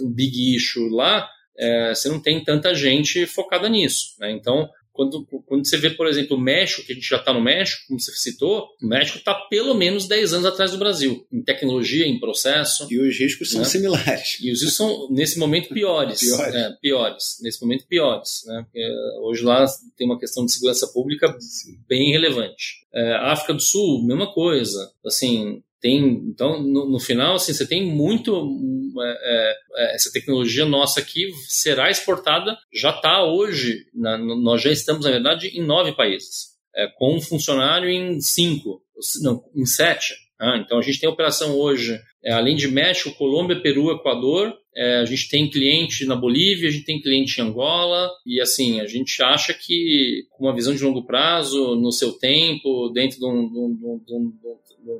um 0.00 0.10
big 0.10 0.54
issue 0.54 0.88
lá, 0.88 1.28
é, 1.58 1.94
você 1.94 2.08
não 2.08 2.20
tem 2.20 2.42
tanta 2.42 2.74
gente 2.74 3.26
focada 3.26 3.68
nisso. 3.68 4.14
Né? 4.18 4.30
Então, 4.30 4.70
quando, 4.98 5.24
quando 5.46 5.64
você 5.64 5.76
vê, 5.76 5.90
por 5.90 6.08
exemplo, 6.08 6.36
o 6.36 6.40
México, 6.40 6.84
que 6.84 6.90
a 6.90 6.94
gente 6.96 7.08
já 7.08 7.18
está 7.18 7.32
no 7.32 7.40
México, 7.40 7.84
como 7.86 8.00
você 8.00 8.10
citou, 8.16 8.66
o 8.82 8.86
México 8.88 9.18
está 9.18 9.32
pelo 9.32 9.72
menos 9.72 10.08
10 10.08 10.32
anos 10.32 10.46
atrás 10.46 10.72
do 10.72 10.78
Brasil, 10.78 11.24
em 11.32 11.40
tecnologia, 11.40 12.04
em 12.04 12.18
processo. 12.18 12.88
E 12.90 12.98
os 12.98 13.16
riscos 13.16 13.52
são 13.52 13.60
né? 13.60 13.66
similares. 13.66 14.38
E 14.42 14.50
os 14.50 14.60
riscos 14.60 14.76
são, 14.76 15.08
nesse 15.08 15.38
momento, 15.38 15.68
piores. 15.72 16.18
piores. 16.18 16.52
É, 16.52 16.70
piores. 16.82 17.38
Nesse 17.40 17.62
momento, 17.62 17.86
piores. 17.86 18.42
Né? 18.44 18.66
hoje 19.22 19.44
lá 19.44 19.64
tem 19.96 20.04
uma 20.04 20.18
questão 20.18 20.44
de 20.44 20.50
segurança 20.50 20.88
pública 20.88 21.32
Sim. 21.38 21.78
bem 21.88 22.10
relevante. 22.10 22.84
É, 22.92 23.14
África 23.18 23.54
do 23.54 23.60
Sul, 23.60 24.04
mesma 24.04 24.32
coisa. 24.32 24.90
Assim, 25.06 25.62
tem, 25.80 26.24
então, 26.26 26.62
no, 26.62 26.90
no, 26.90 26.98
final, 26.98 27.36
assim, 27.36 27.52
você 27.52 27.66
tem 27.66 27.86
muito. 27.86 28.50
É, 29.00 29.56
é, 29.76 29.94
essa 29.94 30.10
tecnologia 30.12 30.64
nossa 30.64 31.00
aqui 31.00 31.30
será 31.46 31.90
exportada, 31.90 32.58
já 32.72 32.90
está 32.90 33.24
hoje, 33.24 33.86
na, 33.94 34.18
nós 34.18 34.60
já 34.60 34.72
estamos, 34.72 35.04
na 35.04 35.12
verdade, 35.12 35.48
em 35.48 35.64
nove 35.64 35.92
países, 35.92 36.56
é, 36.74 36.88
com 36.96 37.16
um 37.16 37.20
funcionário 37.20 37.88
em 37.88 38.20
cinco, 38.20 38.82
não, 39.22 39.44
em 39.54 39.66
sete. 39.66 40.14
Né? 40.40 40.62
então, 40.64 40.78
a 40.78 40.82
gente 40.82 41.00
tem 41.00 41.08
operação 41.08 41.56
hoje, 41.56 42.00
é, 42.24 42.32
além 42.32 42.56
de 42.56 42.68
México, 42.68 43.16
Colômbia, 43.16 43.60
Peru, 43.60 43.92
Equador, 43.92 44.52
é, 44.76 44.96
a 44.96 45.04
gente 45.04 45.28
tem 45.28 45.50
cliente 45.50 46.04
na 46.06 46.14
Bolívia, 46.14 46.68
a 46.68 46.72
gente 46.72 46.84
tem 46.84 47.00
cliente 47.00 47.40
em 47.40 47.44
Angola, 47.44 48.10
e 48.24 48.40
assim, 48.40 48.80
a 48.80 48.86
gente 48.86 49.20
acha 49.22 49.52
que 49.54 50.24
com 50.30 50.46
uma 50.46 50.54
visão 50.54 50.74
de 50.74 50.82
longo 50.82 51.04
prazo, 51.04 51.76
no 51.76 51.90
seu 51.90 52.12
tempo, 52.12 52.88
dentro 52.90 53.18
de 53.18 53.26
um, 53.26 53.48
de 53.48 53.58
um, 53.58 53.74
de 53.74 53.86
um, 53.86 53.98
de 54.04 54.14
um 54.14 54.32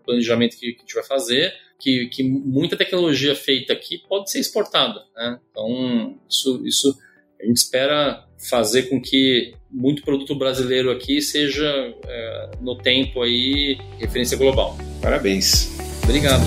planejamento 0.04 0.56
que, 0.58 0.72
que 0.72 0.78
a 0.78 0.80
gente 0.82 0.94
vai 0.94 1.04
fazer, 1.04 1.52
que, 1.78 2.06
que, 2.06 2.22
muita 2.22 2.76
tecnologia 2.76 3.34
feita 3.34 3.72
aqui 3.72 3.98
pode 4.08 4.30
ser 4.30 4.40
exportada. 4.40 5.04
Né? 5.16 5.38
Então, 5.50 6.18
isso, 6.28 6.66
isso 6.66 6.98
a 7.40 7.46
gente 7.46 7.56
espera 7.56 8.24
fazer 8.50 8.84
com 8.84 9.00
que 9.00 9.54
muito 9.70 10.02
produto 10.02 10.34
brasileiro 10.34 10.90
aqui 10.90 11.20
seja, 11.20 11.66
é, 12.06 12.50
no 12.60 12.76
tempo 12.76 13.22
aí, 13.22 13.78
referência 13.98 14.36
global. 14.36 14.76
Parabéns. 15.00 15.76
Obrigado. 16.04 16.44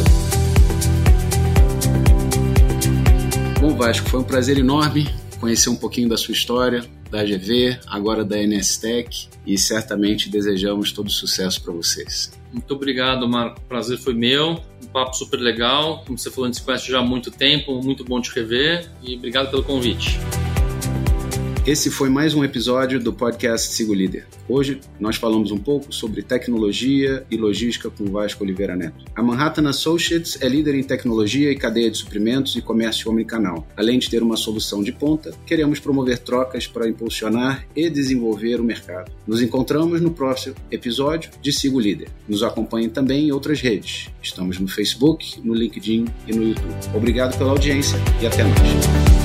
Bom, 3.59 3.75
Vasco, 3.75 4.09
foi 4.09 4.19
um 4.19 4.23
prazer 4.23 4.57
enorme 4.57 5.07
conhecer 5.39 5.69
um 5.69 5.75
pouquinho 5.75 6.07
da 6.07 6.17
sua 6.17 6.33
história, 6.33 6.83
da 7.11 7.21
AGV, 7.21 7.77
agora 7.85 8.23
da 8.23 8.37
NSTEC, 8.37 9.27
e 9.45 9.57
certamente 9.57 10.29
desejamos 10.29 10.91
todo 10.91 11.09
sucesso 11.09 11.61
para 11.61 11.73
vocês. 11.73 12.31
Muito 12.51 12.73
obrigado, 12.73 13.27
Marco. 13.27 13.61
Prazer 13.61 13.97
foi 13.97 14.13
meu. 14.13 14.61
Um 14.83 14.87
papo 14.87 15.15
super 15.15 15.39
legal. 15.39 16.03
Como 16.05 16.17
você 16.17 16.29
falou, 16.29 16.45
a 16.45 16.47
gente 16.47 16.59
se 16.59 16.63
conhece 16.63 16.89
já 16.89 16.99
há 16.99 17.03
muito 17.03 17.31
tempo. 17.31 17.81
Muito 17.81 18.03
bom 18.03 18.19
te 18.19 18.33
rever. 18.33 18.89
E 19.01 19.15
obrigado 19.15 19.49
pelo 19.49 19.63
convite. 19.63 20.19
Esse 21.65 21.91
foi 21.91 22.09
mais 22.09 22.33
um 22.33 22.43
episódio 22.43 22.99
do 22.99 23.13
podcast 23.13 23.71
Sigo 23.71 23.93
Líder. 23.93 24.25
Hoje 24.49 24.81
nós 24.99 25.17
falamos 25.17 25.51
um 25.51 25.59
pouco 25.59 25.93
sobre 25.93 26.23
tecnologia 26.23 27.23
e 27.29 27.37
logística 27.37 27.87
com 27.87 28.05
Vasco 28.05 28.43
Oliveira 28.43 28.75
Neto. 28.75 29.05
A 29.15 29.21
Manhattan 29.21 29.69
Associates 29.69 30.41
é 30.41 30.49
líder 30.49 30.73
em 30.73 30.81
tecnologia 30.81 31.51
e 31.51 31.55
cadeia 31.55 31.91
de 31.91 31.99
suprimentos 31.99 32.55
e 32.55 32.63
comércio 32.63 33.11
omnicanal. 33.11 33.67
Além 33.77 33.99
de 33.99 34.09
ter 34.09 34.23
uma 34.23 34.35
solução 34.35 34.81
de 34.81 34.91
ponta, 34.91 35.35
queremos 35.45 35.79
promover 35.79 36.17
trocas 36.17 36.65
para 36.65 36.89
impulsionar 36.89 37.63
e 37.75 37.91
desenvolver 37.91 38.59
o 38.59 38.63
mercado. 38.63 39.11
Nos 39.27 39.39
encontramos 39.39 40.01
no 40.01 40.09
próximo 40.09 40.55
episódio 40.71 41.29
de 41.43 41.53
Sigo 41.53 41.79
Líder. 41.79 42.07
Nos 42.27 42.41
acompanhe 42.41 42.89
também 42.89 43.27
em 43.27 43.31
outras 43.31 43.61
redes. 43.61 44.09
Estamos 44.19 44.57
no 44.57 44.67
Facebook, 44.67 45.39
no 45.43 45.53
LinkedIn 45.53 46.05
e 46.27 46.33
no 46.33 46.41
YouTube. 46.41 46.75
Obrigado 46.95 47.37
pela 47.37 47.51
audiência 47.51 47.99
e 48.19 48.25
até 48.25 48.43
mais. 48.43 49.20